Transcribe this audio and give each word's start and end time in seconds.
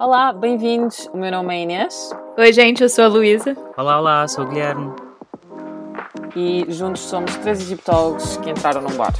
Olá, 0.00 0.32
bem-vindos. 0.32 1.10
O 1.12 1.16
meu 1.16 1.28
nome 1.32 1.52
é 1.56 1.62
Inês. 1.62 2.12
Oi, 2.38 2.52
gente, 2.52 2.84
eu 2.84 2.88
sou 2.88 3.02
a 3.02 3.08
Luísa. 3.08 3.56
Olá, 3.76 3.98
olá, 3.98 4.28
sou 4.28 4.44
o 4.44 4.46
Guilherme. 4.46 4.92
E 6.36 6.64
juntos 6.68 7.02
somos 7.02 7.36
três 7.38 7.60
egiptólogos 7.60 8.36
que 8.36 8.48
entraram 8.48 8.80
num 8.80 8.96
bar. 8.96 9.12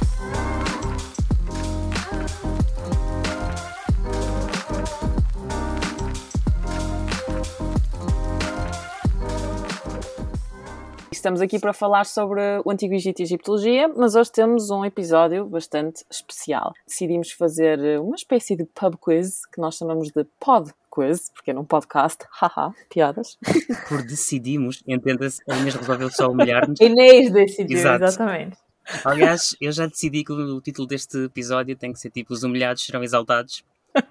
Estamos 11.19 11.41
aqui 11.41 11.59
para 11.59 11.73
falar 11.73 12.05
sobre 12.05 12.39
o 12.63 12.71
Antigo 12.71 12.93
Egito 12.93 13.19
e 13.19 13.23
Egiptologia, 13.23 13.89
mas 13.89 14.15
hoje 14.15 14.31
temos 14.31 14.69
um 14.69 14.85
episódio 14.85 15.45
bastante 15.45 16.05
especial. 16.09 16.71
Decidimos 16.87 17.33
fazer 17.33 17.99
uma 17.99 18.15
espécie 18.15 18.55
de 18.55 18.63
pub 18.63 18.95
quiz, 18.95 19.45
que 19.47 19.59
nós 19.59 19.75
chamamos 19.75 20.13
de 20.13 20.23
pod 20.39 20.71
quiz, 20.89 21.29
porque 21.33 21.51
é 21.51 21.53
num 21.53 21.65
podcast, 21.65 22.23
haha, 22.31 22.71
piadas. 22.89 23.37
Por 23.89 24.01
decidimos, 24.01 24.81
entenda-se, 24.87 25.41
a 25.49 25.57
Inês 25.57 25.75
resolveu 25.75 26.09
só 26.09 26.31
humilhar-nos. 26.31 26.79
Inês 26.79 27.29
decidiu, 27.29 27.77
Exato. 27.77 28.05
exatamente. 28.05 28.57
Aliás, 29.03 29.57
eu 29.59 29.73
já 29.73 29.87
decidi 29.87 30.23
que 30.23 30.31
o 30.31 30.61
título 30.61 30.87
deste 30.87 31.25
episódio 31.25 31.75
tem 31.75 31.91
que 31.91 31.99
ser 31.99 32.11
tipo 32.11 32.33
Os 32.33 32.43
humilhados 32.43 32.85
serão 32.85 33.03
exaltados. 33.03 33.61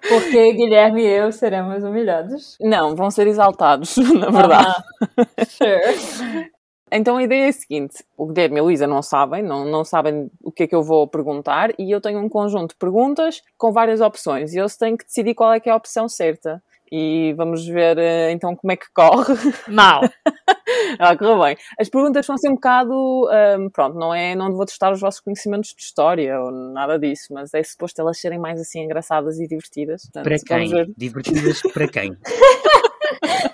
Porque 0.07 0.53
Guilherme 0.53 1.01
e 1.01 1.07
eu 1.07 1.31
seremos 1.31 1.83
humilhados. 1.83 2.55
Não, 2.61 2.95
vão 2.95 3.09
ser 3.09 3.25
exaltados, 3.25 3.97
na 3.97 4.29
verdade. 4.29 4.75
Ah, 5.17 5.45
sure. 5.45 6.51
Então 6.91 7.17
a 7.17 7.23
ideia 7.23 7.45
é 7.45 7.49
a 7.49 7.53
seguinte: 7.53 8.03
o 8.17 8.25
Guilherme 8.27 8.57
e 8.57 8.59
a 8.59 8.63
Luísa 8.63 8.87
não 8.87 9.01
sabem, 9.01 9.43
não, 9.43 9.65
não 9.65 9.83
sabem 9.83 10.29
o 10.43 10.51
que 10.51 10.63
é 10.63 10.67
que 10.67 10.75
eu 10.75 10.83
vou 10.83 11.07
perguntar, 11.07 11.71
e 11.77 11.91
eu 11.91 12.01
tenho 12.01 12.19
um 12.19 12.29
conjunto 12.29 12.69
de 12.71 12.77
perguntas 12.77 13.41
com 13.57 13.71
várias 13.71 14.01
opções, 14.01 14.53
e 14.53 14.59
eles 14.59 14.77
têm 14.77 14.97
que 14.97 15.05
decidir 15.05 15.33
qual 15.35 15.53
é 15.53 15.59
que 15.59 15.69
é 15.69 15.71
a 15.71 15.75
opção 15.75 16.07
certa. 16.07 16.61
E 16.91 17.33
vamos 17.37 17.67
ver 17.67 17.99
eh, 17.99 18.31
então 18.31 18.55
como 18.55 18.71
é 18.71 18.75
que 18.75 18.87
corre. 18.91 19.35
Mal. 19.69 20.01
ah, 20.97 21.15
correu 21.15 21.39
bem. 21.39 21.55
As 21.79 21.87
perguntas 21.87 22.25
vão 22.25 22.35
ser 22.35 22.49
um 22.49 22.55
bocado. 22.55 23.29
ahm, 23.29 23.69
pronto, 23.69 23.95
não 23.95 24.13
é. 24.13 24.33
Não 24.33 24.51
vou 24.55 24.65
testar 24.65 24.91
os 24.91 24.99
vossos 24.99 25.19
conhecimentos 25.19 25.75
de 25.75 25.83
história 25.83 26.39
ou 26.41 26.49
nada 26.51 26.97
disso, 26.97 27.27
mas 27.31 27.53
é 27.53 27.61
suposto 27.61 28.01
elas 28.01 28.19
serem 28.19 28.39
mais 28.39 28.59
assim 28.59 28.79
engraçadas 28.81 29.39
e 29.39 29.47
divertidas. 29.47 30.01
Portanto, 30.03 30.23
Para 30.23 30.39
quem? 30.39 30.93
Divertidas 30.97 31.61
para 31.73 31.87
quem? 31.87 32.17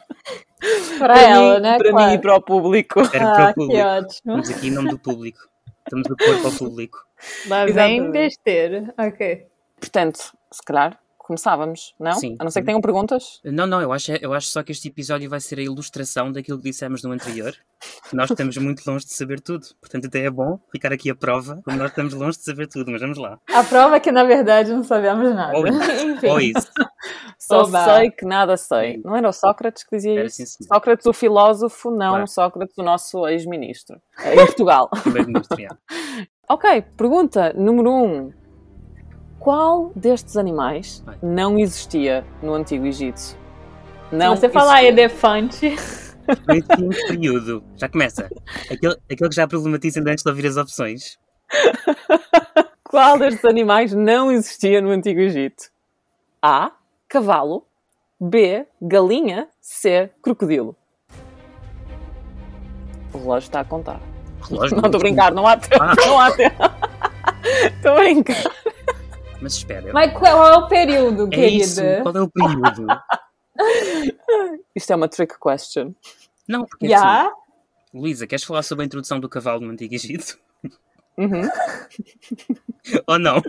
Para 1.00 1.22
ela, 1.22 1.56
mim, 1.56 1.62
né? 1.62 1.78
Para 1.78 1.90
claro. 1.92 2.08
mim 2.10 2.14
e 2.16 2.20
para 2.20 2.36
o 2.36 2.42
público. 2.42 3.00
Era 3.14 3.32
Ah, 3.32 3.36
para 3.36 3.44
o 3.44 3.48
que 3.48 3.54
público. 3.56 3.88
ótimo. 3.88 4.12
Estamos 4.40 4.50
aqui 4.50 4.68
em 4.68 4.72
nome 4.72 4.90
do 4.90 5.00
público. 5.00 5.40
Estamos 5.86 6.08
a 6.12 6.16
pôr 6.16 6.40
para 6.42 6.50
o 6.50 6.58
público. 6.58 7.06
Lá 7.48 7.66
vem 7.66 8.12
besteira. 8.12 8.94
Ok. 8.98 9.48
Portanto, 9.80 10.34
se 10.52 10.64
calhar 10.64 11.00
começávamos, 11.26 11.96
não? 12.00 12.14
Sim. 12.14 12.36
A 12.40 12.44
não 12.44 12.52
ser 12.52 12.62
que 12.62 12.68
tenham 12.68 12.82
perguntas. 12.82 13.40
Não, 13.44 13.66
não, 13.66 13.82
eu 13.82 13.92
acho, 13.92 14.12
eu 14.14 14.34
acho 14.34 14.48
só 14.48 14.62
que 14.64 14.72
este 14.72 14.88
episódio 14.88 15.30
vai 15.30 15.40
ser 15.40 15.60
a 15.60 15.62
ilustração 15.64 16.32
daquilo 16.32 16.58
que 16.60 16.66
dissemos 16.70 17.04
no 17.04 17.12
anterior. 17.12 17.54
Nós 18.14 18.30
estamos 18.30 18.58
muito 18.58 18.84
longe 18.90 19.06
de 19.06 19.14
saber 19.14 19.40
tudo. 19.42 19.66
Portanto, 19.82 20.08
até 20.08 20.26
é 20.26 20.30
bom 20.30 20.60
ficar 20.72 20.94
aqui 20.94 21.10
a 21.10 21.16
prova, 21.16 21.62
como 21.66 21.78
nós 21.78 21.90
estamos 21.90 22.14
longe 22.14 22.38
de 22.38 22.44
saber 22.44 22.68
tudo, 22.68 22.92
mas 22.92 23.02
vamos 23.02 23.18
lá. 23.18 23.40
A 23.54 23.64
prova 23.64 23.96
é 23.96 24.00
que, 24.00 24.12
na 24.12 24.24
verdade, 24.24 24.72
não 24.72 24.84
sabemos 24.84 25.34
nada. 25.34 25.58
Ou 25.58 25.68
isso. 25.68 25.80
Enfim. 26.06 26.28
Ou 26.28 26.40
isso. 26.40 26.72
Só 27.40 27.64
Oba. 27.64 27.84
sei 27.86 28.12
que 28.12 28.26
nada 28.26 28.58
sei. 28.58 29.02
Não 29.04 29.16
era 29.16 29.28
o 29.30 29.34
Sócrates 29.34 29.84
que 29.84 29.96
dizia 29.96 30.20
Era 30.20 30.28
isso? 30.28 30.64
Sócrates, 30.64 31.06
o 31.06 31.14
filósofo, 31.14 31.92
não 31.92 32.10
Claro. 32.10 32.28
Sócrates, 32.28 32.78
o 32.78 32.84
nosso 32.84 33.28
ex-ministro. 33.28 34.00
Em 34.24 34.36
Portugal. 34.36 34.90
Primeiro-ministro, 35.04 35.58
ok, 36.50 36.82
pergunta 36.96 37.54
número 37.54 37.92
um. 37.92 38.45
Qual 39.46 39.92
destes 39.96 40.38
animais 40.38 41.04
não 41.22 41.60
existia 41.60 42.26
no 42.42 42.56
Antigo 42.56 42.88
Egito? 42.88 43.20
Se 43.20 43.38
Não 44.12 44.36
você 44.36 44.50
falar 44.50 44.84
elefante, 44.84 45.76
Nesse 46.48 47.08
período. 47.08 47.64
Já 47.78 47.88
começa. 47.88 48.28
Aquele, 48.72 48.98
aquele 49.08 49.30
que 49.30 49.36
já 49.36 49.48
problematiza 49.48 50.00
antes 50.00 50.24
de 50.24 50.30
ouvir 50.32 50.48
as 50.48 50.58
opções. 50.58 51.20
Qual 52.90 53.20
destes 53.20 53.46
animais 53.46 53.94
não 53.94 54.32
existia 54.32 54.82
no 54.82 54.90
Antigo 54.90 55.20
Egito? 55.20 55.66
A. 56.42 56.72
Cavalo. 57.08 57.68
B. 58.20 58.66
Galinha. 58.82 59.48
C. 59.62 60.10
Crocodilo. 60.24 60.76
O 63.14 63.20
relógio 63.20 63.46
está 63.46 63.60
a 63.60 63.64
contar. 63.64 64.02
Relógio. 64.42 64.76
Não 64.78 64.86
estou 64.86 64.98
a 64.98 65.04
brincar, 65.04 65.32
não 65.32 65.46
há 65.46 65.56
tempo. 65.56 65.84
Ah. 65.84 65.94
Não 66.04 66.20
há 66.20 66.32
tempo. 66.32 66.64
Estou 67.78 67.92
a 67.92 67.96
brincar. 67.98 68.65
Mas 69.46 69.54
espera. 69.58 69.94
mas 69.94 70.12
qual 70.18 70.48
é 70.48 70.56
o 70.58 70.68
período, 70.68 71.30
é 71.32 71.48
isso. 71.48 71.76
querida? 71.80 72.02
Qual 72.02 72.16
é 72.18 72.22
o 72.22 72.28
período? 72.32 72.88
Isto 74.76 74.94
é 74.94 74.96
uma 74.96 75.08
trick 75.08 75.36
question. 75.40 75.94
Não, 76.48 76.66
porque 76.66 76.88
Já? 76.88 77.28
assim, 77.28 77.32
Luísa, 77.94 78.26
queres 78.26 78.44
falar 78.44 78.64
sobre 78.64 78.84
a 78.84 78.88
introdução 78.88 79.20
do 79.20 79.30
cavalo 79.30 79.62
no 79.62 79.72
Antigo 79.72 79.94
Egito? 79.94 80.40
Uhum. 81.16 81.44
Ou 83.08 83.20
não? 83.20 83.40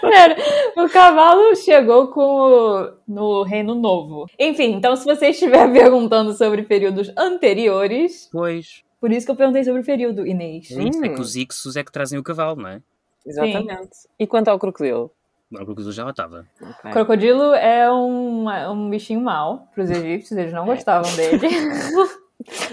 Pera, 0.00 0.36
o 0.76 0.88
cavalo 0.88 1.54
chegou 1.56 2.08
com 2.08 2.20
o- 2.20 2.92
no 3.06 3.42
Reino 3.44 3.74
Novo. 3.76 4.26
Enfim, 4.38 4.72
então 4.74 4.96
se 4.96 5.04
você 5.04 5.28
estiver 5.28 5.70
perguntando 5.72 6.32
sobre 6.34 6.62
períodos 6.64 7.12
anteriores, 7.16 8.28
Pois. 8.32 8.82
por 9.00 9.10
isso 9.12 9.24
que 9.24 9.30
eu 9.32 9.36
perguntei 9.36 9.62
sobre 9.64 9.82
o 9.82 9.84
período, 9.84 10.26
Inês. 10.26 10.70
É 10.72 10.82
isso, 10.82 11.04
é 11.04 11.08
Hum. 11.10 11.14
que 11.14 11.20
os 11.20 11.36
Ixos 11.36 11.76
é 11.76 11.84
que 11.84 11.92
trazem 11.92 12.18
o 12.18 12.22
cavalo, 12.24 12.60
não 12.60 12.68
é? 12.68 12.82
Exatamente. 13.26 13.96
E 14.18 14.26
quanto 14.26 14.48
ao 14.48 14.58
crocodilo? 14.58 15.10
O 15.52 15.56
crocodilo 15.56 15.92
já 15.92 16.04
lá 16.04 16.10
estava. 16.10 16.46
Ok. 16.60 16.90
Crocodilo 16.92 17.54
é 17.54 17.90
um, 17.90 18.48
um 18.48 18.90
bichinho 18.90 19.20
mau 19.20 19.68
para 19.74 19.84
os 19.84 19.90
egípcios, 19.90 20.38
eles 20.38 20.52
não 20.52 20.66
gostavam 20.66 21.14
dele. 21.16 21.40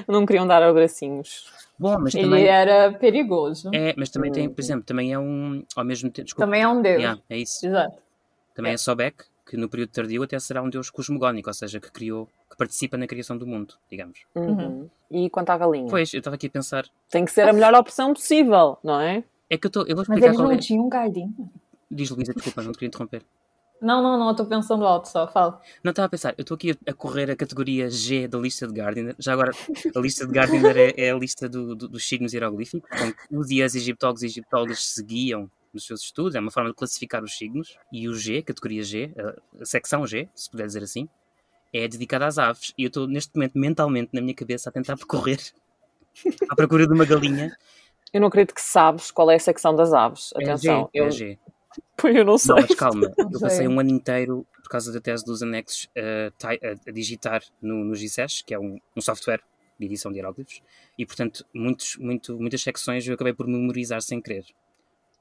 Não 0.07 0.25
queriam 0.25 0.45
dar 0.45 0.61
aos 0.61 0.73
bracinhos. 0.73 1.45
Bom, 1.79 1.97
mas 1.99 2.13
Ele 2.13 2.25
também. 2.25 2.45
era 2.45 2.93
perigoso. 2.93 3.71
É, 3.73 3.93
mas 3.97 4.09
também 4.09 4.31
tem, 4.31 4.47
por 4.47 4.61
exemplo, 4.61 4.83
também 4.83 5.13
é 5.13 5.17
um. 5.17 5.63
Ao 5.75 5.83
mesmo 5.83 6.09
tempo. 6.11 6.25
Desculpa. 6.25 6.45
Também 6.45 6.61
é 6.61 6.67
um 6.67 6.81
deus. 6.81 7.01
Yeah, 7.01 7.21
é 7.29 7.37
isso. 7.37 7.65
Exato. 7.65 7.97
Também 8.53 8.73
é 8.73 8.77
Sobek, 8.77 9.23
que 9.45 9.57
no 9.57 9.67
período 9.67 9.89
tardio 9.89 10.23
até 10.23 10.37
será 10.37 10.61
um 10.61 10.69
deus 10.69 10.89
cosmogónico, 10.89 11.49
ou 11.49 11.53
seja, 11.53 11.79
que 11.79 11.91
criou, 11.91 12.27
que 12.49 12.55
participa 12.55 12.97
na 12.97 13.07
criação 13.07 13.37
do 13.37 13.47
mundo, 13.47 13.73
digamos. 13.89 14.25
Uhum. 14.35 14.89
E 15.09 15.29
quanto 15.29 15.49
à 15.49 15.57
galinha? 15.57 15.89
Pois, 15.89 16.13
eu 16.13 16.19
estava 16.19 16.35
aqui 16.35 16.47
a 16.47 16.51
pensar. 16.51 16.85
Tem 17.09 17.25
que 17.25 17.31
ser 17.31 17.47
a 17.47 17.53
melhor 17.53 17.73
opção 17.73 18.13
possível, 18.13 18.77
não 18.83 18.99
é? 18.99 19.23
É 19.49 19.57
que 19.57 19.67
eu, 19.67 19.71
tô, 19.71 19.81
eu 19.81 19.95
vou 19.95 20.05
Mas 20.07 20.17
explicar 20.17 20.25
eles 20.27 20.37
qual 20.37 20.47
não 20.47 20.55
é. 20.55 20.57
tinham 20.59 20.89
galinha. 20.89 21.33
Diz 21.91 22.09
Luísa, 22.09 22.33
desculpa, 22.33 22.61
não 22.63 22.71
te 22.71 22.75
queria 22.75 22.87
interromper. 22.87 23.23
Não, 23.81 24.01
não, 24.01 24.17
não, 24.17 24.33
tô 24.33 24.45
pensando 24.45 24.85
alto 24.85 25.09
só, 25.09 25.27
fala. 25.27 25.61
Não 25.83 25.89
estava 25.89 26.05
a 26.05 26.09
pensar, 26.09 26.33
eu 26.37 26.41
estou 26.43 26.55
aqui 26.55 26.71
a, 26.87 26.93
correr 26.93 27.29
a 27.29 27.35
categoria 27.35 27.89
G 27.89 28.27
da 28.29 28.37
lista 28.39 28.65
de 28.65 28.73
Gardner. 28.73 29.13
Já 29.19 29.33
agora, 29.33 29.51
a 29.93 29.99
lista 29.99 30.25
de 30.25 30.31
Gardner 30.31 30.77
é, 30.77 30.93
é 31.07 31.11
a 31.11 31.15
lista 31.17 31.49
do- 31.49 31.75
do- 31.75 31.89
dos 31.89 32.07
signos 32.07 32.33
hieroglíficos, 32.33 32.89
os 33.29 33.49
e 33.51 33.61
as 33.61 33.75
egiptólogos 33.75 34.23
e 34.23 34.27
egiptólogas 34.27 34.85
seguiam 34.85 35.51
nos 35.73 35.85
seus 35.85 36.01
estudos, 36.01 36.33
é 36.35 36.39
uma 36.39 36.51
forma 36.51 36.69
de 36.69 36.75
classificar 36.75 37.21
os 37.23 37.35
signos. 37.37 37.75
E 37.91 38.07
o 38.07 38.13
G, 38.15 38.41
categoria 38.41 38.83
G, 38.83 39.11
a, 39.17 39.61
a 39.61 39.65
secção 39.65 40.07
G, 40.07 40.29
se 40.33 40.49
puder 40.49 40.65
dizer 40.65 40.83
assim, 40.83 41.09
é 41.73 41.85
dedicada 41.85 42.25
às 42.25 42.37
aves. 42.37 42.73
E 42.77 42.83
eu 42.83 42.87
estou 42.87 43.05
neste 43.05 43.35
momento, 43.35 43.57
mentalmente, 43.57 44.11
na 44.13 44.21
minha 44.21 44.35
cabeça, 44.35 44.69
a 44.69 44.71
tentar 44.71 44.95
percorrer 44.95 45.39
à 46.49 46.55
procura 46.55 46.87
de 46.87 46.93
uma 46.93 47.03
galinha. 47.05 47.53
Eu 48.13 48.21
não 48.21 48.27
acredito 48.27 48.53
que 48.53 48.61
sabes 48.61 49.09
qual 49.11 49.29
é 49.31 49.35
a 49.35 49.39
secção 49.39 49.75
das 49.75 49.91
aves. 49.91 50.31
É 50.39 50.43
Atenção, 50.43 50.83
G, 50.93 50.99
eu, 51.01 51.05
é 51.07 51.11
G. 51.11 51.39
Pois 51.97 52.15
eu 52.15 52.23
não 52.23 52.37
sei. 52.37 52.53
Não, 52.55 52.61
mas 52.61 52.75
calma, 52.75 53.11
eu 53.17 53.39
passei 53.39 53.57
sei. 53.57 53.67
um 53.67 53.79
ano 53.79 53.89
inteiro, 53.89 54.45
por 54.61 54.69
causa 54.69 54.91
da 54.93 55.01
tese 55.01 55.25
dos 55.25 55.41
anexos, 55.41 55.89
a, 55.97 56.47
a- 56.47 56.89
a 56.89 56.91
digitar 56.91 57.41
no, 57.61 57.83
no 57.83 57.93
GSES, 57.95 58.43
que 58.45 58.53
é 58.53 58.59
um, 58.59 58.77
um 58.95 59.01
software 59.01 59.41
de 59.79 59.85
edição 59.87 60.11
de 60.11 60.19
hieróglifos, 60.19 60.61
e 60.97 61.05
portanto 61.05 61.43
muitos, 61.53 61.97
muito, 61.97 62.37
muitas 62.39 62.61
secções 62.61 63.07
eu 63.07 63.15
acabei 63.15 63.33
por 63.33 63.47
memorizar 63.47 64.01
sem 64.03 64.21
querer. 64.21 64.45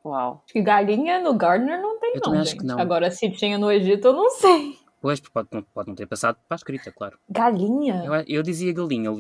Uau. 0.04 0.42
Acho 0.44 0.52
que 0.52 0.60
galinha 0.60 1.20
no 1.20 1.32
Gardner 1.34 1.80
não 1.80 1.98
tem, 1.98 2.10
Eu 2.10 2.14
não, 2.16 2.20
também 2.22 2.40
acho 2.40 2.50
gente. 2.50 2.60
que 2.60 2.66
não. 2.66 2.78
Agora, 2.78 3.10
se 3.10 3.30
tinha 3.30 3.56
no 3.56 3.70
Egito, 3.72 4.08
eu 4.08 4.12
não 4.12 4.28
sei. 4.30 4.76
Pois, 5.02 5.18
pode, 5.18 5.48
não- 5.52 5.62
pode 5.62 5.88
não 5.88 5.96
ter 5.96 6.06
passado 6.06 6.36
para 6.48 6.54
a 6.54 6.56
escrita, 6.56 6.92
claro. 6.92 7.18
Galinha? 7.28 8.04
Eu, 8.06 8.14
eu 8.28 8.42
dizia 8.42 8.72
galinha. 8.72 9.10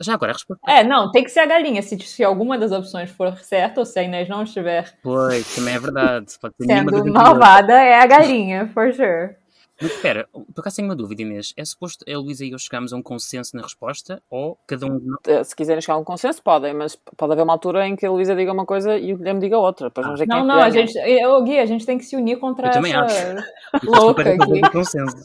Já 0.00 0.14
agora 0.14 0.32
a 0.32 0.34
resposta. 0.34 0.62
É, 0.66 0.82
não, 0.82 1.10
tem 1.10 1.22
que 1.22 1.28
ser 1.30 1.40
a 1.40 1.46
galinha. 1.46 1.82
Se, 1.82 1.98
se 1.98 2.24
alguma 2.24 2.56
das 2.56 2.72
opções 2.72 3.10
for 3.10 3.36
certa, 3.40 3.80
ou 3.80 3.84
se 3.84 3.98
a 3.98 4.02
Inês 4.02 4.30
não 4.30 4.42
estiver 4.42 4.96
Pois, 5.02 5.54
também 5.54 5.74
é 5.74 5.78
verdade. 5.78 6.26
Pode 6.40 6.54
ser 6.58 6.66
sendo 6.66 7.12
malvada, 7.12 7.74
é 7.74 8.00
a 8.00 8.06
galinha, 8.06 8.66
for 8.72 8.94
sure. 8.94 9.36
Mas 9.80 9.92
espera, 9.92 10.26
por 10.32 10.60
acaso 10.60 10.76
tenho 10.76 10.88
uma 10.88 10.96
dúvida, 10.96 11.20
Inês. 11.22 11.52
É 11.56 11.64
suposto 11.64 12.04
a 12.10 12.18
Luísa 12.18 12.44
e 12.44 12.50
eu 12.52 12.58
chegarmos 12.58 12.92
a 12.92 12.96
um 12.96 13.02
consenso 13.02 13.54
na 13.56 13.62
resposta 13.62 14.22
ou 14.30 14.58
cada 14.66 14.86
um 14.86 14.98
de 14.98 15.06
nós. 15.06 15.18
Eh, 15.26 15.44
Se 15.44 15.54
quiserem 15.54 15.80
chegar 15.82 15.94
a 15.94 15.98
um 15.98 16.04
consenso, 16.04 16.42
podem, 16.42 16.72
mas 16.72 16.96
pode 17.16 17.32
haver 17.32 17.42
uma 17.42 17.52
altura 17.52 17.86
em 17.86 17.94
que 17.94 18.06
a 18.06 18.10
Luísa 18.10 18.34
diga 18.34 18.52
uma 18.52 18.64
coisa 18.64 18.96
e 18.96 19.12
o 19.12 19.18
Guilherme 19.18 19.40
diga 19.40 19.58
outra. 19.58 19.88
Depois 19.88 20.06
vamos 20.06 20.20
ver 20.20 20.26
quem 20.26 20.34
Não, 20.38 20.44
é 20.44 20.48
não, 20.56 20.62
a 20.62 20.70
gente, 20.70 20.96
eu, 20.96 21.42
Gui, 21.44 21.58
a 21.58 21.66
gente 21.66 21.84
tem 21.84 21.98
que 21.98 22.04
se 22.04 22.16
unir 22.16 22.38
contra 22.38 22.68
Eu 22.68 22.72
também 22.72 22.94
essa 22.94 23.44
Estou 23.76 23.94
louca 23.94 24.22
super 24.22 24.28
a 24.34 24.36
favor 24.38 24.58
aqui. 24.58 24.70
consenso. 24.72 25.16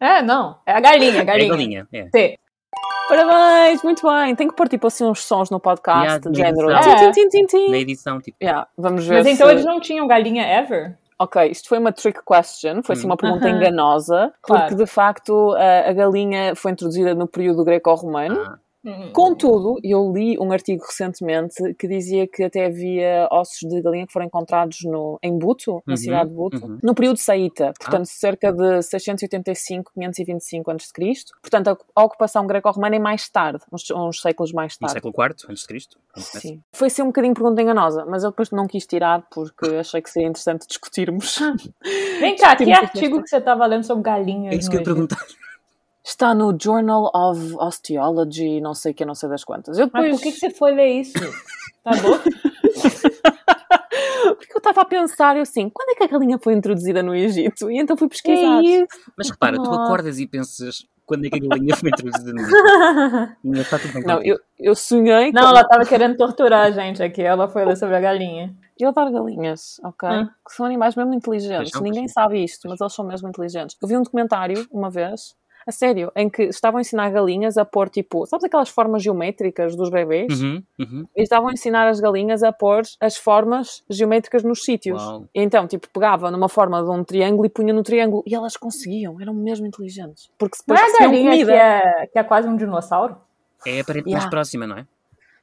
É, 0.00 0.20
não, 0.20 0.58
é 0.66 0.72
a 0.72 0.80
galinha, 0.80 1.18
a 1.20 1.22
É 1.22 1.24
galinha. 1.24 1.48
galinha, 1.50 1.88
é. 1.92 2.04
T. 2.10 2.38
Parabéns, 3.08 3.82
muito 3.82 4.06
bem. 4.08 4.34
Tem 4.34 4.48
que 4.48 4.54
pôr 4.56 4.68
tipo 4.68 4.86
assim 4.86 5.04
uns 5.04 5.22
sons 5.24 5.50
no 5.50 5.60
podcast, 5.60 6.02
Yeah, 6.04 6.30
de 6.30 6.36
género. 6.36 6.68
na 6.70 6.80
Tim, 6.80 6.90
edição. 6.90 7.12
tim, 7.12 7.28
tim, 7.28 7.28
tim, 7.28 7.46
tim. 7.46 7.70
Na 7.70 7.78
edição, 7.78 8.20
tipo, 8.20 8.36
Yeah, 8.42 8.66
vamos 8.76 9.06
ver 9.06 9.16
Mas 9.18 9.26
se... 9.26 9.32
então 9.34 9.50
eles 9.50 9.64
não 9.64 9.80
tinham 9.80 10.06
galinha 10.06 10.42
ever? 10.44 10.96
Ok, 11.22 11.50
isto 11.50 11.68
foi 11.68 11.78
uma 11.78 11.92
trick 11.92 12.20
question, 12.26 12.82
foi 12.82 12.94
assim 12.94 13.06
uma 13.06 13.16
pergunta 13.16 13.48
enganosa, 13.48 14.32
Claro. 14.42 14.62
porque 14.62 14.74
de 14.74 14.86
facto 14.90 15.52
a, 15.52 15.90
a 15.90 15.92
galinha 15.92 16.54
foi 16.56 16.72
introduzida 16.72 17.14
no 17.14 17.28
período 17.28 17.64
greco-romano. 17.64 18.40
Ah, 18.40 18.50
Hum. 18.54 18.61
Contudo, 19.12 19.78
eu 19.82 20.12
li 20.12 20.36
um 20.38 20.50
artigo 20.50 20.84
recentemente 20.84 21.74
que 21.74 21.86
dizia 21.86 22.26
que 22.26 22.42
até 22.42 22.66
havia 22.66 23.28
ossos 23.30 23.68
de 23.68 23.80
galinha 23.80 24.06
que 24.06 24.12
foram 24.12 24.26
encontrados 24.26 24.78
no, 24.84 25.18
em 25.22 25.38
Buto, 25.38 25.82
na 25.86 25.92
Uhum, 25.92 25.96
cidade 25.96 26.30
de 26.30 26.36
Buto, 26.36 26.66
uhum. 26.66 26.78
no 26.82 26.94
período 26.94 27.18
saíta, 27.18 27.72
portanto, 27.78 28.06
cerca 28.06 28.52
de 28.52 28.82
685, 28.82 29.92
525 29.94 30.70
a.C. 30.70 30.92
Portanto, 31.40 31.78
a, 31.94 32.02
ocupação 32.04 32.46
greco-romana 32.46 32.96
é 32.96 32.98
mais 32.98 33.28
tarde, 33.28 33.64
uns, 33.72 33.90
uns 33.90 34.20
séculos 34.20 34.52
mais 34.52 34.74
no 34.74 34.86
tarde. 34.86 34.94
século 34.94 35.14
IV, 35.16 35.50
antes 35.50 35.62
de 35.62 35.68
Cristo. 35.68 35.98
quando 36.12 36.26
começa. 36.26 36.40
Sim. 36.40 36.60
Foi 36.72 36.90
ser 36.90 37.02
um 37.02 37.06
bocadinho 37.06 37.34
pergunta 37.34 37.62
enganosa, 37.62 38.04
mas 38.06 38.24
eu 38.24 38.30
depois 38.30 38.50
não 38.50 38.66
quis 38.66 38.86
tirar 38.86 39.26
porque 39.30 39.66
achei 39.80 40.02
que 40.02 40.10
seria 40.10 40.28
interessante 40.28 40.66
discutirmos. 40.66 41.38
Vem 42.20 42.36
cá, 42.36 42.54
que 42.56 42.72
artigo 42.72 43.22
que 43.22 43.28
você 43.28 43.38
estava 43.38 43.66
lendo 43.66 43.84
sobre 43.84 44.02
galinhas? 44.02 44.54
É 44.54 44.58
isso 44.58 44.70
que 44.70 44.76
eu 44.76 44.80
ia 44.80 44.84
no 44.86 44.94
perguntar. 44.94 45.24
Está 46.04 46.34
no 46.34 46.56
Journal 46.60 47.10
of 47.14 47.54
Osteology, 47.58 48.60
não 48.60 48.74
sei 48.74 48.92
o 48.92 48.94
que, 48.94 49.04
não 49.04 49.14
sei 49.14 49.28
das 49.28 49.44
quantas. 49.44 49.78
Eu 49.78 49.88
Mas 49.92 50.02
depois... 50.04 50.20
por 50.20 50.22
que, 50.24 50.32
que 50.32 50.38
você 50.38 50.50
foi 50.50 50.72
ler 50.72 51.00
isso? 51.00 51.12
Tá 51.84 51.90
bom? 52.00 52.16
Porque 54.36 54.52
eu 54.54 54.58
estava 54.58 54.82
a 54.82 54.84
pensar, 54.84 55.34
eu 55.36 55.42
assim, 55.42 55.68
quando 55.68 55.90
é 55.90 55.94
que 55.96 56.04
a 56.04 56.06
galinha 56.06 56.38
foi 56.38 56.54
introduzida 56.54 57.02
no 57.02 57.12
Egito? 57.12 57.68
E 57.70 57.78
então 57.78 57.96
fui 57.96 58.08
pesquisar. 58.08 58.62
isso? 58.62 58.86
Mas 59.18 59.30
repara, 59.30 59.56
tu 59.56 59.68
Ah. 59.68 59.84
acordas 59.84 60.18
e 60.20 60.26
pensas 60.28 60.86
quando 61.04 61.26
é 61.26 61.30
que 61.30 61.36
a 61.36 61.48
galinha 61.48 61.74
foi 61.76 61.90
introduzida 61.90 62.32
no 62.32 62.40
Egito. 62.40 62.52
Não 63.42 63.60
está 63.60 63.78
tudo 63.80 63.94
bem 63.94 64.04
Não, 64.04 64.22
eu, 64.22 64.38
eu 64.58 64.74
sonhei 64.76 65.32
Não, 65.32 65.42
com... 65.42 65.48
ela 65.48 65.64
tava 65.66 65.84
querendo 65.84 66.16
torturar 66.16 66.66
a 66.66 66.70
gente 66.70 67.02
aqui. 67.02 67.22
Ela 67.22 67.48
foi 67.48 67.64
ler 67.64 67.76
sobre 67.76 67.96
a 67.96 68.00
galinha. 68.00 68.54
Eu 68.78 68.88
adoro 68.88 69.12
galinhas, 69.12 69.80
ok? 69.84 70.08
Hum. 70.08 70.28
Que 70.46 70.54
são 70.54 70.64
animais 70.66 70.94
mesmo 70.94 71.14
inteligentes. 71.14 71.80
Ninguém 71.80 72.08
sabe 72.08 72.42
isto, 72.42 72.68
mas 72.68 72.80
eles 72.80 72.94
são 72.94 73.04
mesmo 73.04 73.28
inteligentes. 73.28 73.76
Eu 73.82 73.88
vi 73.88 73.96
um 73.96 74.02
documentário, 74.02 74.66
uma 74.70 74.88
vez, 74.90 75.34
a 75.66 75.72
sério, 75.72 76.10
em 76.16 76.28
que 76.28 76.44
estavam 76.44 76.78
a 76.78 76.80
ensinar 76.80 77.10
galinhas 77.10 77.56
a 77.56 77.64
pôr, 77.64 77.88
tipo, 77.88 78.26
sabes 78.26 78.44
aquelas 78.44 78.68
formas 78.68 79.02
geométricas 79.02 79.76
dos 79.76 79.90
bebês? 79.90 80.40
Uhum, 80.40 80.62
uhum. 80.78 81.06
E 81.16 81.22
estavam 81.22 81.48
a 81.48 81.52
ensinar 81.52 81.88
as 81.88 82.00
galinhas 82.00 82.42
a 82.42 82.52
pôr 82.52 82.82
as 83.00 83.16
formas 83.16 83.82
geométricas 83.88 84.42
nos 84.42 84.62
sítios. 84.62 85.00
Uau. 85.02 85.26
E 85.34 85.40
então, 85.42 85.66
tipo, 85.66 85.88
pegava 85.90 86.30
numa 86.30 86.48
forma 86.48 86.82
de 86.82 86.90
um 86.90 87.04
triângulo 87.04 87.46
e 87.46 87.48
punha 87.50 87.72
no 87.72 87.82
triângulo. 87.82 88.22
E 88.26 88.34
elas 88.34 88.56
conseguiam, 88.56 89.20
eram 89.20 89.34
mesmo 89.34 89.66
inteligentes. 89.66 90.30
Porque 90.38 90.56
Não 90.66 90.74
depois 90.76 90.94
é 90.94 90.98
galinha 91.00 91.30
comida. 91.30 91.52
que 91.52 91.58
é, 91.58 92.06
que 92.12 92.18
é 92.18 92.24
quase 92.24 92.48
um 92.48 92.56
dinossauro? 92.56 93.16
É 93.66 93.80
a 93.80 93.84
parente 93.84 94.06
Yeah. 94.08 94.20
mais 94.22 94.30
próxima, 94.30 94.66
não 94.66 94.76
é? 94.78 94.86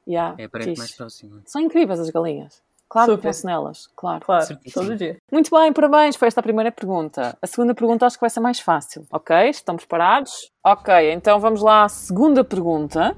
Yeah, 0.07 0.35
É 0.37 0.45
a 0.45 0.49
parente 0.49 0.69
fixe. 0.69 0.79
mais 0.79 0.91
próxima. 0.95 1.41
São 1.45 1.61
incríveis 1.61 1.99
as 1.99 2.09
galinhas. 2.09 2.61
Claro 2.89 3.11
que 3.11 3.15
Super. 3.17 3.27
penso 3.27 3.45
nelas, 3.45 3.87
claro. 3.95 4.25
Claro, 4.25 4.45
Certíssimo. 4.45 4.83
todo 4.83 4.95
dia. 4.95 5.17
Muito 5.31 5.55
bem, 5.55 5.71
parabéns, 5.71 6.15
foi 6.15 6.27
esta 6.27 6.39
a 6.39 6.43
primeira 6.43 6.71
pergunta. 6.71 7.37
A 7.39 7.45
segunda 7.45 7.75
pergunta 7.75 8.05
acho 8.05 8.17
que 8.17 8.21
vai 8.21 8.29
ser 8.31 8.39
mais 8.39 8.59
fácil, 8.59 9.05
ok? 9.11 9.49
Estão 9.49 9.75
preparados? 9.75 10.51
Ok, 10.65 11.11
então 11.11 11.39
vamos 11.39 11.61
lá 11.61 11.83
à 11.83 11.89
segunda 11.89 12.43
pergunta. 12.43 13.15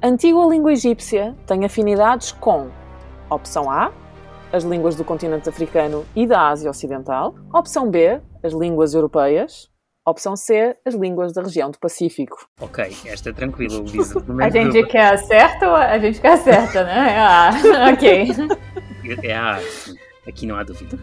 A 0.00 0.06
antiga 0.06 0.38
língua 0.46 0.72
egípcia 0.72 1.36
tem 1.46 1.64
afinidades 1.64 2.30
com 2.30 2.70
opção 3.28 3.68
A, 3.68 3.90
as 4.52 4.62
línguas 4.62 4.94
do 4.94 5.04
continente 5.04 5.48
africano 5.48 6.06
e 6.14 6.26
da 6.26 6.48
Ásia 6.48 6.70
Ocidental, 6.70 7.34
opção 7.52 7.90
B, 7.90 8.20
as 8.42 8.52
línguas 8.52 8.94
europeias, 8.94 9.68
opção 10.06 10.36
C, 10.36 10.76
as 10.84 10.94
línguas 10.94 11.32
da 11.32 11.42
região 11.42 11.70
do 11.70 11.78
Pacífico. 11.78 12.46
Ok, 12.60 12.94
esta 13.06 13.30
é 13.30 13.32
tranquila, 13.32 13.78
Luísa. 13.78 14.22
A 14.42 14.50
gente 14.50 14.86
quer 14.86 15.14
acerta 15.14 15.68
ou 15.68 15.74
a 15.74 15.98
gente 15.98 16.20
quer 16.20 16.32
acerta, 16.32 16.84
né? 16.84 17.16
Ah, 17.18 17.50
ok. 17.92 18.26
É 19.04 19.34
a 19.34 19.58
sim. 19.60 19.96
Aqui 20.26 20.46
não 20.46 20.56
há 20.56 20.62
dúvida. 20.62 20.98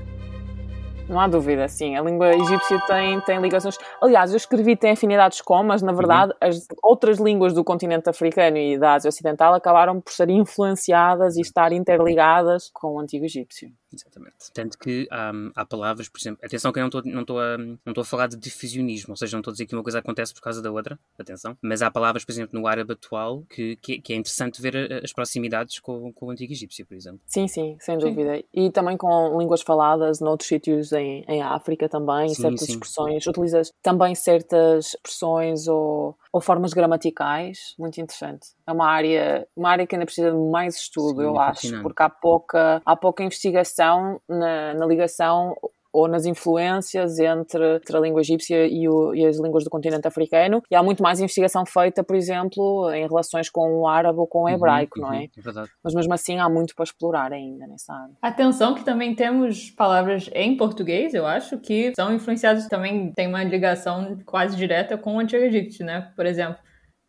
Não 1.10 1.20
há 1.20 1.28
dúvida, 1.28 1.68
sim. 1.68 1.96
A 1.98 2.02
língua 2.04 2.30
egípcia 2.36 2.80
tem, 2.88 3.20
tem 3.22 3.42
ligações. 3.42 3.78
Aliás, 4.00 4.32
eu 4.32 4.38
escrevi 4.38 4.76
tem 4.76 4.92
afinidades 4.92 5.42
com, 5.42 5.64
mas 5.64 5.82
na 5.82 5.92
verdade 5.92 6.34
as 6.40 6.68
outras 6.84 7.18
línguas 7.18 7.52
do 7.52 7.64
continente 7.64 8.08
africano 8.08 8.58
e 8.58 8.78
da 8.78 8.94
Ásia 8.94 9.10
Ocidental 9.10 9.54
acabaram 9.56 10.00
por 10.00 10.14
ser 10.14 10.30
influenciadas 10.30 11.36
e 11.36 11.42
estar 11.42 11.74
interligadas 11.74 12.70
com 12.72 12.96
o 12.96 13.00
antigo 13.00 13.26
egípcio. 13.26 13.72
Exatamente. 13.92 14.52
Tanto 14.54 14.78
que 14.78 15.08
há, 15.12 15.32
há 15.56 15.66
palavras, 15.66 16.08
por 16.08 16.20
exemplo, 16.20 16.40
atenção 16.44 16.72
que 16.72 16.80
eu 16.80 16.82
não 16.82 16.88
estou 16.88 17.02
não 17.04 17.22
estou 17.22 17.40
a, 17.40 17.58
não 17.58 17.78
estou 17.88 18.02
a 18.02 18.06
falar 18.06 18.28
de 18.28 18.38
difusionismo, 18.38 19.14
ou 19.14 19.18
seja, 19.18 19.36
não 19.36 19.40
estou 19.40 19.52
a 19.52 19.54
dizer 19.54 19.66
que 19.66 19.76
uma 19.76 19.82
coisa 19.84 20.00
acontece 20.00 20.34
por 20.34 20.42
causa 20.42 20.62
da 20.62 20.72
outra, 20.72 21.00
atenção, 21.18 21.58
mas 21.62 21.82
há 21.82 21.90
palavras, 21.90 22.24
por 22.24 22.32
exemplo, 22.32 22.60
no 22.60 22.68
árabe 22.68 22.94
atual 22.94 23.44
que, 23.50 23.76
que, 23.78 24.00
que 24.00 24.14
é 24.14 24.16
interessante 24.16 24.62
ver 24.62 24.76
a- 24.78 25.04
as 25.04 25.12
proximidades 25.12 25.80
com, 25.80 26.14
com 26.14 26.28
o 26.28 26.30
antigo 26.32 26.54
egípcio, 26.54 26.86
por 26.86 26.96
exemplo. 26.96 27.20
Sim, 27.26 27.48
sim, 27.48 27.78
sem 27.80 28.00
Sim. 28.00 28.10
dúvida. 28.10 28.44
E 28.54 28.70
também 28.72 28.96
com 28.96 29.38
línguas 29.40 29.62
faladas 29.62 30.20
noutros 30.20 30.48
sítios 30.48 30.92
em, 30.94 31.24
em 31.28 31.42
África 31.42 31.90
também, 31.90 32.30
Sim, 32.30 32.42
certas 32.44 32.62
sim. 32.62 32.74
expressões. 32.74 33.26
Utilizas 33.26 33.72
também 33.82 34.14
certas 34.14 34.90
expressões 34.94 35.68
ou, 35.68 36.16
ou 36.32 36.42
formas 36.42 36.74
gramaticais. 36.74 37.74
Muito 37.78 38.00
interessante. 38.00 38.48
É 38.68 38.72
uma 38.72 38.88
área, 38.88 39.48
uma 39.56 39.70
área 39.70 39.88
que 39.88 39.96
ainda 39.96 40.06
precisa 40.06 40.32
de 40.32 40.38
mais 40.38 40.76
estudo, 40.76 41.22
Sim, 41.22 41.24
eu 41.28 41.40
acho, 41.40 41.82
porque 41.82 42.04
há 42.04 42.10
pouca, 42.10 42.82
há 42.86 42.96
pouca 42.96 43.24
investigação 43.24 43.79
na, 44.28 44.74
na 44.74 44.86
ligação 44.86 45.56
ou 45.92 46.08
nas 46.08 46.28
influências 46.28 47.18
entre, 47.18 47.78
entre 47.78 47.98
a 47.98 48.00
língua 48.00 48.22
egípcia 48.22 48.68
e, 48.68 48.88
o- 48.88 49.16
e 49.16 49.26
as 49.26 49.40
línguas 49.40 49.64
do 49.64 49.72
continente 49.72 50.08
africano. 50.08 50.62
E 50.70 50.76
há 50.76 50.84
muito 50.84 51.02
mais 51.02 51.20
investigação 51.20 51.66
feita, 51.66 52.04
por 52.04 52.16
exemplo, 52.16 52.92
em 52.94 53.08
relações 53.08 53.50
com 53.50 53.80
o 53.80 53.88
árabe 53.88 54.20
ou 54.20 54.28
com 54.28 54.44
o 54.44 54.50
hebraico, 54.50 55.00
Uhum, 55.00 55.06
não 55.08 55.14
é? 55.14 55.18
uhum, 55.22 55.30
É 55.36 55.42
verdade. 55.42 55.70
Mas 55.84 55.96
mesmo 55.96 56.14
assim 56.14 56.38
há 56.38 56.48
muito 56.48 56.76
para 56.76 56.84
explorar 56.84 57.34
ainda 57.34 57.66
nessa 57.66 57.92
área. 57.92 58.14
Atenção 58.22 58.76
que 58.76 58.86
também 58.86 59.16
temos 59.16 59.72
palavras 59.72 60.30
em 60.36 60.56
português, 60.56 61.16
eu 61.16 61.26
acho, 61.26 61.58
que 61.58 61.92
são 61.96 62.14
influenciadas 62.14 62.68
também, 62.68 63.12
tem 63.12 63.28
uma 63.28 63.44
ligação 63.44 64.16
quase 64.28 64.56
direta 64.56 64.96
com 64.96 65.16
o 65.16 65.20
Antigo 65.20 65.44
Egito, 65.44 65.84
né? 65.84 66.12
Por 66.16 66.28
exemplo, 66.28 66.60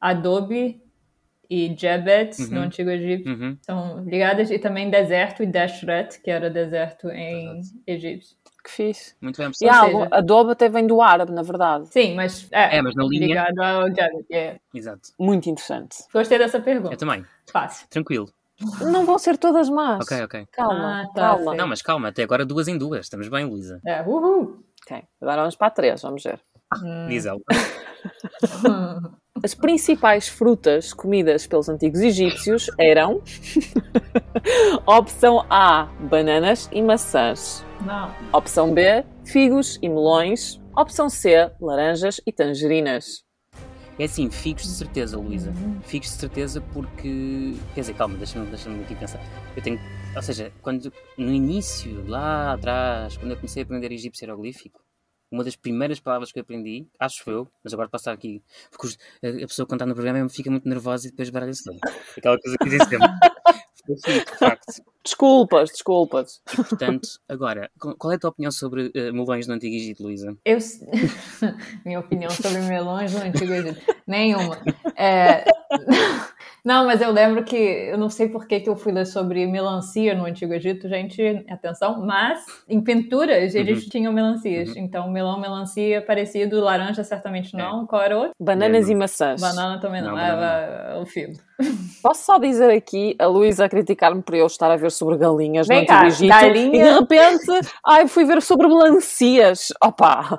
Adobe 0.00 0.80
e 1.50 1.74
Jebet 1.76 2.40
no 2.50 2.58
Uhum. 2.58 2.62
Antigo 2.62 2.88
Egito 2.90 3.28
Uhum. 3.28 3.58
são 3.60 4.04
ligadas, 4.04 4.50
e 4.50 4.58
também 4.58 4.88
deserto 4.88 5.42
e 5.42 5.46
Dashret, 5.46 6.20
que 6.22 6.30
era 6.30 6.48
deserto 6.48 7.08
em 7.10 7.46
Verdade. 7.46 7.68
egípcio. 7.86 8.36
Que 8.62 8.70
fixe. 8.70 9.14
Muito 9.22 9.38
bem, 9.38 9.46
E 9.48 9.50
pessoal. 9.50 9.70
há 9.70 9.86
seja- 9.86 9.98
algo, 9.98 10.14
Adobe 10.14 10.52
até 10.52 10.68
vem 10.68 10.86
do 10.86 11.00
árabe, 11.02 11.32
na 11.32 11.42
verdade. 11.42 11.88
Sim, 11.88 12.14
mas 12.14 12.46
é, 12.52 12.76
É, 12.76 12.82
mas 12.82 12.94
na 12.94 13.04
linha. 13.04 13.26
ligado 13.26 13.58
ao 13.58 13.86
Jebet. 13.88 14.26
é. 14.30 14.60
Exato. 14.74 15.08
Muito 15.18 15.48
interessante. 15.48 15.96
Gostei 16.12 16.38
dessa 16.38 16.58
Eu 16.58 16.62
pergunta. 16.62 16.96
também. 16.96 17.24
Fácil. 17.50 17.86
Tranquilo. 17.88 18.28
Não 18.92 19.06
vão 19.06 19.18
ser 19.18 19.38
todas 19.38 19.70
más. 19.70 20.04
Ok, 20.04 20.22
ok. 20.22 20.46
Calma, 20.52 21.00
Ah, 21.02 21.06
tá, 21.14 21.20
calma. 21.20 21.54
Não, 21.54 21.66
mas 21.66 21.80
calma, 21.80 22.08
até 22.08 22.22
agora 22.22 22.44
duas 22.44 22.68
em 22.68 22.76
duas. 22.76 23.06
Estamos 23.06 23.26
bem, 23.28 23.46
Luísa. 23.46 23.80
É, 23.86 24.02
uhul. 24.02 24.62
Ok, 24.86 25.02
agora 25.22 25.40
vamos 25.40 25.56
para 25.56 25.66
a 25.68 25.70
três, 25.70 26.02
vamos 26.02 26.22
ver. 26.22 26.38
Hum. 26.84 27.08
Diz 27.08 27.24
ela. 27.24 27.40
As 29.42 29.54
principais 29.54 30.28
frutas 30.28 30.92
comidas 30.92 31.46
pelos 31.46 31.68
antigos 31.68 32.00
egípcios 32.00 32.66
eram 32.78 33.22
opção 34.84 35.46
A, 35.48 35.84
bananas 36.10 36.68
e 36.72 36.82
maçãs. 36.82 37.64
Não. 37.86 38.12
Opção 38.32 38.74
B, 38.74 39.04
figos 39.24 39.78
e 39.80 39.88
melões. 39.88 40.60
Opção 40.76 41.08
C, 41.08 41.50
laranjas 41.60 42.20
e 42.26 42.32
tangerinas. 42.32 43.24
É 43.98 44.04
assim, 44.04 44.30
figos 44.30 44.62
de 44.62 44.70
certeza, 44.70 45.16
Luísa. 45.16 45.52
Figos 45.82 46.08
de 46.08 46.16
certeza 46.16 46.60
porque. 46.72 47.54
Quer 47.74 47.80
dizer, 47.80 47.94
calma, 47.94 48.16
deixa-me 48.16 48.46
deixa 48.46 48.70
aqui 48.70 48.94
pensar. 48.94 49.20
Eu 49.56 49.62
tenho. 49.62 49.80
Ou 50.16 50.22
seja, 50.22 50.52
quando 50.60 50.92
no 51.16 51.32
início, 51.32 52.04
lá 52.06 52.52
atrás, 52.52 53.16
quando 53.16 53.32
eu 53.32 53.36
comecei 53.36 53.62
a 53.62 53.64
aprender 53.64 53.92
egípcio 53.92 54.24
hieroglífico, 54.24 54.80
uma 55.30 55.44
das 55.44 55.56
primeiras 55.56 56.00
palavras 56.00 56.32
que 56.32 56.38
eu 56.38 56.42
aprendi, 56.42 56.86
acho 56.98 57.28
eu, 57.30 57.48
mas 57.62 57.72
agora 57.72 57.88
passar 57.88 58.12
aqui, 58.12 58.42
porque 58.70 58.96
a 59.22 59.46
pessoa 59.46 59.66
quando 59.66 59.78
está 59.80 59.86
no 59.86 59.94
programa 59.94 60.28
fica 60.28 60.50
muito 60.50 60.68
nervosa 60.68 61.06
e 61.06 61.10
depois 61.10 61.30
baralha-se. 61.30 61.70
Aquela 62.16 62.38
coisa 62.38 62.58
que 62.58 62.64
dizem 62.64 62.86
sempre. 62.88 63.08
De 63.86 64.38
facto. 64.38 64.82
Desculpas, 65.02 65.70
desculpas. 65.70 66.42
Portanto, 66.54 67.08
agora, 67.26 67.70
qual 67.98 68.12
é 68.12 68.16
a 68.16 68.18
tua 68.18 68.30
opinião 68.30 68.52
sobre 68.52 68.88
uh, 68.88 69.12
melões 69.12 69.46
no 69.46 69.54
Antigo 69.54 69.74
Egito, 69.74 70.02
Luísa? 70.02 70.36
Eu... 70.44 70.58
Minha 71.86 72.00
opinião 72.00 72.30
sobre 72.30 72.60
melões 72.60 73.12
no 73.14 73.22
Antigo 73.22 73.52
Egito. 73.52 73.80
Nenhuma. 74.06 74.58
É, 74.96 75.44
Não, 76.64 76.84
mas 76.84 77.00
eu 77.00 77.10
lembro 77.10 77.42
que 77.42 77.56
eu 77.56 77.96
não 77.96 78.10
sei 78.10 78.28
por 78.28 78.46
que, 78.46 78.60
que 78.60 78.68
eu 78.68 78.76
fui 78.76 78.92
ler 78.92 79.06
sobre 79.06 79.46
melancia 79.46 80.14
no 80.14 80.26
Antigo 80.26 80.52
Egito, 80.52 80.88
gente, 80.88 81.44
atenção, 81.48 82.04
mas 82.04 82.44
em 82.68 82.80
pinturas 82.82 83.54
eles 83.54 83.86
tinham 83.86 84.12
melancias. 84.12 84.76
Então, 84.76 85.10
melão, 85.10 85.40
melancia, 85.40 86.02
parecido, 86.02 86.60
laranja 86.60 87.02
certamente 87.02 87.56
não. 87.56 87.86
Qual 87.86 88.02
era 88.02 88.16
outro? 88.16 88.34
Bananas 88.38 88.86
Lembro. 88.86 88.92
e 88.92 88.94
maçãs. 88.96 89.40
Banana 89.40 89.80
também 89.80 90.02
não, 90.02 90.10
Não, 90.10 90.18
é, 90.18 90.30
banana 90.30 90.92
é, 90.92 90.98
é 90.98 91.00
o 91.00 91.06
figo. 91.06 91.32
Posso 92.02 92.24
só 92.24 92.38
dizer 92.38 92.70
aqui, 92.70 93.14
a 93.18 93.26
Luísa 93.26 93.68
criticar-me 93.70 94.20
por 94.22 94.34
eu 94.34 94.46
estar 94.46 94.70
a 94.70 94.76
ver 94.76 94.90
sobre 94.90 95.16
galinhas 95.16 95.66
Vem 95.66 95.80
no 95.82 95.86
cá, 95.86 96.04
Antigo 96.04 96.24
Egito 96.24 96.28
galinha- 96.28 96.76
e 96.84 96.84
de 96.84 96.98
repente, 96.98 97.68
ai, 97.86 98.06
fui 98.08 98.24
ver 98.26 98.42
sobre 98.42 98.66
melancias. 98.68 99.68
Opa! 99.82 100.38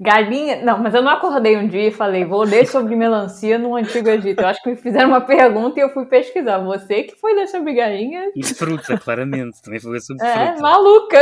Galinha. 0.00 0.62
Não, 0.64 0.78
mas 0.78 0.94
eu 0.94 1.02
não 1.02 1.10
acordei 1.10 1.56
um 1.56 1.66
dia 1.66 1.88
e 1.88 1.90
falei, 1.90 2.24
vou 2.24 2.42
ler 2.44 2.66
sobre 2.66 2.94
melancia 2.94 3.58
no 3.58 3.74
Antigo 3.76 4.08
Egito. 4.08 4.40
Eu 4.40 4.46
acho 4.48 4.62
que 4.62 4.70
me 4.70 4.76
fizeram 4.76 5.08
uma 5.08 5.20
pergunta 5.20 5.78
e 5.80 5.82
eu 5.82 5.90
fui 5.90 6.04
pesquisar. 6.06 6.58
Você 6.58 7.04
que 7.04 7.16
foi 7.16 7.34
ler 7.34 7.48
sobre 7.48 7.72
galinha? 7.74 8.30
E 8.36 8.44
fruta, 8.44 8.98
claramente. 8.98 9.60
Também 9.62 9.80
foi 9.80 9.98
sobre 10.00 10.24
É, 10.26 10.46
fruta. 10.48 10.62
maluca. 10.62 11.18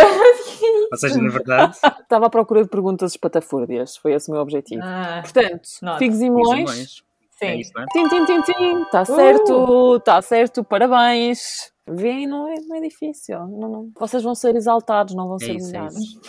Ou 0.93 0.99
seja, 0.99 1.21
na 1.21 1.31
verdade, 1.31 1.77
Estava 2.01 2.27
à 2.27 2.31
procura 2.31 2.63
de 2.63 2.69
perguntas 2.69 3.13
espatafúrdias. 3.13 3.97
Foi 3.97 4.13
esse 4.13 4.29
o 4.29 4.33
meu 4.33 4.43
objetivo. 4.43 4.83
Ah, 4.85 5.21
Portanto, 5.23 5.69
figos 5.99 6.21
e 6.21 6.29
melões. 6.31 7.03
É 7.43 7.53
sim. 7.53 7.59
isso, 7.61 7.73
não 7.75 7.83
é? 7.83 7.87
Tim, 7.93 8.09
tim, 8.09 8.25
tim, 8.25 8.43
tim. 8.43 8.83
Está 8.83 9.05
certo, 9.05 9.97
está 9.97 10.23
certo. 10.23 10.65
Parabéns. 10.65 11.73
Vêem, 11.89 12.27
não 12.27 12.47
é, 12.49 12.55
não 12.69 12.77
é 12.77 12.81
difícil. 12.81 13.39
Não, 13.49 13.69
não. 13.69 13.91
Vocês 13.99 14.23
vão 14.23 14.35
ser 14.35 14.55
exaltados, 14.55 15.15
não 15.15 15.27
vão 15.27 15.37
É 15.41 15.45
ser 15.45 15.55
isso, 15.57 15.67
é 15.67 15.79
humilhados. 15.81 15.97
isso. 15.99 16.21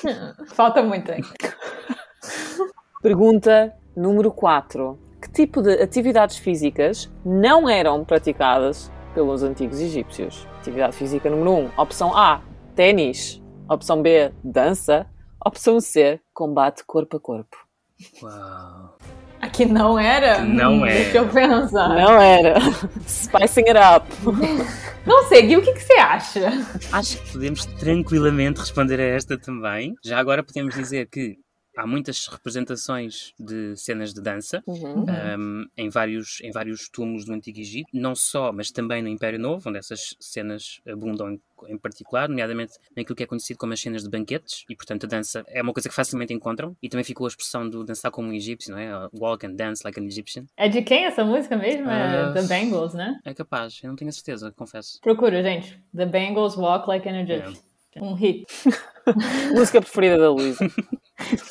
Falta 0.55 0.81
muito, 0.81 1.11
hein? 1.11 1.21
Pergunta 3.01 3.73
número 3.95 4.31
4. 4.31 4.97
Que 5.21 5.31
tipo 5.31 5.61
de 5.61 5.81
atividades 5.81 6.37
físicas 6.37 7.11
não 7.23 7.69
eram 7.69 8.03
praticadas 8.03 8.91
pelos 9.13 9.43
antigos 9.43 9.79
egípcios? 9.79 10.47
Atividade 10.59 10.95
física 10.95 11.29
número 11.29 11.51
1. 11.77 11.81
Opção 11.81 12.15
A, 12.17 12.41
ténis. 12.75 13.39
Opção 13.69 14.01
B, 14.01 14.31
dança. 14.43 15.05
Opção 15.45 15.79
C, 15.79 16.19
combate 16.33 16.83
corpo 16.85 17.17
a 17.17 17.19
corpo. 17.19 17.57
Uau. 18.21 18.97
Aqui 19.41 19.65
não 19.65 19.97
era? 19.97 20.35
Que 20.35 20.41
não 20.43 20.73
Hum, 20.81 20.85
é. 20.85 20.93
Deixa 20.93 21.17
eu 21.17 21.27
pensar. 21.27 21.89
Não 21.89 22.21
era. 22.21 22.59
Spicing 23.07 23.63
it 23.69 23.79
up. 23.79 24.07
Não 25.05 25.23
sei, 25.27 25.41
Gui, 25.47 25.57
o 25.57 25.61
que, 25.63 25.73
que 25.73 25.79
você 25.79 25.93
acha? 25.93 26.51
Acho 26.91 27.17
que 27.17 27.31
podemos 27.31 27.65
tranquilamente 27.65 28.59
responder 28.59 28.99
a 28.99 29.03
esta 29.03 29.37
também. 29.37 29.95
Já 30.05 30.19
agora 30.19 30.43
podemos 30.43 30.75
dizer 30.75 31.07
que 31.07 31.37
há 31.77 31.87
muitas 31.87 32.27
representações 32.27 33.33
de 33.39 33.75
cenas 33.77 34.13
de 34.13 34.21
dança 34.21 34.61
Uhum. 34.67 35.05
um, 35.39 35.65
em, 35.77 35.89
vários, 35.89 36.39
em 36.41 36.51
vários 36.51 36.89
túmulos 36.89 37.25
do 37.25 37.33
Antigo 37.33 37.59
Egito, 37.59 37.87
não 37.93 38.15
só, 38.15 38.51
mas 38.51 38.71
também 38.71 39.01
no 39.01 39.07
Império 39.09 39.39
Novo, 39.39 39.69
onde 39.69 39.77
essas 39.79 40.15
cenas 40.19 40.81
abundam 40.87 41.31
em, 41.31 41.41
em 41.67 41.77
particular, 41.77 42.27
nomeadamente 42.29 42.73
naquilo 42.95 43.15
que 43.15 43.23
é 43.23 43.25
conhecido 43.25 43.57
como 43.57 43.73
as 43.73 43.79
cenas 43.79 44.03
de 44.03 44.09
banquetes, 44.09 44.65
e 44.69 44.75
portanto 44.75 45.05
a 45.05 45.07
dança 45.07 45.43
é 45.47 45.61
uma 45.61 45.73
coisa 45.73 45.87
que 45.89 45.95
facilmente 45.95 46.33
encontram, 46.33 46.75
e 46.81 46.89
também 46.89 47.03
ficou 47.03 47.25
a 47.25 47.29
expressão 47.29 47.69
do 47.69 47.83
dançar 47.83 48.11
como 48.11 48.27
um 48.29 48.33
egípcio, 48.33 48.71
não 48.71 48.79
é? 48.79 48.89
Walk 49.13 49.45
and 49.45 49.53
dance 49.55 49.81
like 49.83 49.99
an 49.99 50.05
Egyptian. 50.05 50.45
É 50.57 50.67
de 50.67 50.81
quem 50.81 51.05
essa 51.05 51.23
música 51.23 51.55
mesmo? 51.57 51.89
É 51.89 52.21
Ah. 52.23 52.31
The 52.33 52.43
Bangles, 52.43 52.93
né? 52.93 53.19
É 53.23 53.33
capaz, 53.33 53.79
eu 53.83 53.89
não 53.89 53.95
tenho 53.95 54.09
a 54.09 54.11
certeza, 54.13 54.51
confesso. 54.51 54.99
Procura, 55.01 55.41
gente. 55.41 55.79
The 55.95 56.05
Bangles 56.05 56.55
Walk 56.55 56.87
Like 56.87 57.07
an 57.07 57.21
Egyptian. 57.21 57.53
Um 57.97 58.13
hit. 58.13 58.45
Música 59.53 59.81
preferida 59.81 60.17
da 60.17 60.29
Luísa. 60.31 60.65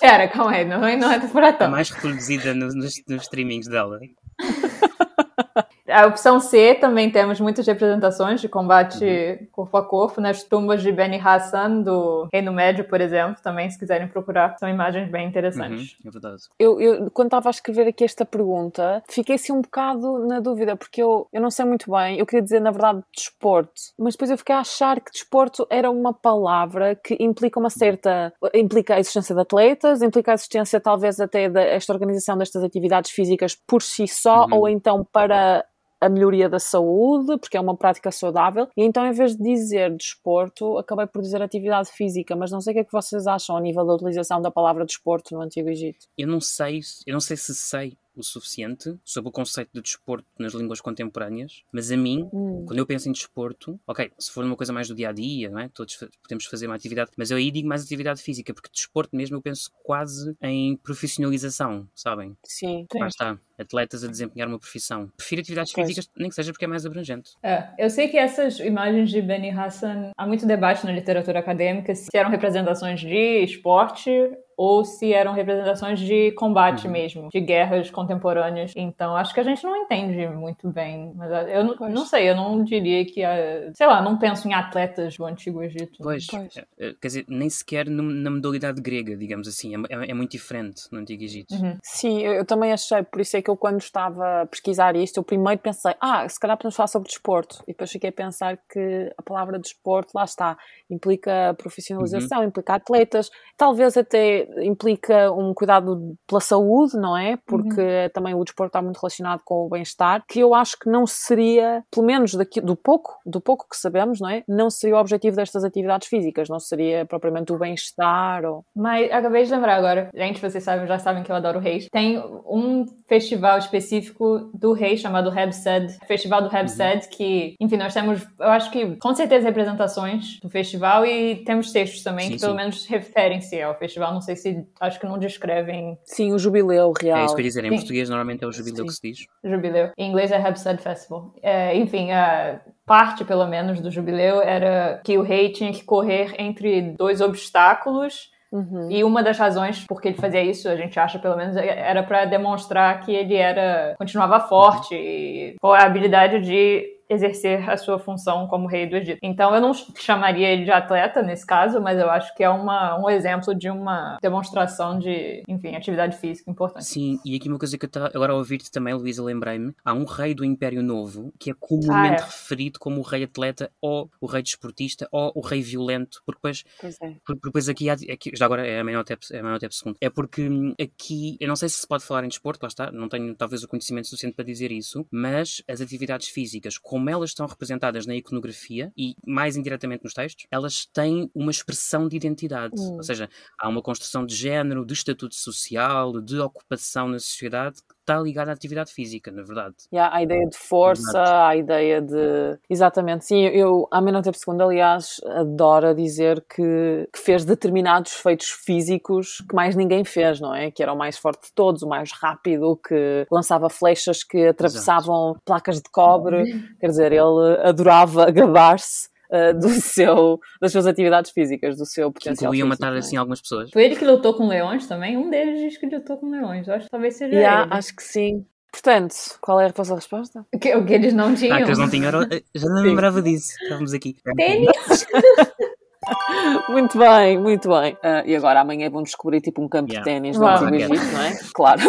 Pera, 0.00 0.29
calma 0.29 0.53
aí, 0.53 0.65
não, 0.65 0.85
é- 0.85 0.97
não 0.97 1.11
é 1.11 1.19
por 1.21 1.43
A 1.43 1.53
tão. 1.53 1.71
mais 1.71 1.91
reproduzida 1.91 2.55
no- 2.55 2.67
nos, 2.73 2.95
nos 3.09 3.23
streamings 3.23 3.67
dela. 3.69 3.99
A 5.90 6.06
opção 6.06 6.40
C 6.40 6.75
também 6.75 7.11
temos 7.11 7.40
muitas 7.40 7.66
representações 7.66 8.40
de 8.40 8.49
combate 8.49 9.49
corpo 9.52 9.76
a 9.76 9.85
corpo 9.85 10.20
nas 10.20 10.42
tumbas 10.42 10.82
de 10.82 10.92
Beni 10.92 11.18
Hassan 11.18 11.82
do 11.82 12.28
Reino 12.32 12.52
Médio, 12.52 12.85
por 12.85 13.00
exemplo. 13.00 13.37
Também, 13.42 13.68
se 13.70 13.78
quiserem 13.78 14.09
procurar, 14.09 14.56
são 14.59 14.68
imagens 14.68 15.11
bem 15.11 15.23
Uhum, 15.23 15.28
interessantes. 15.28 15.97
é 16.06 16.11
verdade. 16.11 16.42
Eu, 16.59 16.80
eu, 16.80 17.11
quando 17.11 17.26
estava 17.28 17.49
a 17.49 17.50
escrever 17.50 17.88
aqui 17.88 18.04
esta 18.04 18.25
pergunta, 18.25 19.02
fiquei 19.09 19.37
assim 19.37 19.52
um 19.52 19.61
bocado 19.61 20.26
na 20.26 20.40
dúvida, 20.40 20.76
porque 20.76 21.02
eu, 21.02 21.26
eu 21.32 21.40
não 21.40 21.50
sei 21.50 21.64
muito 21.64 21.90
bem. 21.90 22.18
Eu 22.18 22.26
queria 22.26 22.42
dizer, 22.42 22.61
na 22.61 22.70
verdade, 22.70 23.00
desporto, 23.14 23.73
mas 23.99 24.14
depois 24.14 24.30
eu 24.30 24.38
fiquei 24.38 24.54
a 24.54 24.61
achar 24.61 25.00
que 25.00 25.11
desporto 25.11 25.66
era 25.70 25.90
uma 25.90 26.12
palavra 26.12 26.94
que 26.94 27.16
implica 27.20 27.59
uma 27.59 27.70
certa. 27.70 28.32
implica 28.54 28.94
a 28.94 29.00
existência 29.00 29.35
de 29.35 29.40
atletas, 29.40 30.02
implica 30.02 30.30
a 30.32 30.35
existência, 30.35 30.80
talvez, 30.80 31.20
até 31.20 31.49
desta 31.49 31.92
organização 31.92 32.37
destas 32.37 32.62
atividades 32.62 33.11
físicas 33.11 33.54
por 33.54 33.82
si 33.82 34.06
só, 34.09 34.44
Uhum. 34.47 34.54
ou 34.59 34.68
então 34.68 35.06
para 35.12 35.64
a 36.00 36.09
melhoria 36.09 36.49
da 36.49 36.59
saúde, 36.59 37.38
porque 37.38 37.57
é 37.57 37.61
uma 37.61 37.76
prática 37.76 38.11
saudável, 38.11 38.69
e 38.76 38.83
então 38.83 39.07
em 39.07 39.12
vez 39.12 39.37
de 39.37 39.42
dizer 39.42 39.95
desporto, 39.97 40.78
acabei 40.78 41.07
por 41.07 41.23
dizer 41.23 41.42
atividade 41.42 41.90
física, 41.90 42.35
mas 42.35 42.50
não 42.50 42.61
sei 42.61 42.73
o 42.73 42.75
que 42.75 42.80
é 42.80 42.85
que 42.85 42.92
vocês 42.92 43.26
acham 43.26 43.57
a 43.57 43.61
nível 43.61 43.85
da 43.87 43.95
utilização 43.95 44.40
da 44.40 44.50
palavra 44.50 44.85
desporto 44.85 45.35
no 45.35 45.42
Antigo 45.42 45.69
Egito. 45.69 46.07
Eu 46.16 46.28
não 46.28 46.40
sei, 46.40 46.80
eu 47.07 47.12
não 47.12 47.21
sei 47.21 47.37
se 47.37 47.54
sei 47.54 47.97
o 48.16 48.23
suficiente 48.23 48.99
sobre 49.04 49.28
o 49.30 49.33
conceito 49.33 49.71
de 49.73 49.80
desporto 49.80 50.26
nas 50.38 50.52
línguas 50.52 50.80
contemporâneas, 50.80 51.62
mas 51.73 51.90
a 51.90 51.97
mim, 51.97 52.28
Hum. 52.33 52.64
quando 52.66 52.78
eu 52.78 52.87
penso 52.87 53.09
em 53.09 53.12
desporto, 53.12 53.78
ok, 53.87 54.11
se 54.19 54.30
for 54.30 54.45
uma 54.45 54.57
coisa 54.57 54.73
mais 54.73 54.88
do 54.88 54.95
dia 54.95 55.09
a 55.09 55.12
dia, 55.12 55.49
não 55.49 55.61
é? 55.61 55.69
Todos 55.69 55.97
podemos 56.23 56.45
fazer 56.47 56.66
uma 56.66 56.75
atividade, 56.75 57.11
mas 57.16 57.30
eu 57.30 57.37
aí 57.37 57.50
digo 57.50 57.69
mais 57.69 57.85
atividade 57.85 58.21
física, 58.21 58.52
porque 58.52 58.69
desporto 58.73 59.16
mesmo 59.16 59.37
eu 59.37 59.42
penso 59.42 59.71
quase 59.85 60.37
em 60.42 60.76
profissionalização, 60.76 61.88
sabem? 61.95 62.37
Sim. 62.45 62.87
Sim. 62.92 62.99
Lá 62.99 63.07
está, 63.07 63.38
atletas 63.61 64.02
a 64.05 64.09
desempenhar 64.09 64.49
uma 64.49 64.59
profissão. 64.59 65.09
Prefiro 65.17 65.40
atividades 65.43 65.73
Pois. 65.73 65.87
físicas, 65.88 66.11
nem 66.17 66.29
que 66.29 66.35
seja 66.35 66.52
porque 66.52 66.64
é 66.64 66.69
mais 66.69 66.85
abrangente. 66.87 67.31
É, 67.43 67.69
eu 67.79 67.90
sei 67.90 68.09
que 68.09 68.17
essas 68.17 68.59
imagens 68.61 69.11
de 69.11 69.21
Beni 69.23 69.50
Hassan, 69.50 70.11
há 70.17 70.26
muito 70.26 70.47
debate 70.47 70.85
na 70.87 70.93
literatura 70.93 71.38
acadêmica 71.40 71.95
se 71.95 72.09
eram 72.14 72.31
representações 72.31 73.00
de 73.00 73.45
esporte 73.45 74.11
ou 74.57 74.85
se 74.85 75.11
eram 75.14 75.33
representações 75.33 75.99
de 75.99 76.33
combate 76.33 76.85
Uhum. 76.87 76.93
mesmo, 76.93 77.29
de 77.33 77.40
guerras 77.40 77.90
contemporâneas. 77.90 78.73
Então, 78.76 79.17
acho 79.17 79.33
que 79.33 79.40
a 79.40 79.43
gente 79.43 79.64
não 79.64 79.75
entende 79.75 80.26
muito 80.29 80.69
bem. 80.69 81.12
Mas 81.17 81.49
eu 81.49 81.64
não, 81.64 81.76
Pois. 81.79 81.95
não 81.95 82.05
sei, 82.05 82.29
eu 82.29 82.37
não 82.37 82.62
diria 82.62 83.02
que, 83.07 83.25
a, 83.25 83.73
sei 83.73 83.87
lá, 83.87 84.02
não 84.02 84.19
penso 84.19 84.47
em 84.47 84.52
atletas 84.52 85.17
do 85.17 85.25
Antigo 85.25 85.62
Egito. 85.62 85.99
Pois, 86.02 86.26
Pois. 86.26 86.55
é, 86.59 86.64
é, 86.79 86.93
quer 87.00 87.07
dizer, 87.07 87.25
nem 87.26 87.49
sequer 87.49 87.88
no- 87.88 88.02
na 88.02 88.31
modalidade 88.31 88.83
grega, 88.83 89.17
digamos 89.17 89.49
assim, 89.49 89.75
é, 89.75 89.79
é- 89.95 90.11
é 90.11 90.14
muito 90.14 90.33
diferente 90.33 90.83
no 90.93 90.99
Antigo 90.99 91.23
Egito. 91.25 91.55
Uhum. 91.55 91.79
Sim, 91.83 92.21
eu, 92.21 92.35
eu 92.35 92.45
também 92.45 92.71
achei, 92.71 93.02
por 93.02 93.21
isso 93.23 93.38
é 93.38 93.43
que 93.43 93.50
eu 93.50 93.57
quando 93.57 93.80
estava 93.80 94.42
a 94.42 94.47
pesquisar 94.47 94.97
isto, 94.97 95.19
eu 95.19 95.25
primeiro 95.25 95.61
pensei, 95.61 95.95
ah, 96.00 96.28
se 96.28 96.38
calhar 96.38 96.57
podemos 96.57 96.76
falar 96.76 96.87
sobre 96.87 97.09
desporto. 97.09 97.62
E 97.64 97.73
depois 97.73 97.90
fiquei 97.90 98.11
a 98.11 98.12
pensar 98.12 98.59
que 98.69 99.12
a 99.16 99.23
palavra 99.23 99.59
desporto, 99.59 100.12
lá 100.14 100.25
está, 100.25 100.57
implica 100.88 101.54
profissionalização, 101.59 102.42
implica 102.45 102.75
atletas, 102.75 103.30
talvez 103.57 103.97
até 103.97 104.49
implica 104.64 105.30
um 105.33 105.52
cuidado 105.52 106.16
pela 106.26 106.40
saúde, 106.40 106.97
não 106.97 107.16
é? 107.16 107.38
Porque 107.47 108.11
também 108.14 108.35
o 108.35 108.45
desporto 108.45 108.71
está 108.71 108.83
muito 108.83 108.99
relacionado 108.99 109.40
com 109.45 109.66
o 109.66 109.69
bem-estar, 109.69 110.25
que 110.28 110.40
eu 110.40 110.54
acho 110.54 110.78
que 110.78 110.88
não 110.88 111.07
seria, 111.07 111.85
pelo 111.90 112.07
menos 112.07 112.35
daqui, 112.35 112.61
do 112.61 112.76
pouco, 112.76 113.19
do 113.26 113.40
pouco 113.40 113.66
que 113.69 113.76
sabemos, 113.76 114.21
não 114.21 114.28
é? 114.28 114.42
Não 114.49 114.71
seria 114.71 114.97
o 114.97 115.00
objetivo 115.00 115.37
destas 115.37 115.64
atividades 115.64 116.09
físicas, 116.09 116.49
não 116.49 116.59
seria 116.59 117.04
propriamente 117.07 117.52
o 117.52 117.59
bem-estar 117.59 118.45
ou... 118.45 118.64
Mas 118.75 119.11
acabei 119.11 119.45
de 119.45 119.50
lembrar 119.50 119.76
agora. 119.76 120.11
Gente, 120.14 120.40
vocês 120.40 120.62
sabem, 120.62 120.87
já 120.87 120.99
sabem 120.99 121.23
que 121.23 121.30
eu 121.30 121.37
adoro 121.37 121.59
reis. 121.59 121.88
Tem 121.90 122.19
um 122.19 122.85
festival 123.09 123.39
específico 123.59 124.50
do 124.54 124.73
rei 124.73 124.97
chamado 124.97 125.37
Hebsed. 125.37 125.99
Festival 126.06 126.42
do 126.42 126.54
Hebsed, 126.54 127.09
que, 127.09 127.54
enfim, 127.61 127.76
nós 127.76 127.94
temos, 127.94 128.26
eu 128.38 128.49
acho 128.49 128.70
que 128.70 128.97
com 128.97 129.14
certeza 129.14 129.47
representações 129.47 130.38
do 130.40 130.49
festival 130.49 131.04
e 131.04 131.37
temos 131.44 131.73
textos 131.73 132.02
também 132.02 132.26
Sim, 132.26 132.35
que 132.35 132.40
pelo 132.40 132.52
sim. 132.52 132.56
menos 132.56 132.87
referem-se 132.87 133.61
ao 133.61 133.78
festival. 133.78 134.12
Não 134.12 134.20
sei 134.20 134.37
se, 134.37 134.64
acho 134.80 134.99
que 134.99 135.06
não 135.06 135.18
descrevem 135.18 135.99
Sim, 136.04 136.32
o 136.32 136.38
jubileu 136.38 136.92
real. 137.00 137.18
É 137.18 137.25
isso 137.25 137.35
que 137.35 137.40
eu 137.40 137.44
ia 137.44 137.49
dizer, 137.49 137.64
em 137.64 137.70
Sim. 137.70 137.76
português 137.76 138.09
normalmente 138.09 138.44
é 138.44 138.47
o 138.47 138.52
jubileu 138.52 138.85
Sim. 138.85 138.87
que 138.87 138.92
se 138.92 139.02
diz. 139.02 139.18
jubileu. 139.44 139.90
Em 139.97 140.11
inglês 140.11 140.32
é 140.32 140.40
Hebsed 140.40 140.82
Festival. 140.82 141.35
É, 141.42 141.76
enfim, 141.76 142.11
a 142.12 142.61
parte, 142.87 143.25
pelo 143.25 143.47
menos, 143.47 143.80
do 143.80 143.90
jubileu 143.90 144.42
era 144.42 145.00
que 145.04 145.16
o 145.16 145.23
rei 145.23 145.52
tinha 145.52 145.73
que 145.73 145.85
correr 145.85 146.35
entre 146.38 146.82
dois 146.99 147.20
obstáculos 147.20 148.29
Uhum. 148.52 148.90
E 148.90 149.04
uma 149.04 149.23
das 149.23 149.38
razões 149.38 149.87
por 149.87 150.00
que 150.00 150.09
ele 150.09 150.16
fazia 150.16 150.42
isso, 150.42 150.69
a 150.69 150.76
gente 150.76 150.99
acha 150.99 151.19
pelo 151.19 151.37
menos, 151.37 151.57
era 151.57 152.02
para 152.02 152.25
demonstrar 152.25 153.00
que 153.00 153.12
ele 153.12 153.37
era 153.37 153.95
continuava 153.97 154.40
forte 154.40 154.95
e 154.95 155.54
com 155.61 155.73
a 155.73 155.83
habilidade 155.83 156.40
de 156.40 157.00
exercer 157.11 157.69
a 157.69 157.76
sua 157.76 157.99
função 157.99 158.47
como 158.47 158.67
rei 158.69 158.87
do 158.88 158.97
Egito. 158.97 159.19
Então 159.23 159.55
eu 159.55 159.61
não 159.61 159.73
chamaria 159.75 160.49
ele 160.49 160.64
de 160.64 160.71
atleta 160.71 161.23
nesse 161.23 161.45
caso, 161.45 161.81
mas 161.81 161.99
eu 161.99 162.09
acho 162.11 162.35
que 162.37 162.43
é 162.45 162.49
uma, 162.49 162.97
um 162.99 163.11
exemplo 163.11 163.55
de 163.55 163.69
uma 163.69 164.17
demonstração 164.23 164.99
de, 164.99 165.43
enfim, 165.49 165.75
atividade 165.75 166.17
física 166.17 166.50
importante. 166.50 166.85
Sim, 166.87 167.19
e 167.25 167.35
aqui 167.37 167.49
uma 167.49 167.59
coisa 167.59 167.76
que 167.76 167.85
eu 167.85 167.88
estava 167.88 168.11
agora 168.14 168.33
a 168.33 168.37
ouvir-te 168.37 168.71
também, 168.71 168.95
Luísa, 168.95 169.23
lembrei-me, 169.23 169.75
há 169.85 169.93
um 169.93 170.05
rei 170.05 170.35
do 170.35 170.45
Império 170.45 170.83
Novo 170.83 171.33
que 171.38 171.50
é 171.50 171.55
comumente 171.59 171.90
Ah, 172.23 172.25
é. 172.25 172.25
referido 172.25 172.79
como 172.79 173.00
o 173.00 173.02
rei 173.02 173.25
atleta 173.25 173.71
ou 173.81 174.09
o 174.21 174.26
rei 174.26 174.43
desportista 174.43 175.09
ou 175.11 175.33
o 175.35 175.40
rei 175.40 175.61
violento, 175.61 176.23
porque 176.25 176.38
depois, 176.38 176.64
Pois 176.81 176.97
é. 177.02 177.14
porque 177.26 177.40
depois 177.45 177.69
aqui, 177.69 177.90
há, 177.90 177.95
aqui 177.95 178.31
já 178.35 178.45
agora 178.45 178.67
é 178.67 178.79
a 178.81 178.85
Menhotep, 178.85 179.26
é 179.33 179.40
a 179.40 179.43
Menhotep 179.43 179.75
II, 179.85 179.95
é 180.00 180.09
porque 180.11 180.49
hum, 180.49 180.75
aqui, 180.81 181.37
eu 181.40 181.49
não 181.49 181.57
sei 181.57 181.69
se 181.69 181.81
se 181.81 181.87
pode 181.88 182.05
falar 182.05 182.25
em 182.25 182.29
desporto, 182.29 182.62
lá 182.62 182.69
está, 182.69 182.93
não 182.93 183.09
tenho 183.09 183.35
talvez 183.35 183.62
o 183.64 183.69
conhecimento 183.69 184.07
suficiente 184.07 184.35
para 184.35 184.45
dizer 184.45 184.71
isso, 184.71 185.07
mas 185.11 185.62
as 185.67 185.81
atividades 185.81 186.29
físicas, 186.29 186.76
como 186.76 187.00
elas 187.09 187.30
estão 187.30 187.47
representadas 187.47 188.07
na 188.07 188.14
iconografia 188.14 188.92
e 188.97 189.14
mais 189.26 189.57
indiretamente 189.57 190.04
nos 190.04 190.12
textos, 190.14 190.47
elas 190.50 190.87
têm 190.87 191.30
uma 191.35 191.50
expressão 191.50 192.09
de 192.09 192.16
identidade, 192.16 192.75
Hum. 192.78 192.97
ou 192.97 193.02
seja, 193.02 193.28
há 193.59 193.69
uma 193.69 193.83
construção 193.83 194.25
de 194.26 194.35
género, 194.35 194.85
de 194.85 194.95
estatuto 194.95 195.35
social, 195.35 196.21
de 196.21 196.38
ocupação 196.38 197.09
na 197.09 197.19
sociedade 197.19 197.78
está 198.00 198.19
ligado 198.19 198.49
à 198.49 198.52
atividade 198.52 198.92
física, 198.92 199.30
na 199.30 199.42
verdade. 199.42 199.75
Yeah, 199.92 200.14
a 200.14 200.23
ideia 200.23 200.47
de 200.49 200.57
força, 200.57 201.11
Exato. 201.11 201.30
a 201.30 201.57
ideia 201.57 202.00
de. 202.00 202.59
Exatamente, 202.69 203.25
sim. 203.25 203.45
Eu, 203.47 203.87
a 203.90 203.99
Amenhotep 203.99 204.37
II, 204.37 204.61
aliás, 204.62 205.21
adora 205.26 205.95
dizer 205.95 206.45
que, 206.49 207.09
que 207.12 207.19
fez 207.19 207.45
determinados 207.45 208.12
feitos 208.12 208.50
físicos 208.50 209.45
que 209.49 209.54
mais 209.54 209.76
ninguém 209.76 210.04
fez, 210.04 210.40
não 210.40 210.54
é? 210.54 210.71
Que 210.71 210.83
era 210.83 210.92
o 210.92 210.97
mais 210.97 211.16
forte 211.16 211.49
de 211.49 211.52
todos, 211.54 211.83
o 211.83 211.88
mais 211.88 212.11
rápido, 212.12 212.76
que 212.76 213.26
lançava 213.30 213.69
flechas 213.69 214.25
que 214.25 214.47
atravessavam 214.47 215.37
placas 215.45 215.76
de 215.76 215.90
cobre. 215.90 216.45
Quer 216.80 216.88
dizer, 216.88 217.12
ele 217.12 217.59
adorava 217.62 218.30
gabar-se. 218.30 219.09
Uh, 219.30 219.58
do 219.58 219.68
seu, 219.80 220.38
das 220.60 220.72
suas 220.72 220.87
atividades 220.87 221.30
físicas, 221.30 221.76
do 221.76 221.87
seu 221.87 222.12
Que 222.12 222.20
potencial 222.20 222.52
incluíam 222.52 222.68
físico, 222.68 222.84
matar 222.84 222.96
é? 222.96 222.99
assim 222.99 223.16
algumas 223.16 223.40
pessoas. 223.40 223.70
Foi 223.72 223.84
ele 223.84 223.96
que 223.96 224.04
lutou 224.04 224.34
com 224.34 224.46
leões 224.49 224.87
também? 224.87 225.16
Um 225.16 225.30
deles 225.30 225.60
diz 225.60 225.78
que 225.78 225.87
lutou 225.87 226.16
com 226.18 226.30
leões. 226.30 226.66
Eu 226.68 226.75
acho 226.75 226.84
que 226.87 226.90
talvez 226.90 227.16
seja 227.16 227.34
Yeah, 227.34 227.64
ele. 227.64 227.75
acho 227.75 227.94
que 227.96 228.02
sim. 228.02 228.44
Portanto, 228.72 229.14
qual 229.40 229.60
é 229.60 229.66
a 229.66 229.72
vossa 229.72 229.96
resposta? 229.96 230.46
Que, 230.60 230.76
o 230.76 230.84
que 230.84 230.92
eles 230.94 231.12
não 231.12 231.34
tinham. 231.34 231.56
Ah, 231.56 231.58
que 231.58 231.64
eles 231.64 231.78
não 231.78 231.90
tinham. 231.90 232.06
era- 232.06 232.28
Já 232.54 232.68
não 232.68 232.82
me 232.82 232.88
lembrava 232.88 233.20
disso. 233.20 233.52
Estávamos 233.62 233.92
aqui. 233.92 234.14
Tênis. 234.37 234.68
Muito 236.68 236.99
bem, 236.99 237.38
muito 237.38 237.68
bem. 237.68 237.96
Ah, 238.02 238.22
e 238.25 238.34
agora 238.34 238.60
amanhã 238.60 238.88
vão 238.90 239.02
descobrir 239.02 239.40
tipo 239.40 239.62
um 239.62 239.68
campo 239.68 239.92
Yeah. 239.92 240.04
de 240.04 240.14
ténis 240.16 240.38
no. 240.38 240.46
Antigo 240.46 240.75
Egito, 240.75 241.12
não 241.12 241.22
é? 241.22 241.38
Claro. 241.52 241.80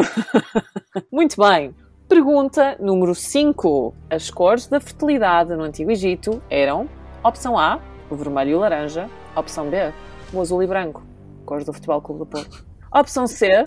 muito 1.12 1.36
bem. 1.42 1.74
Pergunta 2.10 2.76
número 2.80 3.16
5. 3.16 3.96
As 4.10 4.30
cores 4.30 4.68
da 4.68 4.80
fertilidade 4.82 5.56
no 5.56 5.64
Antigo 5.64 5.92
Egito 5.92 6.42
eram: 6.50 6.90
opção 7.24 7.58
A, 7.58 7.80
o 8.10 8.16
vermelho 8.16 8.52
e 8.52 8.56
o 8.56 8.60
laranja, 8.60 9.10
opção 9.36 9.70
B, 9.70 9.94
o 10.34 10.42
azul 10.42 10.64
e 10.64 10.68
branco, 10.68 11.04
cores 11.46 11.66
do 11.66 11.74
Futebol 11.74 12.02
Clube 12.02 12.20
do 12.20 12.26
Porto. 12.26 12.66
Opção 12.94 13.26
C, 13.26 13.64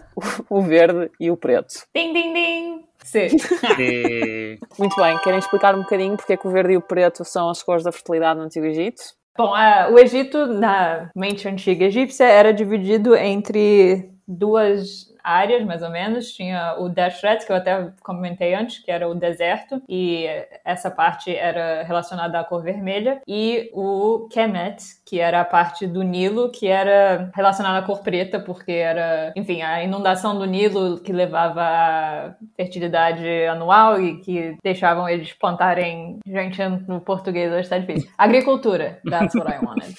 o 0.51 0.61
verde 0.61 1.11
e 1.19 1.31
o 1.31 1.37
preto. 1.37 1.87
Ding, 1.95 2.13
ding, 2.13 2.33
ding. 2.35 2.85
Sim. 3.03 3.29
É, 3.81 4.59
Muito 4.79 4.97
bem, 4.97 5.19
querem 5.19 5.39
explicar 5.39 5.75
um 5.75 5.83
bocadinho 5.83 6.17
porque 6.17 6.35
é 6.35 6.37
que 6.37 6.47
o 6.47 6.51
verde 6.51 6.75
e 6.75 6.77
o 6.77 6.83
preto 6.83 7.25
são 7.25 7.49
as 7.49 7.63
cores 7.63 7.85
da 7.85 7.93
fertilidade 7.93 8.39
no 8.39 8.45
Antigo 8.45 8.67
Egito? 8.67 9.03
Bom, 9.37 9.55
ah, 9.55 9.89
o 9.91 9.99
Egito, 9.99 10.47
na 10.47 11.11
mente 11.17 11.49
antiga 11.49 11.87
egípcia, 11.87 12.25
era 12.25 12.53
dividido 12.53 13.17
entre 13.17 14.14
duas 14.27 15.13
áreas, 15.25 15.65
mais 15.65 15.83
ou 15.83 15.91
menos. 15.91 16.33
Tinha 16.33 16.77
o 16.79 16.89
Dashret, 16.89 17.47
que 17.47 17.51
eu 17.51 17.57
até 17.57 17.91
comentei 18.03 18.55
antes, 18.55 18.79
que 18.79 18.91
era 18.91 19.09
o 19.09 19.15
deserto, 19.15 19.83
e 19.89 20.27
essa 20.65 20.91
parte 20.91 21.35
era 21.35 21.83
relacionada 21.83 22.39
à 22.39 22.45
cor 22.45 22.63
vermelha, 22.63 23.23
e 23.27 23.71
o 23.73 24.29
Kemet, 24.31 24.83
que 25.05 25.19
era 25.19 25.41
a 25.41 25.45
parte 25.45 25.87
do 25.87 26.03
Nilo, 26.03 26.51
que 26.51 26.67
era 26.67 27.31
relacionada 27.35 27.79
à 27.79 27.83
cor 27.83 28.03
preta, 28.03 28.39
porque 28.39 28.73
era, 28.73 29.33
enfim, 29.35 29.63
a 29.63 29.83
inundação 29.83 30.39
do 30.39 30.45
Nilo 30.45 31.01
que 31.01 31.13
levava 31.13 31.63
à 31.63 32.35
fertilidade 32.57 33.27
anual 33.47 34.01
e 34.01 34.21
que 34.21 34.57
deixavam 34.63 35.09
eles 35.09 35.33
plantarem. 35.33 36.19
Gente, 36.27 36.61
no 36.87 37.01
português 37.01 37.53
hoje 37.53 37.69
tá 37.69 37.79
difícil. 37.79 38.11
Agricultura, 38.19 39.01
that's 39.09 39.35
what 39.35 39.51
I 39.51 39.65
wanted. 39.65 39.95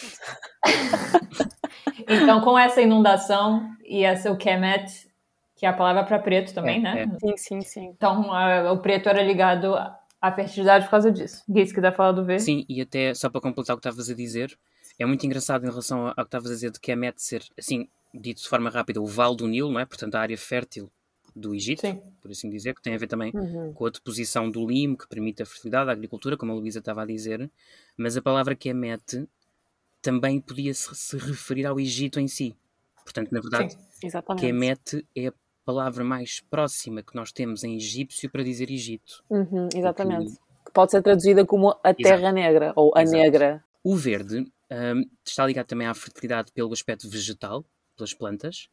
então, 2.07 2.41
com 2.41 2.57
essa 2.57 2.81
inundação 2.81 3.69
e 3.83 4.03
essa 4.03 4.31
o 4.31 4.37
Kemet, 4.37 5.07
que 5.55 5.65
é 5.65 5.69
a 5.69 5.73
palavra 5.73 6.03
para 6.03 6.19
preto 6.19 6.53
também, 6.53 6.79
É, 6.79 6.81
né? 6.81 7.03
é. 7.13 7.19
Sim, 7.19 7.37
sim, 7.37 7.61
sim. 7.61 7.85
Então, 7.95 8.31
a- 8.33 8.71
o 8.71 8.79
preto 8.79 9.07
era 9.09 9.21
ligado 9.23 9.75
à 10.21 10.31
fertilidade 10.31 10.85
por 10.85 10.91
causa 10.91 11.11
disso. 11.11 11.43
Gui, 11.49 11.65
se 11.65 11.73
quiser 11.73 11.93
falar 11.95 12.11
do 12.11 12.25
verde. 12.25 12.43
Sim, 12.43 12.65
e 12.67 12.81
até 12.81 13.13
só 13.13 13.29
para 13.29 13.41
completar 13.41 13.75
o 13.75 13.79
que 13.79 13.87
estavas 13.87 14.09
a 14.09 14.13
dizer, 14.15 14.57
é 14.99 15.05
muito 15.05 15.25
engraçado 15.25 15.63
em 15.65 15.69
relação 15.69 16.07
ao 16.07 16.13
que 16.15 16.21
estavas 16.23 16.51
a 16.51 16.53
dizer 16.53 16.71
de 16.71 16.79
que 16.79 16.91
é 16.91 16.95
Met 16.95 17.21
ser, 17.21 17.43
assim, 17.57 17.87
dito 18.13 18.41
de 18.41 18.47
forma 18.49 18.69
rápida, 18.69 19.01
o 19.01 19.05
Vale 19.05 19.35
do 19.35 19.47
Nilo, 19.47 19.71
não 19.71 19.79
é? 19.79 19.85
Portanto, 19.85 20.15
a 20.15 20.19
área 20.21 20.37
fértil 20.37 20.89
do 21.35 21.53
Egito, 21.53 21.81
Sim. 21.81 22.01
por 22.21 22.31
assim 22.31 22.49
dizer, 22.49 22.73
que 22.73 22.81
tem 22.81 22.95
a 22.95 22.97
ver 22.97 23.07
também 23.07 23.31
Uhum. 23.35 23.73
com 23.73 23.85
a 23.85 23.89
deposição 23.89 24.49
do 24.49 24.65
limo, 24.65 24.97
que 24.97 25.05
permite 25.07 25.43
a 25.43 25.45
fertilidade, 25.45 25.89
a 25.89 25.93
agricultura, 25.93 26.37
como 26.37 26.53
a 26.53 26.55
Luísa 26.55 26.79
estava 26.79 27.03
a 27.03 27.05
dizer, 27.05 27.49
mas 27.97 28.15
a 28.15 28.21
palavra 28.21 28.55
que 28.55 28.69
é 28.69 28.73
Met 28.73 29.27
também 30.05 30.39
podia 30.39 30.71
se, 30.71 31.17
referir 31.17 31.65
ao 31.65 31.79
Egito 31.79 32.19
em 32.19 32.27
si. 32.27 32.55
Portanto, 33.03 33.31
na 33.31 33.41
verdade, 33.41 33.75
Sim. 33.89 34.11
Kemet 34.37 35.03
é 35.15 35.27
a 35.29 35.33
palavra 35.65 36.03
mais 36.03 36.39
próxima 36.41 37.01
que 37.01 37.15
nós 37.15 37.31
temos 37.31 37.63
em 37.63 37.75
egípcio 37.75 38.29
para 38.29 38.43
dizer 38.43 38.69
Egito. 38.69 39.23
Uhum, 39.27 39.67
exatamente. 39.75 40.35
Que 40.63 40.71
pode 40.71 40.91
ser 40.91 41.01
traduzida 41.01 41.43
como 41.43 41.75
a 41.83 41.91
Terra 41.91 42.31
Negra 42.31 42.71
ou 42.75 42.95
a 42.95 43.01
Exato. 43.01 43.17
Negra. 43.17 43.65
O 43.83 43.95
verde 43.95 44.41
hum, 44.71 45.09
está 45.25 45.43
ligado 45.45 45.65
também 45.65 45.87
à 45.87 45.93
fertilidade 45.95 46.51
pelo 46.51 46.71
aspecto 46.71 47.09
vegetal, 47.09 47.65
pelas 47.95 48.13
plantas, 48.13 48.69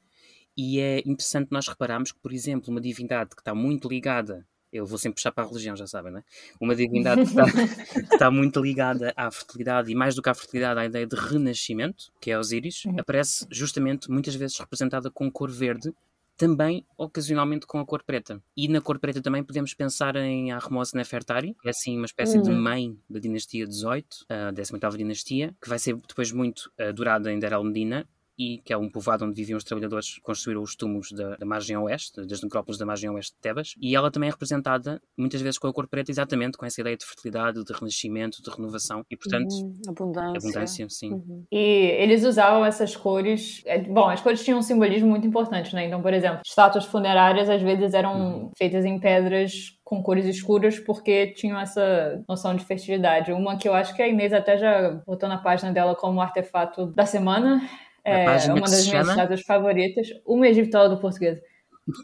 e 0.55 0.81
é 0.81 0.99
interessante 0.99 1.49
nós 1.51 1.67
repararmos 1.67 2.13
que, 2.13 2.21
por 2.21 2.33
exemplo, 2.33 2.71
uma 2.71 2.81
divindade 2.81 3.31
que 3.31 3.41
está 3.41 3.55
muito 3.55 3.89
ligada, 3.89 4.47
eu 4.73 4.87
vou 4.87 4.99
sempre 4.99 5.17
puxar 5.17 5.33
para 5.33 5.45
a 5.45 5.47
religião, 5.47 5.77
já 5.77 5.87
sabem, 5.87 6.13
não 6.13 6.19
é? 6.21 6.25
Uma 6.61 6.75
divindade 6.75 7.23
que 7.23 7.29
está, 7.29 7.45
que 7.93 8.15
está 8.15 8.31
muito 8.31 8.61
ligada 8.61 9.13
à 9.17 9.31
fertilidade 9.31 9.91
e 9.91 9.95
mais 9.95 10.15
do 10.15 10.23
que 10.23 10.31
à 10.31 10.35
fertilidade, 10.35 10.81
à 10.81 10.87
ideia 10.87 11.07
de 11.07 11.15
renascimento, 11.17 12.13
que 12.21 12.31
é 12.31 12.39
Osíris, 12.39 12.85
Uhum. 12.85 12.99
aparece 12.99 13.47
justamente 13.51 14.11
muitas 14.11 14.35
vezes 14.35 14.59
representada 14.59 15.11
com 15.11 15.31
cor 15.31 15.51
verde, 15.51 15.93
também 16.37 16.85
ocasionalmente 16.97 17.67
com 17.67 17.79
a 17.79 17.85
cor 17.87 18.03
preta. 18.03 18.43
E 18.57 18.67
na 18.67 18.81
cor 18.81 18.99
preta 18.99 19.21
também 19.21 19.45
podemos 19.45 19.75
pensar 19.75 20.17
em 20.17 20.51
Ahmose 20.51 20.95
Nefertari, 20.97 21.55
que 21.61 21.69
é 21.69 21.71
assim 21.71 21.97
uma 21.97 22.07
espécie 22.07 22.41
de 22.41 22.51
Uhum. 22.51 22.61
mãe 22.61 22.99
da 23.09 23.21
dinastia 23.21 23.67
18, 23.67 24.25
a 24.29 24.51
18ª 24.51 24.97
dinastia, 24.97 25.55
que 25.63 25.69
vai 25.69 25.79
ser 25.79 25.95
depois 26.09 26.33
muito 26.33 26.73
adorada 26.81 27.31
em 27.31 27.39
Der 27.39 27.53
al-Medina, 27.53 28.09
e 28.39 28.59
que 28.65 28.73
é 28.73 28.77
um 28.77 28.89
povoado 28.91 29.25
onde 29.25 29.35
viviam 29.35 29.57
os 29.57 29.65
trabalhadores 29.65 30.15
que 30.15 30.21
construíram 30.21 30.63
os 30.63 30.75
túmulos 30.75 31.13
da, 31.13 31.37
da 31.37 31.47
margem 31.47 31.77
oeste, 31.77 32.25
das 32.27 32.43
necrópolis 32.43 32.79
da 32.79 32.87
margem 32.87 33.11
oeste 33.11 33.35
de 33.35 33.41
Tebas, 33.41 33.75
e 33.81 33.95
ela 33.95 34.11
também 34.11 34.29
é 34.29 34.33
representada 34.33 35.01
muitas 35.17 35.41
vezes 35.41 35.59
com 35.59 35.67
a 35.69 35.73
cor 35.73 35.87
preta, 35.87 36.11
exatamente 36.11 36.57
com 36.57 36.65
essa 36.67 36.81
ideia 36.81 36.97
de 36.97 37.05
fertilidade, 37.05 37.63
de 37.65 37.73
renascimento, 37.73 38.43
de 38.43 38.51
renovação, 38.51 39.05
e 39.11 39.17
portanto, 39.17 39.53
Uhum, 39.53 39.81
abundância. 39.89 40.39
abundância, 40.39 40.87
sim. 40.89 41.13
Uhum. 41.13 41.45
E 41.51 41.59
eles 41.99 42.25
usavam 42.25 42.65
essas 42.65 42.97
cores. 42.97 43.63
é, 43.67 43.79
Bom, 43.79 44.09
as 44.09 44.21
cores 44.21 44.43
tinham 44.45 44.59
um 44.59 44.63
simbolismo 44.63 45.09
muito 45.09 45.27
importante, 45.27 45.75
né? 45.75 45.87
Então, 45.87 46.01
por 46.01 46.13
exemplo, 46.15 46.41
estátuas 46.47 46.85
funerárias 46.85 47.49
às 47.49 47.61
vezes 47.63 47.95
eram 47.95 48.51
feitas 48.57 48.85
em 48.85 48.99
pedras 48.99 49.77
com 49.85 50.03
cores 50.03 50.25
escuras 50.25 50.79
porque 50.79 51.29
tinham 51.35 51.61
essa 51.61 52.23
noção 52.29 52.55
de 52.57 52.65
fertilidade. 52.65 53.33
Uma 53.33 53.57
que 53.59 53.69
eu 53.69 53.75
acho 53.75 53.95
que 53.95 54.01
a 54.03 54.09
Inês 54.09 54.33
até 54.33 54.57
já 54.57 55.03
botou 55.07 55.29
na 55.29 55.39
página 55.39 55.71
dela 55.73 55.95
como 55.95 56.21
artefato 56.21 56.87
da 56.87 57.05
semana. 57.05 57.61
É 58.05 58.25
página 58.25 58.55
uma 58.55 58.65
que 58.65 58.71
das 58.71 58.81
se 58.81 58.91
minhas 58.91 59.07
chama? 59.07 59.13
estátuas 59.13 59.43
favoritas. 59.43 60.09
Uma 60.27 60.49
egiptóloga 60.49 60.97
portuguesa. 60.97 61.41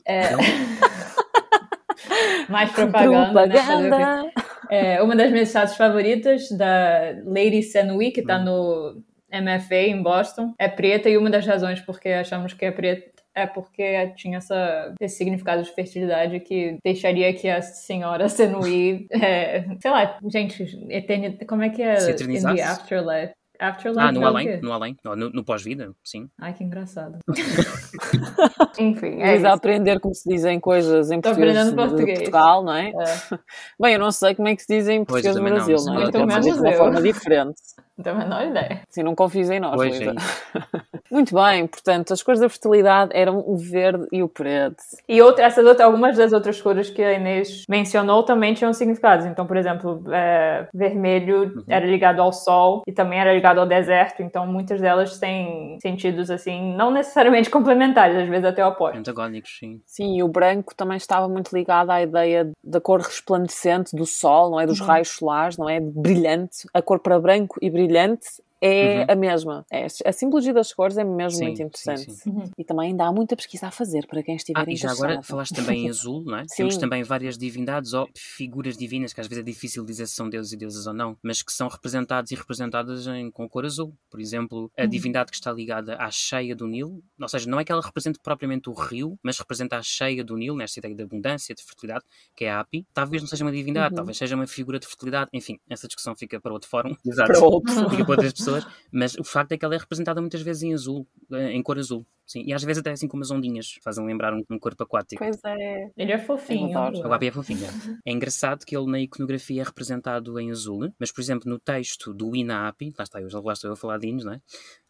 É... 0.06 0.22
Mais 2.48 2.70
propaganda, 2.72 3.46
né? 3.46 3.54
Propaganda. 3.54 4.32
É, 4.70 5.02
uma 5.02 5.16
das 5.16 5.30
minhas 5.30 5.48
estátuas 5.48 5.76
favoritas, 5.76 6.48
da 6.50 7.14
Lady 7.24 7.62
Senui, 7.62 8.10
que 8.10 8.22
tá 8.22 8.38
no 8.38 9.02
MFA 9.32 9.74
em 9.74 10.02
Boston, 10.02 10.54
é 10.58 10.68
preta, 10.68 11.08
e 11.08 11.16
uma 11.16 11.30
das 11.30 11.46
razões 11.46 11.80
porque 11.80 12.08
achamos 12.08 12.52
que 12.52 12.64
é 12.64 12.70
preta 12.70 13.18
é 13.38 13.46
porque 13.46 14.12
tinha 14.16 14.38
essa, 14.38 14.94
esse 15.00 15.16
significado 15.16 15.62
de 15.62 15.70
fertilidade 15.70 16.40
que 16.40 16.78
deixaria 16.84 17.32
que 17.32 17.48
a 17.48 17.62
senhora 17.62 18.28
Senui, 18.28 19.06
é, 19.10 19.64
sei 19.80 19.90
lá, 19.90 20.18
gente, 20.30 20.62
eternidade, 20.90 21.46
como 21.46 21.62
é 21.62 21.68
que 21.68 21.82
é? 21.82 21.96
Se 21.96 22.24
In 22.24 22.42
the 22.42 22.62
afterlife. 22.62 23.32
Afterlife 23.58 24.00
Ah, 24.00 24.12
no 24.12 24.20
é 24.20 24.24
o 24.24 24.26
além, 24.28 24.46
quê? 24.46 24.60
no 24.62 24.72
além, 24.72 24.96
no, 25.04 25.16
no- 25.16 25.30
no 25.30 25.44
pós-vida, 25.44 25.92
sim. 26.04 26.28
Ai, 26.40 26.52
que 26.54 26.62
engraçado. 26.62 27.18
Enfim, 28.78 29.20
é 29.20 29.44
a 29.46 29.52
aprender 29.54 29.98
como 30.00 30.14
se 30.14 30.28
dizem 30.28 30.60
coisas 30.60 31.10
em 31.10 31.20
português 31.20 31.56
aprendendo 31.56 31.70
de 31.70 31.88
português. 31.88 32.18
Portugal, 32.18 32.62
não 32.62 32.72
é? 32.74 32.90
É, 32.90 32.92
Bem, 33.80 33.94
eu 33.94 33.98
não 33.98 34.12
sei 34.12 34.34
como 34.34 34.48
é 34.48 34.54
que 34.54 34.62
se 34.62 34.68
diz 34.68 34.88
em 34.88 35.04
português 35.04 35.34
do 35.34 35.40
eu 35.40 35.44
também 35.44 35.52
não, 35.58 35.66
Brasil, 35.66 35.86
não, 35.86 36.00
é? 36.00 36.04
ser 36.42 36.52
de 36.54 36.60
uma 36.60 36.72
forma 36.72 37.02
diferente. 37.02 37.60
não 37.96 38.04
tenho 38.04 38.16
a 38.16 38.18
menor 38.20 38.46
ideia. 38.46 38.82
Sim, 38.88 39.02
não 39.02 39.14
confies 39.14 39.50
em 39.50 39.58
nós, 39.60 39.74
Pois 39.74 40.00
é 40.00 40.04
Luísa. 40.06 40.14
isso. 40.14 40.38
Muito 41.10 41.34
bem, 41.34 41.66
portanto, 41.66 42.12
as 42.12 42.22
cores 42.22 42.40
da 42.40 42.48
fertilidade 42.48 43.10
eram 43.14 43.38
o 43.38 43.56
verde 43.56 44.06
e 44.12 44.22
o 44.22 44.28
preto. 44.28 44.76
E 45.08 45.20
outra, 45.22 45.46
essas 45.46 45.64
outras, 45.64 45.86
algumas 45.86 46.16
das 46.16 46.32
outras 46.32 46.60
cores 46.60 46.90
que 46.90 47.02
a 47.02 47.14
Inês 47.14 47.64
mencionou 47.68 48.22
também 48.22 48.54
tinham 48.54 48.72
significados. 48.72 49.24
Então, 49.26 49.46
por 49.46 49.56
exemplo, 49.56 50.02
é, 50.12 50.68
vermelho 50.72 51.64
era 51.66 51.86
ligado 51.86 52.20
ao 52.20 52.32
sol 52.32 52.82
e 52.86 52.92
também 52.92 53.18
era 53.18 53.32
ligado 53.32 53.58
ao 53.58 53.66
deserto. 53.66 54.22
Então, 54.22 54.46
muitas 54.46 54.80
delas 54.80 55.18
têm 55.18 55.78
sentidos 55.80 56.30
assim, 56.30 56.74
não 56.74 56.90
necessariamente 56.90 57.48
complementares, 57.50 58.16
às 58.16 58.28
vezes 58.28 58.44
até 58.44 58.64
o 58.64 58.68
oposto. 58.68 58.98
Antagónicos, 58.98 59.56
sim. 59.58 59.80
Sim, 59.86 60.18
e 60.18 60.22
o 60.22 60.28
branco 60.28 60.74
também 60.74 60.96
estava 60.96 61.28
muito 61.28 61.56
ligado 61.56 61.90
à 61.90 62.02
ideia 62.02 62.50
da 62.62 62.80
cor 62.80 63.00
resplandecente 63.00 63.96
do 63.96 64.04
sol, 64.04 64.50
não 64.50 64.60
é? 64.60 64.66
Dos 64.66 64.80
raios 64.80 65.08
solares, 65.08 65.56
não 65.56 65.68
é? 65.68 65.80
Brilhante. 65.80 66.66
A 66.74 66.82
cor 66.82 66.98
para 66.98 67.18
branco 67.18 67.56
e 67.62 67.70
brilhante 67.70 68.26
é 68.60 68.98
Uhum. 69.00 69.04
a 69.08 69.14
mesma. 69.14 69.66
É, 69.70 69.86
a 70.04 70.12
simbologia 70.12 70.52
das 70.52 70.72
cores 70.72 70.96
é 70.98 71.04
mesmo 71.04 71.38
Sim, 71.38 71.44
muito 71.44 71.56
sim, 71.58 71.62
interessante. 71.64 72.12
sim. 72.12 72.30
Uhum. 72.30 72.50
E 72.58 72.64
também 72.64 72.88
ainda 72.90 73.04
há 73.06 73.12
muita 73.12 73.36
pesquisa 73.36 73.68
a 73.68 73.70
fazer 73.70 74.06
para 74.06 74.22
quem 74.22 74.36
estiver 74.36 74.58
Ah, 74.60 74.62
e 74.64 74.76
já 74.76 74.88
interessado. 74.88 75.04
agora 75.04 75.22
falaste 75.22 75.54
também 75.54 75.84
em 75.86 75.88
azul, 75.90 76.22
não 76.24 76.38
é? 76.38 76.44
Temos 76.56 76.74
Sim. 76.74 76.80
também 76.80 77.02
várias 77.02 77.38
divindades 77.38 77.92
ou 77.92 78.08
figuras 78.16 78.76
divinas, 78.76 79.12
que 79.12 79.20
às 79.20 79.26
vezes 79.26 79.42
é 79.42 79.44
difícil 79.44 79.84
dizer 79.84 80.06
se 80.06 80.14
são 80.14 80.28
deuses 80.28 80.52
e 80.52 80.56
deusas 80.56 80.86
ou 80.86 80.94
não, 80.94 81.16
mas 81.22 81.42
que 81.42 81.52
são 81.52 81.68
representados 81.68 82.30
e 82.32 82.34
representadas 82.34 83.06
em, 83.06 83.30
com 83.30 83.48
cor 83.48 83.64
azul. 83.64 83.94
Por 84.10 84.20
exemplo, 84.20 84.70
a 84.76 84.82
Uhum. 84.82 84.88
divindade 84.88 85.30
que 85.30 85.36
está 85.36 85.52
ligada 85.52 85.96
à 85.96 86.10
cheia 86.10 86.54
do 86.56 86.66
Nilo, 86.66 87.02
ou 87.20 87.28
seja, 87.28 87.48
não 87.48 87.60
é 87.60 87.64
que 87.64 87.70
ela 87.72 87.82
represente 87.82 88.18
propriamente 88.22 88.68
o 88.68 88.72
rio, 88.72 89.18
mas 89.22 89.38
representa 89.38 89.76
a 89.76 89.82
cheia 89.82 90.24
do 90.24 90.36
Nilo, 90.36 90.56
nesta 90.56 90.78
ideia 90.78 90.94
de 90.94 91.02
abundância, 91.02 91.54
de 91.54 91.62
fertilidade, 91.62 92.04
que 92.34 92.44
é 92.44 92.50
a 92.50 92.60
Api. 92.60 92.86
Talvez 92.92 93.22
não 93.22 93.28
seja 93.28 93.44
uma 93.44 93.52
divindade, 93.52 93.92
Uhum. 93.92 93.96
talvez 93.96 94.16
seja 94.18 94.34
uma 94.34 94.46
figura 94.46 94.78
de 94.78 94.86
fertilidade, 94.86 95.30
enfim, 95.32 95.58
essa 95.70 95.86
discussão 95.86 96.14
fica 96.16 96.40
para 96.40 96.52
outro 96.52 96.68
fórum. 96.68 96.94
Exato. 97.06 97.32
Para 97.32 97.40
outro. 97.40 97.90
Fica 97.90 98.04
para 98.04 98.12
outras 98.12 98.32
pessoas, 98.32 98.47
mas 98.92 99.14
o 99.14 99.24
facto 99.24 99.52
é 99.52 99.58
que 99.58 99.64
ela 99.64 99.74
é 99.74 99.78
representada 99.78 100.20
muitas 100.20 100.42
vezes 100.42 100.62
em 100.62 100.74
azul, 100.74 101.06
eh, 101.32 101.52
em 101.52 101.62
cor 101.62 101.78
azul. 101.78 102.06
Sim, 102.26 102.42
e 102.46 102.52
às 102.52 102.62
vezes 102.62 102.80
até 102.80 102.90
assim 102.90 103.08
com 103.08 103.16
umas 103.16 103.30
ondinhas, 103.30 103.78
fazem 103.82 104.04
lembrar 104.04 104.34
um, 104.34 104.44
um 104.50 104.58
corpo 104.58 104.82
aquático. 104.82 105.24
Pois 105.24 105.38
é. 105.44 105.90
Ele 105.96 106.12
é 106.12 106.18
fofinho. 106.18 106.68
O 106.68 107.12
Api 107.12 107.28
é 107.28 107.30
fofinho. 107.30 107.66
É 108.04 108.12
engraçado 108.12 108.66
que 108.66 108.76
ele 108.76 108.90
na 108.90 109.00
iconografia 109.00 109.62
é 109.62 109.64
representado 109.64 110.38
em 110.38 110.50
azul, 110.50 110.92
mas, 110.98 111.10
por 111.10 111.22
exemplo, 111.22 111.48
no 111.48 111.58
texto 111.58 112.12
do 112.12 112.36
Ina 112.36 112.68
Api, 112.68 112.92
lá 112.98 113.04
está 113.04 113.20
eu, 113.20 113.30
já 113.30 113.40
lá 113.40 113.54
estou 113.54 113.70
eu 113.70 113.72
a 113.72 113.76
falar 113.76 113.98
de 113.98 114.08
hinos, 114.08 114.24
não 114.26 114.34
é? 114.34 114.40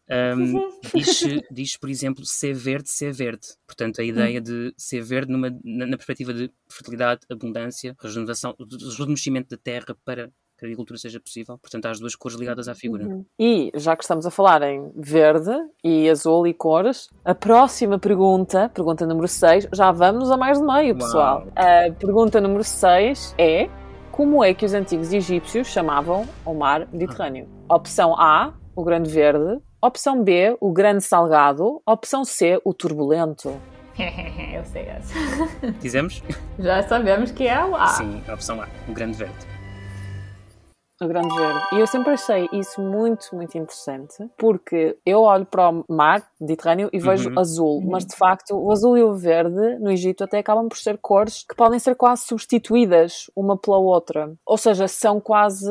Um, 0.09 0.69
diz, 0.93 1.23
diz, 1.51 1.77
por 1.77 1.89
exemplo, 1.89 2.25
ser 2.25 2.53
verde, 2.53 2.89
ser 2.89 3.13
verde. 3.13 3.47
Portanto, 3.65 4.01
a 4.01 4.03
ideia 4.03 4.41
de 4.41 4.73
ser 4.75 5.01
verde 5.01 5.31
numa, 5.31 5.49
na, 5.63 5.85
na 5.85 5.97
perspectiva 5.97 6.33
de 6.33 6.51
fertilidade, 6.67 7.21
abundância, 7.29 7.95
regeneração, 8.01 8.55
rejuvenescimento 8.59 9.49
da 9.49 9.57
terra 9.57 9.95
para 10.03 10.31
que 10.59 10.65
a 10.65 10.67
agricultura 10.67 10.99
seja 10.99 11.19
possível. 11.19 11.57
Portanto, 11.57 11.85
há 11.85 11.91
as 11.91 11.99
duas 11.99 12.15
cores 12.15 12.37
ligadas 12.37 12.67
à 12.67 12.75
figura. 12.75 13.05
Uhum. 13.05 13.25
E 13.39 13.71
já 13.75 13.95
que 13.95 14.03
estamos 14.03 14.25
a 14.25 14.31
falar 14.31 14.61
em 14.63 14.91
verde 14.95 15.51
e 15.83 16.09
azul 16.09 16.45
e 16.45 16.53
cores, 16.53 17.09
a 17.23 17.33
próxima 17.33 17.97
pergunta, 17.97 18.69
pergunta 18.69 19.05
número 19.05 19.27
6, 19.27 19.69
já 19.73 19.91
vamos 19.91 20.29
a 20.29 20.37
mais 20.37 20.59
de 20.59 20.65
meio, 20.65 20.95
Uau. 20.95 20.97
pessoal. 20.97 21.47
A 21.55 21.91
pergunta 21.93 22.41
número 22.41 22.63
6 22.63 23.35
é: 23.37 23.69
como 24.11 24.43
é 24.43 24.53
que 24.53 24.65
os 24.65 24.73
antigos 24.73 25.13
egípcios 25.13 25.67
chamavam 25.67 26.27
o 26.45 26.53
mar 26.53 26.87
Mediterrâneo? 26.91 27.47
Opção 27.69 28.13
A, 28.19 28.53
o 28.75 28.83
Grande 28.83 29.09
Verde. 29.09 29.61
Opção 29.81 30.21
B, 30.21 30.57
o 30.59 30.73
Grande 30.73 31.01
Salgado. 31.01 31.81
Opção 31.87 32.25
C, 32.25 32.59
o 32.65 32.73
Turbulento. 32.73 33.53
Eu 34.53 34.63
sei 34.65 34.83
essa. 34.83 35.13
Dizemos? 35.79 36.23
Já 36.57 36.83
sabemos 36.83 37.31
que 37.31 37.47
é 37.47 37.63
o 37.63 37.75
A. 37.75 37.87
Sim, 37.87 38.21
a 38.27 38.33
opção 38.33 38.61
A, 38.61 38.67
o 38.87 38.93
grande 38.93 39.17
verde. 39.17 39.58
O 41.01 41.07
Grande 41.07 41.33
Verde. 41.33 41.59
E 41.73 41.79
eu 41.79 41.87
sempre 41.87 42.11
achei 42.11 42.49
isso 42.51 42.81
muito, 42.81 43.33
muito 43.33 43.57
interessante, 43.57 44.29
porque 44.37 44.97
eu 45.05 45.21
olho 45.21 45.45
para 45.45 45.69
o 45.69 45.85
mar 45.87 46.28
Mediterrâneo 46.39 46.89
e 46.93 46.99
vejo 46.99 47.29
Uhum. 47.29 47.39
azul, 47.39 47.81
mas 47.85 48.05
de 48.05 48.15
facto 48.15 48.55
o 48.55 48.71
azul 48.71 48.97
e 48.97 49.03
o 49.03 49.13
verde 49.13 49.77
no 49.79 49.91
Egito 49.91 50.23
até 50.23 50.39
acabam 50.39 50.67
por 50.69 50.77
ser 50.77 50.97
cores 50.97 51.43
que 51.47 51.55
podem 51.55 51.79
ser 51.79 51.95
quase 51.95 52.25
substituídas 52.25 53.29
uma 53.35 53.57
pela 53.57 53.77
outra. 53.77 54.33
Ou 54.45 54.57
seja, 54.57 54.87
são 54.87 55.19
quase. 55.19 55.69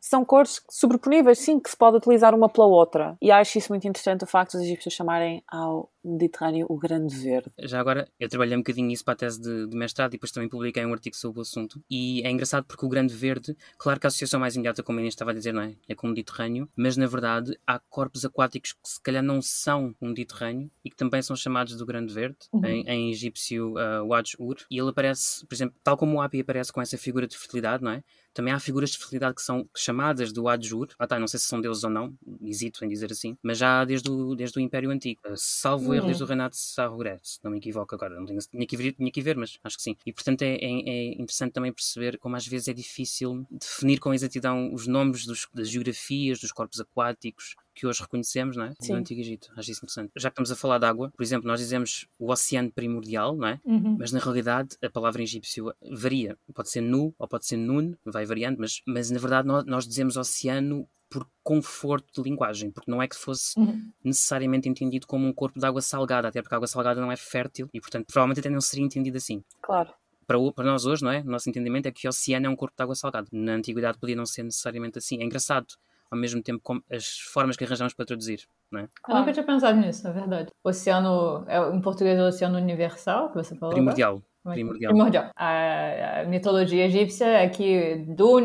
são 0.00 0.24
cores 0.24 0.60
sobreponíveis, 0.70 1.38
sim, 1.38 1.58
que 1.60 1.70
se 1.70 1.76
pode 1.76 1.96
utilizar 1.96 2.34
uma 2.34 2.48
pela 2.48 2.66
outra. 2.66 3.16
E 3.20 3.30
acho 3.30 3.58
isso 3.58 3.70
muito 3.72 3.86
interessante 3.86 4.24
o 4.24 4.26
facto 4.26 4.52
dos 4.52 4.62
egípcios 4.62 4.94
chamarem 4.94 5.42
ao 5.48 5.90
Mediterrâneo 6.04 6.66
o 6.68 6.76
Grande 6.76 7.14
Verde. 7.14 7.50
Já 7.60 7.78
agora, 7.78 8.08
eu 8.18 8.28
trabalhei 8.28 8.56
um 8.56 8.60
bocadinho 8.60 8.90
isso 8.90 9.04
para 9.04 9.14
a 9.14 9.16
tese 9.16 9.40
de, 9.40 9.68
de 9.68 9.76
mestrado 9.76 10.10
e 10.10 10.16
depois 10.16 10.32
também 10.32 10.48
publiquei 10.48 10.84
um 10.84 10.92
artigo 10.92 11.14
sobre 11.14 11.38
o 11.38 11.42
assunto. 11.42 11.80
E 11.88 12.22
é 12.26 12.30
engraçado 12.30 12.64
porque 12.64 12.84
o 12.84 12.88
Grande 12.88 13.14
Verde, 13.14 13.56
claro 13.78 14.00
que 14.00 14.06
a 14.06 14.08
associação 14.08 14.40
mais 14.40 14.54
imediata, 14.56 14.82
como 14.82 14.98
a 14.98 15.00
Inês 15.02 15.14
estava 15.14 15.30
a 15.30 15.34
dizer, 15.34 15.52
não 15.52 15.62
é? 15.62 15.74
É 15.88 15.94
com 15.94 16.06
o 16.06 16.10
Mediterrâneo, 16.10 16.68
mas 16.76 16.96
na 16.96 17.06
verdade 17.06 17.56
há 17.66 17.78
corpos 17.78 18.24
aquáticos 18.24 18.72
que 18.72 18.88
se 18.88 19.00
calhar 19.00 19.22
não 19.22 19.40
são 19.40 19.81
o 20.00 20.06
Mediterrâneo 20.06 20.70
e 20.84 20.90
que 20.90 20.96
também 20.96 21.20
são 21.22 21.34
chamados 21.36 21.76
do 21.76 21.84
Grande 21.86 22.12
Verde, 22.12 22.36
Uhum. 22.52 22.64
em, 22.64 22.84
em 22.88 23.10
egípcio 23.10 23.74
uh, 23.74 24.06
Wajur. 24.06 24.56
E 24.70 24.78
ele 24.78 24.88
aparece, 24.90 25.46
por 25.46 25.54
exemplo, 25.54 25.74
tal 25.82 25.96
como 25.96 26.16
o 26.18 26.20
Api 26.20 26.40
aparece 26.40 26.72
com 26.72 26.80
essa 26.80 26.96
figura 26.98 27.26
de 27.26 27.36
fertilidade, 27.36 27.82
não 27.82 27.90
é? 27.92 28.02
Também 28.34 28.52
há 28.54 28.58
figuras 28.58 28.90
de 28.90 28.98
fertilidade 28.98 29.34
que 29.34 29.42
são 29.42 29.68
chamadas 29.76 30.32
do 30.32 30.48
Adjur. 30.48 30.88
Ah, 30.98 31.06
tá, 31.06 31.18
não 31.18 31.26
sei 31.26 31.38
se 31.38 31.46
são 31.46 31.60
deuses 31.60 31.84
ou 31.84 31.90
não, 31.90 32.14
hesito 32.42 32.82
em 32.84 32.88
dizer 32.88 33.12
assim, 33.12 33.36
mas 33.42 33.58
já 33.58 33.84
desde 33.84 34.10
o, 34.10 34.34
desde 34.34 34.58
o 34.58 34.62
Império 34.62 34.90
Antigo. 34.90 35.20
Uh, 35.26 35.34
salvo 35.36 35.92
erro, 35.92 36.02
Uhum. 36.04 36.06
desde 36.08 36.22
o 36.22 36.26
reinado 36.26 36.52
de 36.52 36.58
Sarugret, 36.58 37.20
se 37.22 37.38
não 37.44 37.50
me 37.50 37.58
equivoco 37.58 37.94
agora. 37.94 38.14
Não 38.18 38.24
tenho, 38.26 38.38
tinha, 38.40 38.66
que 38.66 38.76
ver, 38.76 38.92
tinha 38.92 39.10
que 39.10 39.20
ver, 39.20 39.36
mas 39.36 39.58
acho 39.62 39.76
que 39.76 39.82
sim. 39.82 39.96
E 40.06 40.12
portanto 40.12 40.42
é, 40.42 40.54
é, 40.54 40.64
é 40.64 41.12
interessante 41.14 41.52
também 41.52 41.72
perceber 41.72 42.18
como 42.18 42.34
às 42.36 42.46
vezes 42.46 42.68
é 42.68 42.72
difícil 42.72 43.46
definir 43.50 43.98
com 43.98 44.14
exatidão 44.14 44.72
os 44.72 44.86
nomes 44.86 45.26
dos, 45.26 45.46
das 45.52 45.68
geografias, 45.68 46.38
dos 46.40 46.52
corpos 46.52 46.80
aquáticos 46.80 47.54
que 47.74 47.86
hoje 47.86 48.00
reconhecemos, 48.02 48.56
não 48.56 48.64
é? 48.64 48.74
Sim. 48.80 48.92
Do 48.92 48.98
Antigo 48.98 49.20
Egito. 49.20 49.50
Acho 49.56 49.70
isso 49.70 49.78
interessante. 49.84 50.10
Já 50.16 50.28
que 50.30 50.34
estamos 50.34 50.50
a 50.52 50.56
falar 50.56 50.78
de 50.78 50.86
água, 50.86 51.10
por 51.16 51.22
exemplo, 51.22 51.46
nós 51.48 51.58
dizemos 51.60 52.06
o 52.18 52.30
oceano 52.30 52.70
primordial, 52.70 53.36
não 53.36 53.48
é? 53.48 53.60
Uhum. 53.64 53.96
Mas 53.98 54.12
na 54.12 54.18
realidade 54.18 54.76
a 54.82 54.90
palavra 54.90 55.20
em 55.20 55.24
egípcio 55.24 55.72
varia. 55.90 56.36
Pode 56.54 56.70
ser 56.70 56.80
nu 56.80 57.14
ou 57.18 57.26
pode 57.28 57.46
ser 57.46 57.56
nun, 57.56 57.94
vai 58.04 58.24
variando, 58.26 58.58
mas, 58.60 58.82
mas 58.86 59.10
na 59.10 59.18
verdade 59.18 59.46
nós, 59.48 59.64
nós 59.64 59.86
dizemos 59.86 60.16
oceano 60.16 60.86
por 61.08 61.28
conforto 61.42 62.22
de 62.22 62.28
linguagem, 62.28 62.70
porque 62.70 62.90
não 62.90 63.02
é 63.02 63.06
que 63.06 63.14
fosse 63.16 63.58
Uhum. 63.58 63.90
necessariamente 64.02 64.68
entendido 64.68 65.06
como 65.06 65.26
um 65.26 65.32
corpo 65.32 65.58
de 65.60 65.66
água 65.66 65.82
salgada, 65.82 66.28
até 66.28 66.40
porque 66.40 66.54
a 66.54 66.56
água 66.56 66.66
salgada 66.66 67.00
não 67.02 67.12
é 67.12 67.16
fértil 67.16 67.68
e, 67.72 67.80
portanto, 67.80 68.06
provavelmente 68.06 68.40
até 68.40 68.48
não 68.48 68.60
seria 68.62 68.84
entendido 68.84 69.18
assim. 69.18 69.42
Claro. 69.60 69.90
Para, 70.26 70.38
o- 70.38 70.52
para 70.52 70.64
nós 70.64 70.86
hoje, 70.86 71.02
não 71.04 71.10
é? 71.10 71.20
O 71.20 71.24
nosso 71.26 71.50
entendimento 71.50 71.86
é 71.86 71.90
que 71.92 72.06
o 72.06 72.10
oceano 72.10 72.46
é 72.46 72.48
um 72.48 72.56
corpo 72.56 72.74
de 72.76 72.82
água 72.82 72.94
salgada. 72.94 73.28
Na 73.30 73.52
antiguidade 73.54 73.98
podia 73.98 74.16
não 74.16 74.24
ser 74.24 74.42
necessariamente 74.44 74.96
assim. 74.98 75.20
É 75.20 75.24
engraçado, 75.24 75.66
ao 76.12 76.18
mesmo 76.18 76.42
tempo, 76.42 76.60
como 76.62 76.82
as 76.92 77.18
formas 77.32 77.56
que 77.56 77.64
arranjamos 77.64 77.94
para 77.94 78.04
traduzir, 78.04 78.40
não 78.70 78.80
é? 78.80 78.88
Eu 79.08 79.16
nunca 79.16 79.32
tinha 79.32 79.44
pensado 79.46 79.80
nisso, 79.80 80.04
na 80.04 80.12
verdade. 80.12 80.50
Oceano, 80.62 81.44
é, 81.48 81.58
em 81.74 81.80
português 81.80 82.18
é 82.18 82.22
o 82.22 82.26
Oceano 82.26 82.58
Universal, 82.58 83.30
que 83.30 83.36
você 83.36 83.56
falou. 83.56 83.74
Primordial. 83.74 84.22
É 84.44 84.50
Primordial. 84.54 84.92
Primordial. 84.92 85.30
A, 85.36 86.20
a 86.20 86.24
mitologia 86.24 86.84
egípcia 86.86 87.26
é 87.26 87.48
que 87.48 88.04
do, 88.08 88.40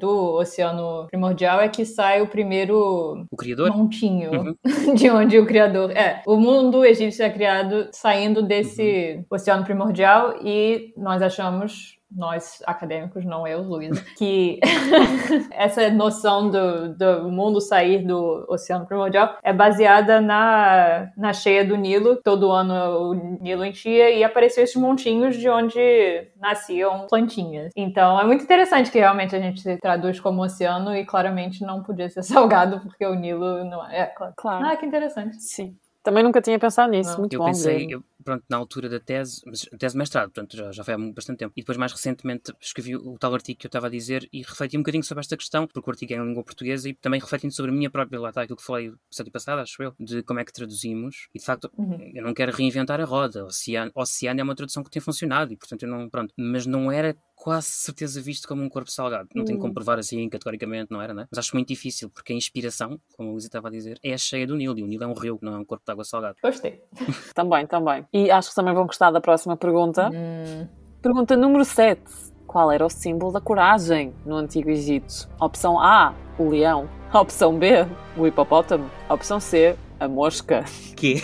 do 0.00 0.36
oceano 0.40 1.06
primordial 1.08 1.60
é 1.60 1.68
que 1.68 1.84
sai 1.84 2.22
o 2.22 2.26
primeiro 2.26 3.26
O 3.30 3.36
Criador? 3.36 3.70
montinho 3.76 4.30
Uhum. 4.32 4.56
de 4.96 5.10
onde 5.10 5.38
o 5.38 5.44
criador 5.46 5.90
é. 5.90 6.22
O 6.26 6.36
mundo 6.38 6.82
egípcio 6.82 7.22
é 7.24 7.28
criado 7.30 7.88
saindo 7.92 8.42
desse 8.42 9.16
Uhum. 9.18 9.24
oceano 9.30 9.64
primordial 9.64 10.34
e 10.42 10.94
nós 10.96 11.20
achamos 11.20 11.98
nós 12.10 12.62
acadêmicos, 12.66 13.24
não 13.24 13.46
eu, 13.46 13.62
Luísa, 13.62 14.04
que 14.16 14.60
essa 15.50 15.90
noção 15.90 16.50
do, 16.50 16.94
do 16.96 17.28
mundo 17.30 17.60
sair 17.60 18.04
do 18.06 18.46
oceano 18.48 18.86
primordial 18.86 19.36
é 19.42 19.52
baseada 19.52 20.20
na, 20.20 21.10
na 21.16 21.32
cheia 21.32 21.64
do 21.64 21.76
Nilo. 21.76 22.20
Todo 22.22 22.50
ano 22.52 23.10
o 23.10 23.14
Nilo 23.14 23.64
enchia 23.64 24.10
e 24.10 24.22
apareciam 24.22 24.64
esses 24.64 24.76
montinhos 24.76 25.36
de 25.36 25.48
onde 25.48 26.28
nasciam 26.38 27.06
plantinhas. 27.08 27.72
Então 27.76 28.20
é 28.20 28.24
muito 28.24 28.44
interessante 28.44 28.90
que 28.90 28.98
realmente 28.98 29.34
a 29.34 29.40
gente 29.40 29.76
traduz 29.78 30.20
como 30.20 30.42
oceano 30.42 30.94
e 30.94 31.04
claramente 31.04 31.62
não 31.62 31.82
podia 31.82 32.08
ser 32.08 32.22
salgado 32.24 32.80
porque 32.80 33.04
o 33.04 33.14
Nilo 33.14 33.64
não 33.64 33.86
é. 33.88 34.00
é 34.00 34.06
claro. 34.06 34.34
Claro. 34.36 34.66
Ah, 34.66 34.76
que 34.76 34.86
interessante. 34.86 35.36
Sim. 35.40 35.76
Também 36.02 36.22
nunca 36.22 36.42
tinha 36.42 36.58
pensado 36.58 36.90
nisso. 36.90 37.12
Não. 37.12 37.20
Muito 37.20 37.32
Eu 37.32 37.38
bom. 37.38 37.46
pensei, 37.46 37.86
eu, 37.90 38.02
pronto, 38.24 38.44
na 38.48 38.56
altura 38.56 38.88
da 38.88 38.98
tese, 38.98 39.42
mas 39.46 39.60
tese 39.78 39.92
de 39.94 39.98
mestrado, 39.98 40.30
portanto, 40.30 40.56
já, 40.56 40.72
já 40.72 40.82
foi 40.84 40.94
há 40.94 40.98
bastante 40.98 41.38
tempo. 41.38 41.52
E 41.56 41.60
depois, 41.60 41.78
mais 41.78 41.92
recentemente, 41.92 42.52
escrevi 42.60 42.96
o 42.96 43.16
tal 43.18 43.32
artigo 43.34 43.58
que 43.60 43.66
eu 43.66 43.68
estava 43.68 43.86
a 43.86 43.90
dizer 43.90 44.28
e 44.32 44.42
refleti 44.42 44.76
um 44.76 44.80
bocadinho 44.80 45.04
sobre 45.04 45.20
esta 45.20 45.36
questão, 45.36 45.66
porque 45.66 45.88
o 45.88 45.92
artigo 45.92 46.12
é 46.12 46.16
em 46.16 46.24
língua 46.26 46.42
portuguesa 46.42 46.88
e 46.88 46.94
também 46.94 47.20
refletindo 47.20 47.52
sobre 47.54 47.70
a 47.70 47.74
minha 47.74 47.90
própria, 47.90 48.18
lá 48.20 48.30
está 48.30 48.42
aquilo 48.42 48.56
que 48.56 48.64
falei 48.64 48.88
no 48.90 49.30
passado, 49.30 49.60
acho 49.60 49.82
eu, 49.82 49.94
de 50.00 50.22
como 50.22 50.40
é 50.40 50.44
que 50.44 50.52
traduzimos. 50.52 51.28
E 51.34 51.38
de 51.38 51.44
facto, 51.44 51.70
Uhum. 51.76 52.12
eu 52.14 52.22
não 52.22 52.32
quero 52.34 52.52
reinventar 52.52 53.00
a 53.00 53.04
roda. 53.04 53.44
Oceano, 53.44 53.90
oceano 53.94 54.40
é 54.40 54.42
uma 54.42 54.54
tradução 54.54 54.82
que 54.82 54.90
tem 54.90 55.00
funcionado 55.02 55.52
e, 55.52 55.56
portanto, 55.56 55.82
eu 55.82 55.88
não, 55.88 56.08
pronto. 56.08 56.32
Mas 56.38 56.66
não 56.66 56.90
era 56.90 57.16
quase 57.36 57.66
certeza 57.66 58.20
visto 58.22 58.46
como 58.48 58.62
um 58.62 58.68
corpo 58.68 58.90
salgado. 58.90 59.28
Não 59.34 59.44
tenho 59.44 59.58
Hum. 59.58 59.62
como 59.62 59.74
provar 59.74 59.98
assim, 59.98 60.26
categoricamente, 60.28 60.90
não 60.90 61.02
era, 61.02 61.12
né? 61.12 61.26
Mas 61.30 61.38
acho 61.38 61.54
muito 61.56 61.68
difícil, 61.68 62.08
porque 62.08 62.32
a 62.32 62.36
inspiração, 62.36 62.98
como 63.16 63.28
a 63.28 63.32
Luísa 63.32 63.48
estava 63.48 63.68
a 63.68 63.70
dizer, 63.70 63.98
é 64.02 64.16
cheia 64.16 64.46
do 64.46 64.54
Nilo. 64.56 64.78
E 64.78 64.82
o 64.82 64.86
Nilo 64.86 65.04
é 65.04 65.06
um 65.06 65.12
rio, 65.12 65.38
não 65.42 65.54
é 65.54 65.58
um 65.58 65.64
corpo 65.64 65.84
de 65.84 65.90
água 65.92 66.04
salgada. 66.04 66.36
Gostei. 66.42 66.80
Também, 67.34 67.66
também. 67.66 68.06
E 68.14 68.30
acho 68.30 68.50
que 68.50 68.54
também 68.54 68.72
vão 68.72 68.86
gostar 68.86 69.10
da 69.10 69.20
próxima 69.20 69.56
pergunta. 69.56 70.08
Hum, 70.14 70.68
Pergunta 71.02 71.36
número 71.36 71.64
7. 71.64 72.00
Qual 72.46 72.70
era 72.70 72.86
o 72.86 72.88
símbolo 72.88 73.32
da 73.32 73.40
coragem 73.40 74.14
no 74.24 74.36
Antigo 74.36 74.70
Egito? 74.70 75.28
Opção 75.40 75.80
A, 75.80 76.14
o 76.38 76.48
leão. 76.48 76.88
Opção 77.12 77.58
B, 77.58 77.86
o 78.16 78.24
hipopótamo. 78.24 78.88
Opção 79.10 79.40
C, 79.40 79.76
a 79.98 80.06
mosca. 80.06 80.64
Que? 80.96 81.20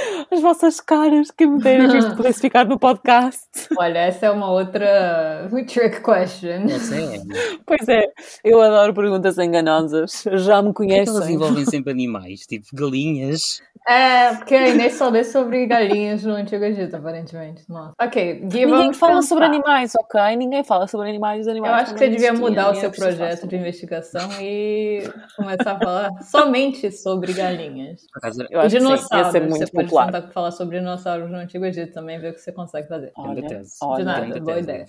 as 0.30 0.40
vossas 0.40 0.80
caras 0.80 1.30
que 1.30 1.46
me 1.46 1.58
deram 1.60 1.90
que 1.90 1.98
isto 1.98 2.16
pudesse 2.16 2.40
ficar 2.40 2.64
no 2.64 2.78
podcast. 2.78 3.40
Olha, 3.78 3.98
essa 3.98 4.26
é 4.26 4.30
uma 4.30 4.50
outra 4.50 5.48
trick 5.66 6.00
question. 6.02 6.66
É. 6.66 7.58
Pois 7.66 7.88
é, 7.88 8.06
eu 8.44 8.60
adoro 8.60 8.94
perguntas 8.94 9.38
enganosas. 9.38 10.24
Já 10.34 10.62
me 10.62 10.72
que 10.74 10.82
elas 10.92 11.08
conhecem. 11.08 11.34
envolvem 11.34 11.64
sempre 11.66 11.92
animais? 11.92 12.40
Tipo, 12.46 12.66
galinhas. 12.72 13.60
É, 13.88 14.34
porque 14.36 14.54
a 14.54 14.68
Inês 14.68 14.94
só 14.94 15.08
lê 15.08 15.24
sobre 15.24 15.66
galinhas 15.66 16.22
no 16.22 16.34
Antigo 16.34 16.62
Egito, 16.62 16.94
aparentemente. 16.96 17.64
Nossa. 17.68 17.94
Ok, 18.00 18.40
Gui, 18.44 18.66
Ninguém 18.66 18.92
fala 18.92 19.14
pensar. 19.14 19.28
sobre 19.28 19.44
animais, 19.46 19.92
ok? 19.98 20.36
Ninguém 20.36 20.62
fala 20.62 20.86
sobre 20.86 21.08
animais. 21.08 21.40
Os 21.40 21.46
Eu 21.46 21.52
animais 21.52 21.82
acho 21.84 21.94
que 21.94 21.98
você 21.98 22.10
devia 22.10 22.32
mudar 22.34 22.70
o 22.70 22.74
seu 22.74 22.90
projeto 22.90 23.46
de 23.48 23.56
investigação 23.56 24.28
e 24.40 25.02
começar 25.34 25.72
a 25.72 25.78
falar 25.78 26.10
somente 26.22 26.92
sobre 26.92 27.32
galinhas. 27.32 28.02
Eu 28.50 28.60
acho 28.60 28.68
que 28.76 28.80
sim, 28.80 28.86
ia 28.86 28.90
dinossauros. 28.90 29.32
ser 29.32 29.48
muito 29.48 29.72
pode 29.90 30.06
popular. 30.06 30.22
tentar 30.22 30.32
falar 30.32 30.50
sobre 30.52 30.78
dinossauros 30.78 31.30
no 31.30 31.36
Antigo 31.36 31.64
Egito 31.64 31.92
também, 31.92 32.18
ver 32.18 32.30
o 32.30 32.34
que 32.34 32.40
você 32.40 32.52
consegue 32.52 32.88
fazer. 32.88 33.12
Olha, 33.16 33.46
tese. 33.46 33.74
olha. 33.82 33.96
De 33.98 34.04
nada, 34.04 34.40
boa 34.40 34.58
ideia. 34.58 34.86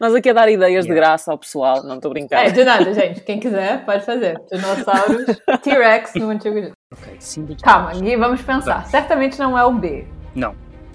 Nós 0.00 0.14
aqui 0.16 0.30
a 0.30 0.32
dar 0.32 0.48
ideias 0.48 0.84
de 0.84 0.92
Yeah. 0.92 1.08
graça 1.08 1.32
ao 1.32 1.38
pessoal, 1.38 1.82
não 1.82 1.96
estou 1.96 2.10
a 2.10 2.14
brincar. 2.14 2.46
É, 2.46 2.50
de 2.50 2.64
nada, 2.64 2.92
gente. 2.94 3.20
Quem 3.22 3.38
quiser, 3.40 3.84
pode 3.84 4.04
fazer. 4.04 4.40
Dinossauros, 4.50 5.24
T-Rex 5.62 6.14
no 6.14 6.30
Antigo 6.30 6.58
Egito. 6.58 6.72
Ok, 6.92 7.16
símbolo 7.18 7.54
de 7.56 7.62
Calma. 7.64 7.92
Gui, 7.92 8.16
vamos 8.16 8.40
pensar. 8.42 8.86
Certamente 8.86 9.38
não 9.38 9.58
é 9.58 9.64
o 9.64 9.72
B. 9.72 10.06
Não. 10.34 10.54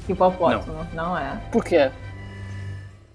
Hipopótamo, 0.10 0.88
não, 0.94 1.18
é. 1.18 1.40
Porquê? 1.52 1.92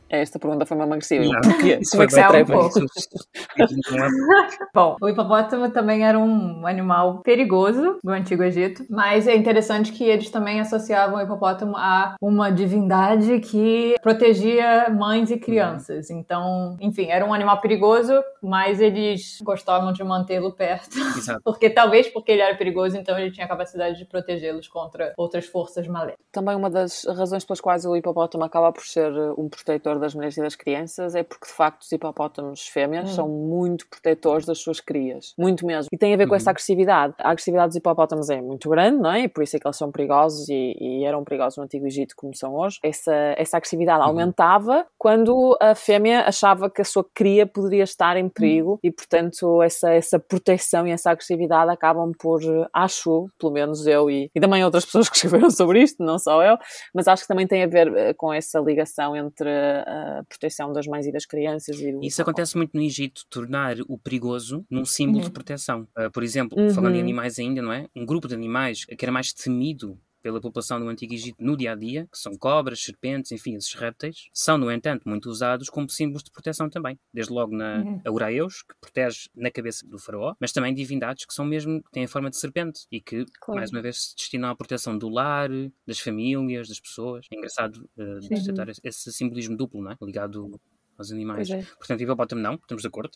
Esta 0.09 0.39
pergunta 0.39 0.65
foi 0.65 0.77
mesmo 0.77 0.93
agressiva. 0.95 1.25
Não. 1.25 1.41
Isso 1.81 2.01
é 2.01 2.07
que 2.07 2.09
foi 2.09 2.11
se 2.11 2.17
bem 2.17 2.25
atreve? 2.25 2.53
um 2.55 2.59
pouco. 2.59 2.79
É- 2.81 4.67
Bom, 4.73 4.97
o 5.01 5.09
hipopótamo 5.09 5.71
também 5.71 6.05
era 6.05 6.19
um 6.19 6.67
animal 6.67 7.21
perigoso 7.23 7.99
do 8.03 8.11
Antigo 8.13 8.43
Egito, 8.43 8.85
mas 8.89 9.27
é 9.27 9.35
interessante 9.35 9.93
que 9.93 10.05
eles 10.05 10.31
também 10.31 10.61
associavam 10.61 11.19
o 11.19 11.21
hipopótamo 11.21 11.77
a 11.77 12.15
uma 12.21 12.51
divindade 12.51 13.41
que 13.41 13.97
protegia 14.03 14.89
mães 14.91 15.31
e 15.31 15.39
crianças. 15.39 16.11
Então, 16.11 16.77
enfim, 16.81 17.07
era 17.07 17.25
um 17.25 17.35
animal 17.35 17.61
perigoso, 17.61 18.13
mas 18.43 18.81
eles 18.81 19.39
gostavam 19.43 19.93
de 19.93 20.05
mantê-lo 20.05 20.53
perto. 20.53 20.99
Exato. 21.17 21.41
Porque 21.45 21.71
talvez 21.71 22.09
porque 22.09 22.33
ele 22.33 22.43
era 22.43 22.55
perigoso, 22.57 22.97
então 22.97 23.19
ele 23.19 23.31
tinha 23.31 23.47
a 23.47 23.49
capacidade 23.49 23.99
de 23.99 24.05
protegê-los 24.05 24.69
contra 24.69 25.13
outras 25.17 25.47
forças 25.47 25.87
maléficas. 25.87 26.25
Também 26.31 26.55
uma 26.55 26.71
das 26.71 27.05
razões 27.05 27.45
pelas 27.45 27.61
quais 27.61 27.85
o 27.85 27.97
hipopótamo 27.97 28.45
acaba 28.45 28.73
por 28.73 28.85
ser 28.85 29.11
um 29.39 29.49
protetor 29.49 29.96
das 29.99 30.15
mulheres 30.15 30.37
e 30.37 30.41
das 30.43 30.55
crianças 30.57 31.15
é 31.15 31.23
porque, 31.23 31.47
de 31.47 31.53
facto, 31.53 31.83
os 31.83 31.93
hipopótamos 31.93 32.67
fêmeas 32.69 33.11
Hum. 33.11 33.15
são 33.15 33.29
muito 33.29 33.87
protetores 33.89 34.47
das 34.47 34.59
suas 34.59 34.81
crias. 34.81 35.35
Muito 35.39 35.67
mesmo. 35.67 35.89
E 35.93 35.97
tem 35.99 36.13
a 36.15 36.17
ver 36.17 36.27
com 36.27 36.31
Uhum. 36.33 36.37
essa 36.37 36.51
agressividade. 36.51 37.15
A 37.19 37.31
agressividade 37.31 37.69
dos 37.69 37.77
hipopótamos 37.77 38.31
é 38.31 38.41
muito 38.41 38.69
grande, 38.69 38.99
não 39.03 39.11
é? 39.11 39.21
E 39.23 39.29
por 39.29 39.43
isso 39.43 39.57
é 39.57 39.61
que 39.61 39.67
eles 39.67 39.77
são 39.77 39.91
perigosos 39.91 40.49
e, 40.49 40.77
e 40.81 41.05
eram 41.05 41.25
perigosos 41.25 41.57
no 41.59 41.65
Antigo 41.65 41.87
Egito 41.87 42.15
como 42.17 42.35
são 42.35 42.55
hoje. 42.55 42.79
Essa, 42.83 43.15
essa 43.37 43.57
agressividade 43.57 44.01
Uhum. 44.01 44.09
aumentava 44.09 44.87
quando 44.99 45.57
a 45.61 45.75
fêmea 45.75 46.23
achava 46.27 46.69
que 46.71 46.81
a 46.83 46.85
sua 46.85 47.05
cria 47.15 47.47
poderia 47.47 47.85
estar 47.85 48.17
em 48.17 48.29
perigo 48.29 48.79
e, 48.83 48.91
portanto, 48.91 49.63
essa, 49.63 49.91
essa 49.93 50.19
proteção 50.19 50.87
e 50.87 50.91
essa 50.91 51.11
agressividade 51.11 51.71
acabam 51.71 52.13
por, 52.19 52.41
acho, 52.73 53.29
pelo 53.39 53.53
menos 53.53 53.87
eu 53.87 54.11
e, 54.11 54.31
e 54.35 54.41
também 54.41 54.65
outras 54.65 54.85
pessoas 54.85 55.09
que 55.09 55.17
escreveram 55.17 55.51
sobre 55.51 55.81
isto, 55.83 56.03
não 56.03 56.19
só 56.19 56.43
eu, 56.43 56.57
mas 56.95 57.09
acho 57.09 57.23
que 57.23 57.29
também 57.29 57.47
tem 57.47 57.63
a 57.63 57.67
ver 57.67 57.95
eh, 57.97 58.15
com 58.15 58.33
essa 58.33 58.59
ligação 58.61 59.17
entre 59.17 59.49
a 59.87 60.25
proteção 60.29 60.73
das 60.73 60.87
mães 60.87 61.07
e 61.07 61.13
das 61.13 61.25
crianças 61.25 61.81
e 61.81 61.93
do 61.93 62.03
Isso 62.03 62.21
acontece 62.21 62.57
muito 62.57 62.73
no 62.75 62.83
Egito, 62.83 63.23
tornar 63.31 63.77
o 63.89 63.97
perigoso 63.97 64.65
num 64.71 64.85
símbolo 64.85 65.25
de 65.25 65.31
proteção. 65.31 65.87
Uh, 65.97 66.11
por 66.13 66.23
exemplo, 66.23 66.59
Uhum. 66.59 66.71
falando 66.71 66.97
em 66.97 67.01
animais 67.01 67.39
ainda, 67.39 67.63
não 67.63 67.73
é? 67.73 67.87
Um 67.95 68.05
grupo 68.05 68.27
de 68.27 68.35
animais 68.35 68.85
que 68.85 69.05
era 69.05 69.13
mais 69.13 69.33
temido 69.33 69.99
pela 70.27 70.41
população 70.41 70.81
do 70.81 70.89
Antigo 70.89 71.15
Egito 71.15 71.37
no 71.39 71.57
dia 71.57 71.71
a 71.71 71.75
dia, 71.77 72.09
que 72.11 72.19
são 72.19 72.37
cobras, 72.37 72.83
serpentes, 72.83 73.31
enfim, 73.31 73.55
esses 73.55 73.73
répteis, 73.75 74.27
são, 74.33 74.59
no 74.59 74.73
entanto, 74.73 75.09
muito 75.09 75.31
usados 75.31 75.71
como 75.71 75.89
símbolos 75.89 76.25
de 76.25 76.33
proteção 76.33 76.69
também. 76.69 76.99
Desde 77.15 77.33
logo 77.33 77.55
na 77.57 77.77
Uhum. 77.77 78.01
Auraeus, 78.05 78.63
que 78.63 78.75
protege 78.81 79.29
na 79.37 79.53
cabeça 79.53 79.87
do 79.87 80.01
faraó, 80.01 80.35
mas 80.41 80.51
também 80.51 80.75
divindades 80.75 81.25
que 81.25 81.33
são 81.33 81.45
mesmo, 81.45 81.81
que 81.81 81.91
têm 81.93 82.05
a 82.05 82.09
forma 82.09 82.29
de 82.29 82.37
serpente 82.39 82.87
e 82.91 83.01
que, 83.01 83.25
Claro. 83.41 83.61
mais 83.61 83.71
uma 83.71 83.81
vez, 83.81 84.03
se 84.03 84.17
destinam 84.17 84.49
à 84.49 84.57
proteção 84.57 84.99
do 84.99 85.09
lar, 85.09 85.49
das 85.87 86.01
famílias, 86.01 86.67
das 86.69 86.81
pessoas. 86.81 87.27
É 87.33 87.37
engraçado 87.37 87.89
uh, 87.97 88.19
detectar 88.29 88.69
esse- 88.69 88.81
esse 88.83 89.13
simbolismo 89.13 89.57
duplo, 89.57 89.81
não 89.81 89.93
é? 89.93 89.97
Ligado 90.03 90.59
aos 90.99 91.13
animais. 91.13 91.51
É. 91.51 91.63
Portanto, 91.79 92.01
hipopótamo 92.01 92.41
não, 92.41 92.55
estamos 92.55 92.81
de 92.83 92.89
acordo. 92.89 93.11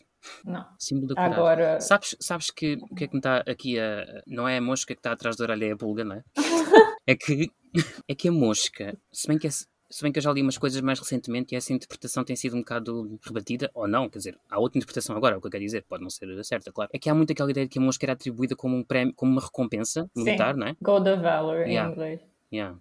Não. 0.45 0.65
Símbolo 0.79 1.07
da 1.07 1.15
coragem. 1.15 1.35
Agora, 1.37 1.81
Sabes, 1.81 2.15
sabes 2.21 2.51
que 2.51 2.77
o 2.89 2.95
que 2.95 3.03
é 3.05 3.07
que 3.07 3.13
me 3.15 3.19
está 3.19 3.37
aqui 3.39 3.79
a. 3.79 4.21
Não 4.27 4.47
é 4.47 4.57
a 4.57 4.61
mosca 4.61 4.93
que 4.93 4.99
está 4.99 5.11
atrás 5.11 5.35
da 5.35 5.43
orelha, 5.45 5.65
é 5.65 5.71
a 5.71 5.75
pulga, 5.75 6.03
não 6.05 6.15
é? 6.17 6.23
é 7.07 7.15
que, 7.15 7.49
é 8.07 8.15
que 8.15 8.27
a 8.27 8.31
mosca, 8.31 8.97
se 9.11 9.27
bem 9.27 9.37
que, 9.37 9.47
é- 9.47 9.51
se 9.51 10.01
bem 10.03 10.11
que 10.11 10.19
eu 10.19 10.23
já 10.23 10.31
li 10.31 10.41
umas 10.41 10.57
coisas 10.57 10.79
mais 10.81 10.99
recentemente 10.99 11.53
e 11.53 11.57
essa 11.57 11.73
interpretação 11.73 12.23
tem 12.23 12.35
sido 12.35 12.55
um 12.55 12.59
bocado 12.59 13.19
rebatida, 13.23 13.69
ou 13.73 13.87
não, 13.87 14.09
quer 14.09 14.19
dizer, 14.19 14.37
há 14.49 14.57
outra 14.59 14.77
interpretação 14.77 15.15
agora, 15.17 15.35
é 15.35 15.37
o 15.37 15.41
que 15.41 15.47
eu 15.47 15.51
quero 15.51 15.63
dizer, 15.63 15.83
pode 15.87 16.01
não 16.03 16.09
ser 16.09 16.27
certa, 16.45 16.71
claro. 16.71 16.89
É 16.93 16.97
que 16.99 17.09
há 17.09 17.13
muito 17.13 17.31
aquela 17.33 17.51
ideia 17.51 17.65
de 17.65 17.69
que 17.71 17.77
a 17.79 17.81
mosca 17.81 18.05
era 18.05 18.13
atribuída 18.13 18.55
como 18.55 18.75
um 18.77 18.83
prémio, 18.83 19.13
como 19.13 19.31
uma 19.33 19.41
recompensa 19.41 20.09
militar, 20.15 20.55
não 20.55 20.67
é? 20.67 20.75
Gold 20.81 21.09
of 21.09 21.21
Valor 21.21 21.61
em 21.67 21.71
Yeah. 21.73 21.91
inglês. 21.91 22.21
Yeah. 22.53 22.77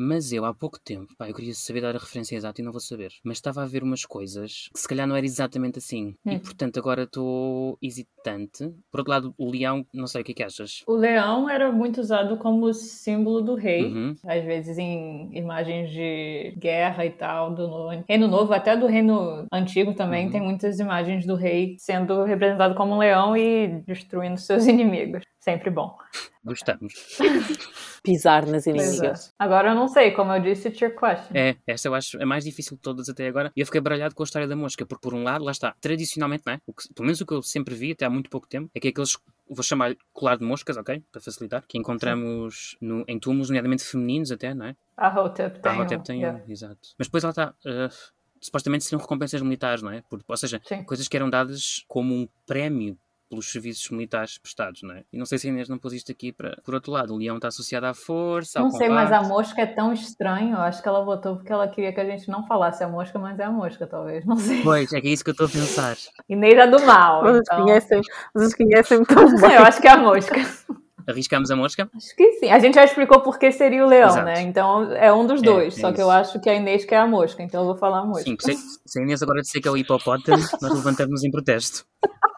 Mas 0.00 0.32
eu, 0.32 0.44
há 0.44 0.54
pouco 0.54 0.78
tempo, 0.78 1.12
pá, 1.18 1.28
eu 1.28 1.34
queria 1.34 1.52
saber 1.54 1.80
dar 1.80 1.94
a 1.96 1.98
referência 1.98 2.36
exata 2.36 2.60
e 2.60 2.64
não 2.64 2.70
vou 2.70 2.80
saber. 2.80 3.10
Mas 3.24 3.38
estava 3.38 3.62
a 3.62 3.66
ver 3.66 3.82
umas 3.82 4.04
coisas 4.04 4.68
que 4.72 4.78
se 4.80 4.86
calhar 4.86 5.06
não 5.08 5.16
era 5.16 5.26
exatamente 5.26 5.78
assim. 5.78 6.14
E 6.24 6.36
Hum. 6.36 6.38
portanto 6.38 6.78
agora 6.78 7.02
estou 7.02 7.76
hesitante. 7.82 8.70
Por 8.92 9.00
outro 9.00 9.10
lado, 9.10 9.34
o 9.36 9.50
leão, 9.50 9.84
não 9.92 10.06
sei 10.06 10.20
o 10.20 10.24
que 10.24 10.32
é 10.32 10.34
que 10.36 10.42
achas. 10.42 10.82
O 10.86 10.92
leão 10.94 11.48
era 11.50 11.72
muito 11.72 12.00
usado 12.00 12.36
como 12.36 12.72
símbolo 12.72 13.40
do 13.42 13.54
rei, 13.54 13.86
Uhum. 13.92 14.14
às 14.24 14.44
vezes 14.44 14.78
em 14.78 15.30
imagens 15.36 15.90
de 15.90 16.54
guerra 16.56 17.04
e 17.04 17.10
tal, 17.10 17.54
do 17.54 17.66
no- 17.66 18.04
Reino 18.08 18.28
Novo, 18.28 18.52
até 18.52 18.76
do 18.76 18.86
Reino 18.86 19.46
Antigo 19.52 19.94
também, 19.94 20.26
Uhum. 20.26 20.32
tem 20.32 20.40
muitas 20.40 20.78
imagens 20.78 21.26
do 21.26 21.34
rei 21.34 21.74
sendo 21.78 22.22
representado 22.24 22.74
como 22.74 22.94
um 22.94 22.98
leão 22.98 23.36
e 23.36 23.82
destruindo 23.86 24.38
seus 24.38 24.64
inimigos. 24.68 25.22
Sempre 25.48 25.70
bom. 25.70 25.96
Gostamos. 26.44 26.92
Pisar 28.04 28.46
nas 28.46 28.66
é. 28.66 28.70
inimigas. 28.70 29.32
Agora 29.38 29.70
eu 29.70 29.74
não 29.74 29.88
sei, 29.88 30.10
como 30.10 30.30
eu 30.32 30.42
disse, 30.42 30.70
trick 30.70 30.94
question. 30.98 31.34
É, 31.34 31.56
essa 31.66 31.88
eu 31.88 31.94
acho 31.94 32.20
a 32.22 32.26
mais 32.26 32.44
difícil 32.44 32.76
de 32.76 32.82
todas 32.82 33.08
até 33.08 33.26
agora. 33.26 33.50
E 33.56 33.60
eu 33.60 33.64
fiquei 33.66 33.80
baralhado 33.80 34.14
com 34.14 34.22
a 34.22 34.24
história 34.24 34.46
da 34.46 34.54
mosca, 34.54 34.84
porque 34.84 35.00
por 35.00 35.14
um 35.14 35.22
lado, 35.22 35.42
lá 35.44 35.50
está, 35.52 35.74
tradicionalmente, 35.80 36.42
não 36.46 36.52
é? 36.52 36.60
O 36.66 36.72
que- 36.74 36.92
pelo 36.92 37.06
menos 37.06 37.18
o 37.22 37.24
que 37.26 37.32
eu 37.32 37.40
sempre 37.42 37.74
vi 37.74 37.92
até 37.92 38.04
há 38.04 38.10
muito 38.10 38.28
pouco 38.28 38.46
tempo, 38.46 38.70
é 38.74 38.80
que 38.80 38.88
aqueles, 38.88 39.16
vou 39.48 39.62
chamar 39.62 39.96
colar 40.12 40.36
de 40.36 40.44
moscas, 40.44 40.76
ok? 40.76 41.02
Para 41.10 41.20
facilitar, 41.22 41.64
que 41.66 41.78
encontramos 41.78 42.76
no, 42.78 43.04
em 43.08 43.18
túmulos, 43.18 43.48
nomeadamente 43.48 43.82
femininos 43.84 44.30
até, 44.30 44.52
não 44.52 44.66
é? 44.66 44.76
A 44.98 45.18
Hotep 45.18 45.60
tem. 45.60 45.72
Ah, 45.72 45.82
até 45.82 45.96
um, 45.96 46.02
tem, 46.02 46.20
yeah. 46.20 46.42
um, 46.46 46.50
exato. 46.52 46.88
Mas 46.98 47.06
depois 47.08 47.24
lá 47.24 47.30
está. 47.30 47.54
uh, 47.64 48.18
supostamente 48.40 48.84
seriam 48.84 49.00
recompensas 49.00 49.40
militares, 49.42 49.82
não 49.82 49.90
é? 49.90 50.02
Por- 50.08 50.20
ou 50.28 50.36
seja, 50.36 50.60
Sim. 50.64 50.84
coisas 50.84 51.08
que 51.08 51.16
eram 51.16 51.28
dadas 51.30 51.84
como 51.88 52.14
um 52.14 52.28
prémio 52.46 52.96
pelos 53.28 53.50
serviços 53.52 53.88
militares 53.90 54.38
prestados, 54.38 54.82
não 54.82 54.94
é? 54.94 55.02
E 55.12 55.18
não 55.18 55.26
sei 55.26 55.38
se 55.38 55.46
a 55.46 55.50
Inês 55.50 55.68
não 55.68 55.78
pôs 55.78 55.92
isto 55.92 56.10
aqui 56.10 56.32
para. 56.32 56.56
Por 56.64 56.74
outro 56.74 56.90
lado, 56.92 57.12
o 57.14 57.16
leão 57.18 57.36
está 57.36 57.48
associado 57.48 57.86
à 57.86 57.92
força, 57.94 58.58
ao 58.58 58.64
Não 58.66 58.72
sei, 58.72 58.88
mas 58.88 59.12
a 59.12 59.22
mosca 59.22 59.60
é 59.62 59.66
tão 59.66 59.92
estranho. 59.92 60.52
Eu 60.56 60.60
acho 60.60 60.82
que 60.82 60.88
ela 60.88 61.04
votou 61.04 61.36
porque 61.36 61.52
ela 61.52 61.68
queria 61.68 61.92
que 61.92 62.00
a 62.00 62.04
gente 62.04 62.28
não 62.30 62.46
falasse 62.46 62.82
a 62.82 62.88
mosca, 62.88 63.18
mas 63.18 63.38
é 63.38 63.44
a 63.44 63.50
mosca, 63.50 63.86
talvez. 63.86 64.24
Não 64.24 64.36
sei. 64.36 64.62
Pois, 64.62 64.92
é 64.92 65.00
que 65.00 65.08
é 65.08 65.10
isso 65.10 65.22
que 65.24 65.30
eu 65.30 65.32
estou 65.32 65.46
a 65.46 65.50
pensar. 65.50 65.96
Inês 66.28 66.56
é 66.58 66.66
do 66.66 66.80
mal. 66.86 67.22
Vocês 67.22 67.40
então- 67.42 67.62
conhecem, 67.64 68.00
vocês 68.34 68.54
conhecem 68.54 69.04
tão 69.04 69.36
bem. 69.40 69.52
Eu 69.52 69.62
acho 69.62 69.80
que 69.80 69.88
é 69.88 69.90
a 69.90 69.96
mosca. 69.98 70.34
Arriscamos 71.08 71.50
a 71.50 71.56
mosca? 71.56 71.88
Acho 71.96 72.14
que 72.14 72.32
sim. 72.34 72.50
A 72.50 72.58
gente 72.58 72.74
já 72.74 72.84
explicou 72.84 73.22
por 73.22 73.38
que 73.38 73.50
seria 73.50 73.82
o 73.82 73.88
leão, 73.88 74.08
Exato. 74.10 74.26
né? 74.26 74.42
Então 74.42 74.92
é 74.92 75.10
um 75.10 75.26
dos 75.26 75.40
É, 75.40 75.44
dois. 75.44 75.78
é 75.78 75.80
só 75.80 75.86
que 75.88 75.94
isso. 75.94 76.02
eu 76.02 76.10
acho 76.10 76.38
que 76.38 76.50
a 76.50 76.54
Inês 76.54 76.84
que 76.84 76.94
é 76.94 76.98
a 76.98 77.06
mosca, 77.06 77.42
então 77.42 77.60
eu 77.62 77.66
vou 77.66 77.76
falar 77.76 78.00
a 78.00 78.04
mosca. 78.04 78.24
Sim, 78.24 78.36
se, 78.38 78.54
se 78.84 79.00
a 79.00 79.02
Inês 79.02 79.22
agora 79.22 79.40
disser 79.40 79.62
que 79.62 79.68
é 79.68 79.70
o 79.70 79.76
hipopótamo, 79.76 80.36
nós 80.60 80.74
levantamos 80.74 81.24
em 81.24 81.30
protesto. 81.30 81.86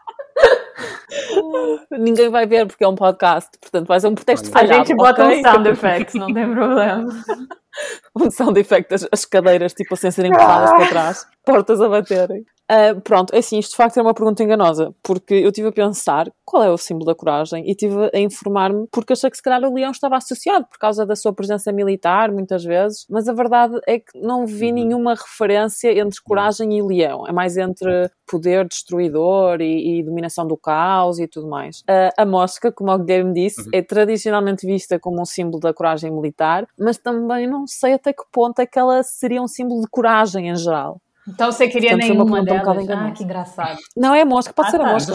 Ninguém 1.91 2.29
vai 2.29 2.45
ver 2.45 2.65
porque 2.67 2.83
é 2.83 2.87
um 2.87 2.95
podcast, 2.95 3.51
portanto 3.59 3.87
vai 3.87 3.99
ser 3.99 4.07
um 4.07 4.15
protesto 4.15 4.47
Olha. 4.47 4.55
A 4.55 4.59
falhado, 4.59 4.87
gente 4.87 4.97
bota 4.97 5.23
ok? 5.23 5.39
um 5.39 5.41
sound 5.43 5.69
effects, 5.69 6.13
não 6.15 6.33
tem 6.33 6.53
problema. 6.53 7.23
um 8.15 8.31
sound 8.31 8.59
effect, 8.59 8.93
as, 8.93 9.07
as 9.11 9.25
cadeiras 9.25 9.73
tipo 9.73 9.93
assim 9.93 10.07
a 10.07 10.11
serem 10.11 10.31
empurradas 10.31 10.71
para 10.71 10.87
trás, 10.87 11.27
portas 11.45 11.81
a 11.81 11.89
baterem. 11.89 12.45
Ah, 12.73 12.95
pronto, 13.03 13.33
é 13.35 13.39
assim, 13.39 13.59
isto 13.59 13.71
de 13.71 13.75
facto 13.75 13.97
é 13.97 14.01
uma 14.01 14.13
pergunta 14.13 14.41
enganosa, 14.41 14.95
porque 15.03 15.33
eu 15.33 15.49
estive 15.49 15.67
a 15.67 15.71
pensar 15.73 16.31
qual 16.45 16.63
é 16.63 16.69
o 16.69 16.77
símbolo 16.77 17.05
da 17.07 17.13
coragem 17.13 17.65
e 17.67 17.71
estive 17.71 18.09
a 18.13 18.17
informar-me 18.17 18.87
porque 18.89 19.11
achei 19.11 19.29
que 19.29 19.35
se 19.35 19.43
calhar 19.43 19.61
o 19.69 19.73
leão 19.73 19.91
estava 19.91 20.15
associado 20.15 20.65
por 20.67 20.77
causa 20.79 21.05
da 21.05 21.13
sua 21.17 21.33
presença 21.33 21.69
militar, 21.73 22.31
muitas 22.31 22.63
vezes, 22.63 23.05
mas 23.09 23.27
a 23.27 23.33
verdade 23.33 23.77
é 23.85 23.99
que 23.99 24.17
não 24.17 24.45
vi 24.45 24.67
Uhum. 24.67 24.73
nenhuma 24.75 25.15
referência 25.15 25.91
entre 25.99 26.21
coragem 26.23 26.77
e 26.77 26.81
leão, 26.81 27.27
é 27.27 27.33
mais 27.33 27.57
entre 27.57 28.09
poder 28.25 28.65
destruidor 28.65 29.59
e, 29.59 29.99
e 29.99 30.03
dominação 30.03 30.47
do 30.47 30.55
caos 30.55 31.19
e 31.19 31.27
tudo 31.27 31.47
mais. 31.49 31.83
Ah, 31.89 32.13
a 32.17 32.25
mosca, 32.25 32.71
como 32.71 32.89
o 32.93 32.97
Guilherme 32.97 33.33
disse, 33.33 33.63
Uhum. 33.63 33.69
é 33.73 33.81
tradicionalmente 33.81 34.65
vista 34.65 34.97
como 34.97 35.21
um 35.21 35.25
símbolo 35.25 35.59
da 35.59 35.73
coragem 35.73 36.09
militar, 36.09 36.65
mas 36.79 36.97
também 36.97 37.47
não 37.47 37.67
sei 37.67 37.93
até 37.95 38.13
que 38.13 38.23
ponto 38.31 38.59
é 38.59 38.65
que 38.65 38.79
ela 38.79 39.03
seria 39.03 39.41
um 39.41 39.47
símbolo 39.47 39.81
de 39.81 39.87
coragem 39.89 40.47
em 40.47 40.55
geral. 40.55 41.01
Então 41.27 41.51
você 41.51 41.67
queria 41.67 41.91
Portanto, 41.91 42.07
nenhuma 42.09 42.25
pergunta 42.25 42.71
um 42.71 42.85
delas? 42.85 42.89
Ah, 42.89 43.11
que 43.11 43.23
engraçado. 43.23 43.77
Não 43.95 44.15
é 44.15 44.21
a 44.21 44.25
mosca, 44.25 44.53
pode 44.53 44.67
Ah, 44.69 44.71
ser 44.71 44.77
a 44.81 44.83
tá. 44.83 44.89
A 44.89 44.93
mosca. 44.93 45.11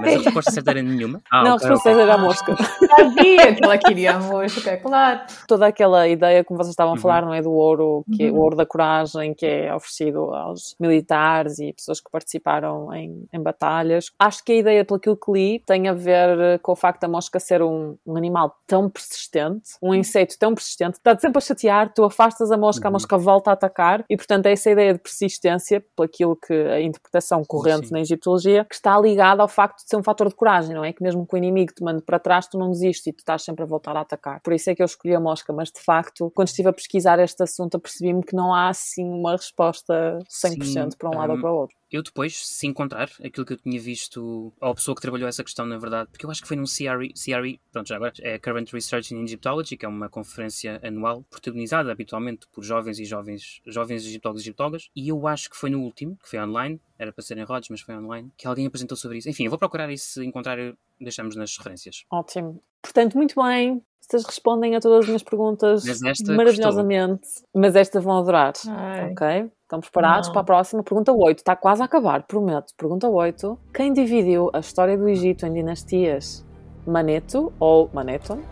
mas 0.00 0.14
a 0.14 0.18
resposta 0.18 0.50
certa 0.50 0.70
era 0.72 0.82
nenhuma. 0.82 1.20
Ah, 1.30 1.44
não, 1.44 1.50
a 1.50 1.58
resposta 1.58 1.90
ok. 1.90 2.02
era 2.02 2.14
a 2.14 2.18
mosca. 2.18 2.56
Sabia 2.96 3.54
que 3.54 3.64
ela 3.64 3.78
queria 3.78 4.16
a 4.16 4.18
mosca, 4.18 4.76
claro. 4.78 5.20
Toda 5.46 5.66
aquela 5.68 6.08
ideia, 6.08 6.42
como 6.44 6.58
vocês 6.58 6.70
estavam 6.72 6.92
a 6.92 6.96
Uhum. 6.96 7.00
falar, 7.00 7.22
não 7.22 7.32
é? 7.32 7.40
Do 7.40 7.52
ouro, 7.52 8.04
que 8.16 8.24
é 8.24 8.30
o 8.30 8.34
Uhum. 8.34 8.40
ouro 8.40 8.56
da 8.56 8.66
coragem, 8.66 9.32
que 9.32 9.46
é 9.46 9.74
oferecido 9.74 10.34
aos 10.34 10.74
militares 10.80 11.58
e 11.60 11.72
pessoas 11.72 12.00
que 12.00 12.10
participaram 12.10 12.92
em, 12.92 13.24
em 13.32 13.40
batalhas. 13.40 14.10
Acho 14.18 14.44
que 14.44 14.52
a 14.52 14.56
ideia, 14.56 14.84
pelo 14.84 14.98
que 15.00 15.10
li, 15.32 15.60
tem 15.64 15.88
a 15.88 15.94
ver 15.94 16.58
com 16.60 16.72
o 16.72 16.76
facto 16.76 17.00
da 17.02 17.08
mosca 17.08 17.38
ser 17.38 17.62
um, 17.62 17.96
um 18.04 18.16
animal 18.16 18.56
tão 18.66 18.90
persistente, 18.90 19.70
um 19.80 19.94
inseto 19.94 20.36
tão 20.38 20.54
persistente, 20.54 20.98
está 20.98 21.16
sempre 21.18 21.38
a 21.38 21.40
chatear, 21.40 21.92
tu 21.94 22.04
afastas 22.04 22.50
a 22.50 22.58
mosca, 22.58 22.88
a 22.88 22.90
Uhum. 22.90 22.92
mosca 22.94 23.16
volta 23.16 23.50
a 23.50 23.54
atacar, 23.54 24.04
e 24.10 24.16
portanto 24.16 24.46
é 24.46 24.52
essa 24.52 24.70
ideia 24.70 24.92
de 24.94 24.98
persistência, 25.12 25.84
por 25.94 26.04
aquilo 26.04 26.36
que 26.36 26.52
a 26.52 26.80
interpretação 26.80 27.44
corrente 27.44 27.88
sim. 27.88 27.92
na 27.92 28.00
egiptologia, 28.00 28.64
que 28.64 28.74
está 28.74 28.98
ligada 28.98 29.42
ao 29.42 29.48
facto 29.48 29.82
de 29.82 29.88
ser 29.88 29.96
um 29.96 30.02
fator 30.02 30.28
de 30.28 30.34
coragem, 30.34 30.74
não 30.74 30.84
é? 30.84 30.92
Que 30.92 31.02
mesmo 31.02 31.26
que 31.26 31.34
o 31.34 31.38
inimigo 31.38 31.72
te 31.72 31.82
mande 31.82 32.02
para 32.02 32.18
trás, 32.18 32.46
tu 32.46 32.58
não 32.58 32.70
desistes 32.70 33.06
e 33.06 33.12
tu 33.12 33.20
estás 33.20 33.42
sempre 33.42 33.62
a 33.62 33.66
voltar 33.66 33.96
a 33.96 34.00
atacar. 34.00 34.40
Por 34.40 34.52
isso 34.52 34.70
é 34.70 34.74
que 34.74 34.82
eu 34.82 34.86
escolhi 34.86 35.14
a 35.14 35.20
mosca, 35.20 35.52
mas 35.52 35.70
de 35.70 35.80
facto, 35.80 36.30
quando 36.34 36.48
estive 36.48 36.68
a 36.68 36.72
pesquisar 36.72 37.18
este 37.18 37.42
assunto, 37.42 37.76
apercebi-me 37.76 38.22
que 38.22 38.34
não 38.34 38.54
há 38.54 38.68
assim 38.68 39.04
uma 39.04 39.32
resposta 39.32 40.18
100% 40.28 40.64
Sim, 40.64 40.88
para 40.98 41.10
um 41.10 41.18
lado 41.18 41.30
ou 41.30 41.36
hum, 41.36 41.40
para 41.40 41.52
o 41.52 41.56
outro. 41.56 41.76
Eu 41.90 42.02
depois, 42.02 42.46
se 42.46 42.66
encontrar 42.66 43.10
aquilo 43.22 43.44
que 43.44 43.52
eu 43.52 43.58
tinha 43.58 43.78
visto, 43.78 44.52
ou 44.58 44.70
a 44.70 44.74
pessoa 44.74 44.94
que 44.94 45.02
trabalhou 45.02 45.28
essa 45.28 45.44
questão, 45.44 45.66
na 45.66 45.76
verdade, 45.76 46.08
porque 46.10 46.24
eu 46.24 46.30
acho 46.30 46.40
que 46.40 46.48
foi 46.48 46.56
num 46.56 46.64
CRE, 46.64 47.12
CRE 47.12 47.60
pronto, 47.70 47.86
já 47.86 47.96
agora, 47.96 48.12
é 48.20 48.38
Current 48.38 48.72
Research 48.72 49.14
in 49.14 49.22
Egyptology, 49.22 49.76
que 49.76 49.84
é 49.84 49.88
uma 49.88 50.08
conferência 50.08 50.80
anual 50.82 51.22
protagonizada 51.30 51.92
habitualmente 51.92 52.46
por 52.50 52.64
jovens 52.64 52.98
e 52.98 53.04
jovens, 53.04 53.60
jovens 53.66 54.06
egiptólogos 54.06 54.42
e 54.42 54.44
egiptólogas, 54.44 54.90
e 55.02 55.08
eu 55.08 55.26
acho 55.26 55.50
que 55.50 55.56
foi 55.56 55.68
no 55.68 55.80
último, 55.80 56.16
que 56.22 56.28
foi 56.28 56.40
online, 56.40 56.80
era 56.96 57.12
para 57.12 57.24
ser 57.24 57.36
em 57.36 57.42
Rhodes, 57.42 57.68
mas 57.70 57.80
foi 57.80 57.96
online, 57.96 58.30
que 58.36 58.46
alguém 58.46 58.66
apresentou 58.66 58.96
sobre 58.96 59.18
isso. 59.18 59.28
Enfim, 59.28 59.44
eu 59.44 59.50
vou 59.50 59.58
procurar 59.58 59.90
e 59.90 59.98
se 59.98 60.24
encontrar, 60.24 60.56
deixamos 61.00 61.34
nas 61.34 61.56
referências. 61.58 62.04
Ótimo. 62.08 62.62
Portanto, 62.80 63.16
muito 63.16 63.34
bem. 63.42 63.82
Vocês 64.00 64.24
respondem 64.24 64.76
a 64.76 64.80
todas 64.80 65.00
as 65.00 65.06
minhas 65.06 65.22
perguntas 65.22 65.84
Mas 65.84 66.02
esta 66.02 66.32
maravilhosamente. 66.34 67.26
Mas 67.54 67.74
esta 67.74 68.00
vão 68.00 68.18
adorar. 68.18 68.52
Ai. 68.68 69.10
Ok? 69.12 69.50
Estão 69.62 69.80
preparados 69.80 70.28
Não. 70.28 70.32
para 70.34 70.42
a 70.42 70.44
próxima? 70.44 70.82
Pergunta 70.82 71.12
8. 71.12 71.38
Está 71.38 71.56
quase 71.56 71.82
a 71.82 71.86
acabar, 71.86 72.22
prometo. 72.24 72.72
Pergunta 72.76 73.08
8. 73.08 73.58
Quem 73.74 73.92
dividiu 73.92 74.50
a 74.52 74.60
história 74.60 74.96
do 74.96 75.08
Egito 75.08 75.46
em 75.46 75.52
dinastias? 75.52 76.44
Maneto 76.86 77.52
ou 77.58 77.90
Maneton? 77.92 78.42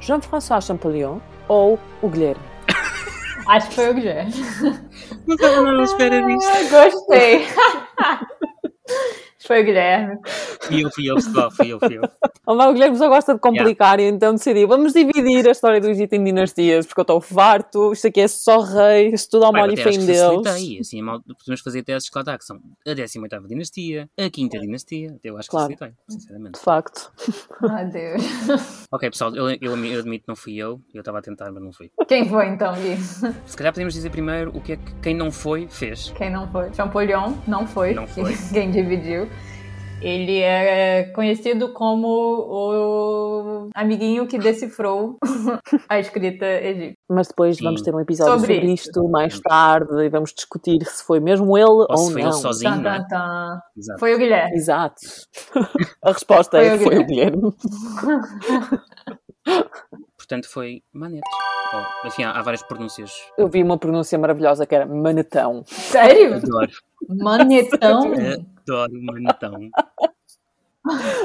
Jean-François 0.00 0.62
Champollion 0.64 1.18
ou 1.48 1.78
o 2.02 2.08
Guilherme? 2.08 2.44
Acho 3.48 3.68
que 3.68 3.74
foi 3.74 3.90
o 3.90 3.94
Guilherme. 3.94 4.32
Não 5.26 5.34
estava 5.34 5.60
nada 5.62 5.80
à 5.80 5.84
espera 5.84 6.22
disto. 6.26 6.48
Ah, 6.48 6.84
Gostei. 6.84 7.46
Foi 9.46 9.62
o 9.62 9.64
Guilherme. 9.64 10.18
Fui 10.60 10.84
eu, 10.84 10.90
fui 10.90 11.10
eu, 11.10 11.14
pessoal, 11.16 11.50
fui 11.50 11.68
eu, 11.72 11.78
fui 11.80 11.96
eu. 11.98 12.02
O 12.46 12.54
Mago 12.54 12.72
Guilherme 12.72 12.96
só 12.96 13.08
gosta 13.08 13.34
de 13.34 13.40
complicar 13.40 13.98
e 14.00 14.04
então 14.04 14.34
decidiu 14.34 14.66
vamos 14.68 14.92
dividir 14.92 15.46
a 15.48 15.52
história 15.52 15.80
do 15.80 15.88
Egito 15.88 16.14
em 16.14 16.24
dinastias 16.24 16.86
porque 16.86 17.00
eu 17.00 17.02
estou 17.02 17.20
farto, 17.20 17.92
isto 17.92 18.06
aqui 18.08 18.20
é 18.20 18.28
só 18.28 18.60
rei, 18.60 19.08
isto 19.14 19.30
tudo 19.30 19.44
ao 19.46 19.52
Bem, 19.52 19.62
molho 19.62 19.72
até 19.72 19.80
e 19.80 19.84
fé 19.84 19.90
acho 19.90 19.98
em 19.98 20.00
que 20.00 20.06
Deus. 20.12 20.34
facilitei, 20.46 20.80
assim, 20.80 20.98
é 20.98 21.02
mal- 21.02 21.20
podemos 21.22 21.60
fazer 21.60 21.82
testes 21.82 22.10
que 22.10 22.18
lá 22.18 22.22
está, 22.22 22.38
que 22.38 22.44
são 22.44 22.60
a 22.86 22.90
18ª 22.94 23.46
dinastia, 23.46 24.08
a 24.18 24.22
5ª 24.30 24.60
dinastia, 24.60 25.16
eu 25.24 25.36
acho 25.38 25.48
que 25.48 25.50
Claro. 25.56 25.72
facilitei, 25.76 25.92
sinceramente. 26.08 26.54
De 26.58 26.60
facto. 26.60 27.12
Ai, 27.70 27.84
Deus. 27.86 28.22
Ok, 28.92 29.10
pessoal, 29.10 29.34
eu, 29.36 29.48
eu, 29.50 29.76
eu 29.84 29.98
admito 30.00 30.24
que 30.24 30.28
não 30.28 30.36
fui 30.36 30.56
eu, 30.56 30.80
eu 30.92 31.00
estava 31.00 31.18
a 31.18 31.22
tentar, 31.22 31.50
mas 31.52 31.62
não 31.62 31.72
fui. 31.72 31.90
Quem 32.08 32.28
foi 32.28 32.48
então, 32.48 32.74
Gui? 32.74 32.96
Se 33.46 33.56
calhar 33.56 33.72
podemos 33.72 33.94
dizer 33.94 34.10
primeiro 34.10 34.50
o 34.56 34.60
que 34.60 34.72
é 34.72 34.76
que 34.76 34.94
quem 35.02 35.14
não 35.14 35.30
foi 35.30 35.68
fez. 35.68 36.10
Quem 36.16 36.30
não 36.30 36.46
foi? 36.50 36.72
Champollion 36.74 37.32
não 37.46 37.66
foi. 37.66 37.94
Não 37.94 38.06
foi. 38.06 38.34
Quem 38.52 38.70
dividiu. 38.70 39.28
Ele 40.02 40.38
é 40.40 41.04
conhecido 41.14 41.72
como 41.72 42.08
o 42.08 43.68
amiguinho 43.74 44.26
que 44.26 44.38
decifrou 44.38 45.18
a 45.88 45.98
escrita 46.00 46.46
egípcia. 46.46 46.94
Mas 47.08 47.28
depois 47.28 47.56
Sim. 47.58 47.64
vamos 47.64 47.82
ter 47.82 47.94
um 47.94 48.00
episódio 48.00 48.38
sobre, 48.40 48.54
Sobre 48.54 48.72
isto 48.72 49.08
mais 49.08 49.38
tarde 49.40 50.02
e 50.02 50.08
vamos 50.08 50.32
discutir 50.32 50.78
se 50.86 51.04
foi 51.04 51.20
mesmo 51.20 51.56
ele 51.56 51.66
ou, 51.68 51.86
Ou 51.90 51.96
se 51.98 52.12
foi 52.12 52.22
não. 52.22 52.30
ele 52.30 52.38
sozinho, 52.38 52.72
Tan, 52.72 52.80
não 52.80 52.90
é? 52.90 52.98
tan, 53.00 53.08
tan. 53.08 53.60
Exato. 53.76 54.00
Foi 54.00 54.14
o 54.14 54.18
Guilherme. 54.18 54.56
Exato. 54.56 55.00
A 56.02 56.12
resposta 56.12 56.58
Foi 56.58 56.66
é 56.66 56.74
o 56.74 56.78
foi 56.78 56.98
o 56.98 57.06
Guilherme. 57.06 57.54
Portanto, 60.30 60.48
foi 60.48 60.80
Maneto. 60.92 61.26
Oh, 61.74 62.06
enfim, 62.06 62.22
há, 62.22 62.30
há 62.30 62.40
várias 62.40 62.62
pronúncias. 62.62 63.10
Eu 63.36 63.48
vi 63.48 63.64
uma 63.64 63.76
pronúncia 63.76 64.16
maravilhosa 64.16 64.64
que 64.64 64.72
era 64.72 64.86
manetão. 64.86 65.64
Sério? 65.66 66.36
Adoro, 66.36 66.70
Manetão? 67.08 68.12
adoro 68.62 68.92
Manetão. 69.02 69.70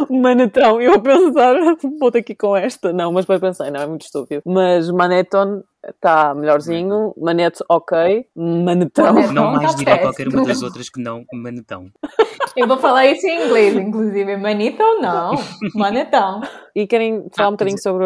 Manetão, 0.09 0.81
eu 0.81 0.95
a 0.95 0.99
pensar, 0.99 1.55
vou 1.99 2.11
ter 2.11 2.19
aqui 2.19 2.33
com 2.33 2.57
esta. 2.57 2.91
Não, 2.91 3.11
mas 3.11 3.25
depois 3.25 3.39
pensei, 3.39 3.69
não, 3.69 3.79
é 3.79 3.85
muito 3.85 4.05
estúpido. 4.05 4.41
Mas 4.43 4.89
Maneton 4.89 5.63
está 5.89 6.33
melhorzinho, 6.33 7.13
Maneto 7.17 7.63
ok, 7.69 8.27
Manetão. 8.35 9.13
Não 9.13 9.21
Então, 9.23 9.51
mais 9.53 9.71
tá 9.71 9.77
direi 9.77 9.93
péssimo. 9.93 10.01
qualquer 10.13 10.27
uma 10.27 10.45
das 10.45 10.61
outras 10.61 10.89
que 10.89 11.01
não 11.01 11.25
Manetão. 11.33 11.91
Eu 12.55 12.69
vou 12.69 12.77
falar 12.77 13.05
isso 13.07 13.27
em 13.27 13.45
inglês, 13.47 13.75
inclusive. 13.75 14.37
Manetão 14.37 15.01
não. 15.01 15.33
Manetão. 15.73 16.39
E 16.73 16.87
querem 16.87 17.25
falar 17.33 17.47
Ah, 17.47 17.49
um 17.49 17.51
bocadinho 17.51 17.75
quer 17.77 17.81
sobre 17.83 18.05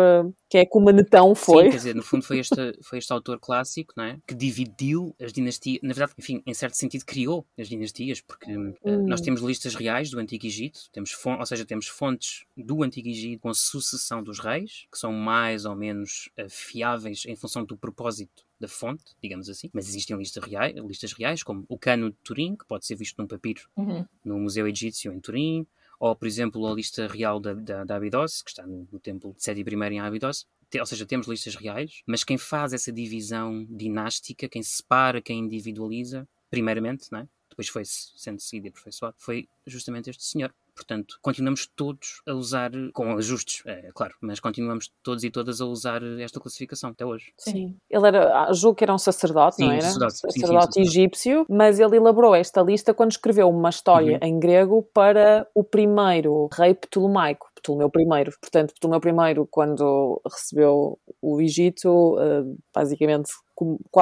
quem 0.50 0.62
é 0.62 0.66
que 0.66 0.76
o 0.78 0.82
Manetão 0.82 1.36
Sim, 1.36 1.42
foi? 1.46 1.70
quer 1.70 1.76
dizer, 1.76 1.96
no 1.96 2.02
fundo 2.02 2.24
foi 2.26 2.40
este, 2.40 2.80
foi 2.82 2.98
este 2.98 3.14
autor 3.14 3.40
clássico, 3.40 3.94
não 3.96 4.04
é? 4.06 4.18
Que 4.28 4.34
dividiu 4.34 5.16
as 5.22 5.32
dinastias, 5.32 5.80
na 5.84 5.94
verdade, 5.94 6.14
enfim, 6.18 6.42
em 6.48 6.54
certo 6.56 6.74
sentido 6.76 7.06
criou 7.06 7.46
as 7.60 7.68
dinastias, 7.70 8.22
porque 8.22 8.52
eh, 8.52 8.58
Hum. 8.58 9.06
nós 9.08 9.22
temos 9.22 9.42
listas 9.42 9.76
reais 9.76 10.10
do 10.10 10.20
Antigo 10.20 10.46
Egito, 10.48 10.80
temos 10.92 11.16
ou 11.26 11.46
seja, 11.46 11.64
temos 11.66 11.88
fontes 11.88 12.46
do 12.58 12.82
Antigo 12.84 13.08
Egito 13.08 13.42
com 13.42 13.50
a 13.50 13.54
sucessão 13.54 14.24
dos 14.24 14.40
reis, 14.40 14.88
que 14.92 14.98
são 14.98 15.12
mais 15.14 15.66
ou 15.66 15.76
menos 15.76 16.30
eh, 16.38 16.48
fiáveis 16.50 17.24
em 17.28 17.36
função 17.36 17.64
do 17.70 17.78
propósito 17.78 18.44
da 18.60 18.68
fonte, 18.68 19.16
digamos 19.22 19.50
assim, 19.50 19.70
mas 19.74 19.88
existem 19.88 20.18
listas 20.18 20.44
reais, 20.44 20.76
listas 20.76 21.14
reais 21.14 21.44
como 21.44 21.66
o 21.70 21.78
Cano 21.78 22.10
de 22.12 22.18
Turim, 22.24 22.56
que 22.56 22.66
pode 22.66 22.86
ser 22.86 22.96
visto 22.96 23.18
num 23.18 23.28
papiro 23.28 23.62
Uhum. 23.78 24.06
no 24.26 24.40
Museu 24.40 24.68
Egípcio 24.68 25.14
em 25.14 25.20
Turim, 25.20 25.66
ou, 26.00 26.16
por 26.16 26.28
exemplo, 26.28 26.66
a 26.66 26.74
lista 26.74 27.08
real 27.08 27.40
da, 27.40 27.54
da, 27.54 27.84
da 27.84 27.96
Abidos, 27.96 28.42
que 28.42 28.50
está 28.52 28.66
no, 28.66 28.88
no 28.92 29.00
templo 29.00 29.34
de 29.34 29.44
Seti 29.44 29.62
I 29.62 29.94
em 29.94 30.00
Abidos. 30.00 30.48
Ou 30.80 30.86
seja, 30.86 31.06
temos 31.06 31.28
listas 31.28 31.56
reais, 31.56 32.04
mas 32.06 32.24
quem 32.24 32.38
faz 32.38 32.74
essa 32.74 32.92
divisão 32.92 33.66
dinástica, 33.70 34.48
quem 34.48 34.62
separa, 34.62 35.22
quem 35.22 35.40
individualiza, 35.40 36.28
primeiramente, 36.50 37.12
não 37.12 37.20
é? 37.20 37.28
depois 37.60 37.68
foi 37.68 37.84
-se 37.84 38.12
sendo 38.16 38.40
seguido 38.40 38.68
e 38.68 38.70
aperfeiçoado, 38.70 39.16
foi 39.18 39.50
justamente 39.68 40.10
este 40.10 40.24
senhor. 40.24 40.54
Portanto, 40.80 41.18
continuamos 41.22 41.68
todos 41.76 42.22
a 42.26 42.34
usar, 42.34 42.72
com 42.94 43.12
ajustes, 43.18 43.62
é 43.66 43.90
claro, 43.94 44.14
mas 44.22 44.40
continuamos 44.40 44.90
todos 45.04 45.26
e 45.26 45.30
todas 45.30 45.60
a 45.60 45.66
usar 45.66 46.02
esta 46.22 46.40
classificação 46.40 46.92
até 46.92 47.06
hoje. 47.06 47.34
Sim. 47.38 47.76
Ele 47.90 48.08
era, 48.08 48.44
ah, 48.46 48.54
julgo 48.54 48.76
que 48.78 48.84
era 48.86 48.94
um 48.94 48.98
sacerdote, 48.98 49.58
Sim, 49.58 49.66
não 49.66 49.72
era? 49.74 49.82
sacerdote. 49.82 50.14
Sim, 50.14 50.30
sim, 50.32 50.40
Sacerdote 50.40 50.66
sacerdote. 50.68 50.80
egípcio, 50.82 51.46
mas 51.50 51.80
ele 51.80 51.98
elaborou 51.98 52.34
esta 52.34 52.62
lista 52.62 52.94
quando 52.94 53.12
escreveu 53.12 53.50
uma 53.50 53.70
história 53.70 54.18
Uhum. 54.24 54.28
em 54.28 54.40
grego 54.40 54.84
para 54.94 55.46
o 55.54 55.64
primeiro 55.64 56.48
rei 56.54 56.74
ptolomaico. 56.74 57.50
Ptolomeu 57.56 57.92
I. 57.94 58.24
Portanto, 58.40 58.74
Ptolomeu 58.74 59.02
I, 59.28 59.48
quando 59.52 60.22
recebeu 60.26 60.98
o 61.22 61.42
Egito, 61.42 62.18
eh, 62.18 62.44
basicamente 62.74 63.32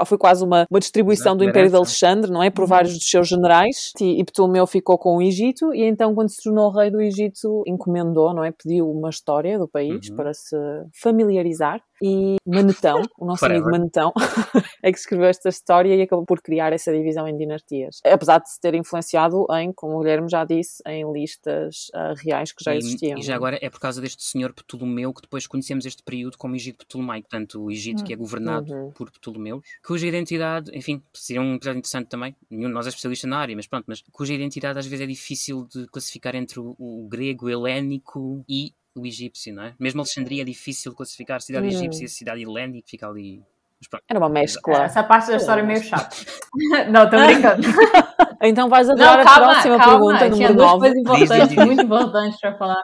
foi 0.06 0.18
quase 0.18 0.44
uma, 0.44 0.66
uma 0.70 0.80
distribuição 0.80 1.32
Exato, 1.34 1.38
do 1.38 1.44
Império 1.50 1.70
de. 1.70 1.76
Alexandre, 1.76 2.32
não 2.32 2.44
é? 2.44 2.50
Por 2.50 2.62
Uhum. 2.62 2.68
vários 2.68 2.94
dos 2.94 3.10
seus 3.10 3.28
generais. 3.28 3.92
E, 4.00 4.20
e 4.20 4.24
Ptolomeu 4.24 4.66
ficou 4.68 4.98
com 4.98 5.18
o 5.18 5.22
Egito, 5.22 5.74
e 5.74 5.84
então, 5.84 6.14
quando 6.14 6.30
se 6.30 6.42
tornou 6.44 6.70
rei 6.72 6.90
do 6.92 7.02
Egito, 7.02 7.64
encomendou, 7.68 8.34
não 8.34 8.44
é? 8.44 8.52
Pediu 8.52 8.90
uma 8.90 9.10
história 9.10 9.58
do 9.58 9.68
país 9.68 10.10
Uhum. 10.10 10.16
para 10.16 10.34
se 10.34 10.56
familiarizar. 11.02 11.82
E 12.02 12.36
Manetão, 12.46 13.02
o 13.18 13.26
nosso 13.26 13.44
amigo 13.46 13.64
Forever. 13.64 13.80
Manetão, 13.80 14.14
é 14.84 14.92
que 14.92 14.98
escreveu 15.00 15.28
esta 15.28 15.50
história 15.50 15.96
e 15.96 16.02
acabou 16.02 16.26
por 16.26 16.42
criar 16.42 16.72
essa 16.74 16.92
divisão 16.92 17.28
em 17.28 17.36
dinastias. 17.38 18.00
Apesar 18.06 18.40
de 18.40 18.50
se 18.52 18.60
ter 18.62 18.76
influenciado 18.76 19.46
em, 19.54 19.74
como 19.74 19.96
o 19.96 20.00
Guilherme 20.00 20.30
já 20.30 20.46
disse, 20.46 20.82
em 20.88 21.12
listas 21.12 21.88
ah, 21.94 22.14
reais 22.18 22.52
que 22.52 22.64
já 22.64 22.74
E- 22.76 22.78
existiam. 22.78 23.18
E, 23.18 23.22
já 23.22 23.36
agora 23.36 23.58
é 23.62 23.70
por 23.70 23.80
causa 23.80 24.00
deste 24.02 24.24
senhor 24.24 24.54
Ptolomeu 24.54 25.14
que 25.14 25.22
depois 25.22 25.48
conhecemos 25.48 25.86
este 25.86 26.04
período 26.04 26.38
como 26.38 26.56
Egito 26.56 26.86
Ptolomaico, 26.86 27.28
portanto 27.30 27.64
o 27.64 27.72
Egito 27.72 28.04
que 28.04 28.14
é 28.14 28.16
governado 28.16 28.72
Uhum. 28.74 28.92
por 28.92 29.10
Ptolomeus, 29.12 29.64
cuja 29.86 30.06
identidade, 30.08 30.72
enfim, 30.76 31.02
seria 31.14 31.42
um 31.42 31.56
episódio 31.56 31.80
interessante 31.80 32.08
também, 32.10 32.36
nenhum 32.50 32.68
de 32.70 32.74
nós 32.74 32.86
é 32.86 32.90
especialista 32.90 33.28
na 33.28 33.38
área, 33.40 33.56
mas 33.56 33.68
pronto, 33.68 33.86
mas 33.88 34.04
cuja 34.12 34.34
identidade 34.34 34.78
às 34.80 34.86
vezes 34.86 35.04
é 35.04 35.08
difícil 35.08 35.66
de 35.74 35.88
classificar 35.88 36.36
entre 36.36 36.60
o, 36.60 36.76
o 36.78 37.08
grego, 37.10 37.46
o 37.46 37.50
helénico 37.50 38.44
e 38.48 38.74
o 39.00 39.06
egípcio, 39.06 39.54
não 39.54 39.64
é? 39.64 39.74
Mesmo 39.80 40.02
Alexandria 40.02 40.42
é 40.42 40.46
difícil 40.46 40.92
de 40.92 40.98
classificar, 40.98 41.42
cidade 41.42 41.66
Hum. 41.68 41.70
egípcia 41.70 42.06
e 42.06 42.10
cidade 42.10 42.42
helénica, 42.44 42.88
fica 42.90 43.08
ali... 43.08 43.42
Mas 43.80 43.88
pronto. 43.90 44.04
Era 44.10 44.20
uma 44.20 44.30
mescla. 44.30 44.84
Essa 44.86 45.04
parte 45.04 45.28
da 45.30 45.36
história 45.38 45.62
é 45.62 45.64
meio 45.66 45.84
chata. 45.84 46.16
Não, 46.92 47.08
tô 47.10 47.18
brincando. 47.18 47.62
Então 48.42 48.70
vais 48.70 48.88
Não, 48.88 48.94
adorar 48.94 49.20
a 49.20 49.24
calma, 49.24 49.48
próxima 49.52 49.78
calma. 49.78 49.92
pergunta, 49.94 50.30
Tinha 50.36 50.50
número 50.50 50.54
duas 50.56 50.72
9. 50.74 50.80
coisas 50.80 50.98
importantes, 51.00 51.30
Diz, 51.30 51.48
diz, 51.48 51.56
diz. 51.58 51.66
muito 51.66 51.82
importantes 51.84 52.40
para 52.40 52.58
falar. 52.58 52.82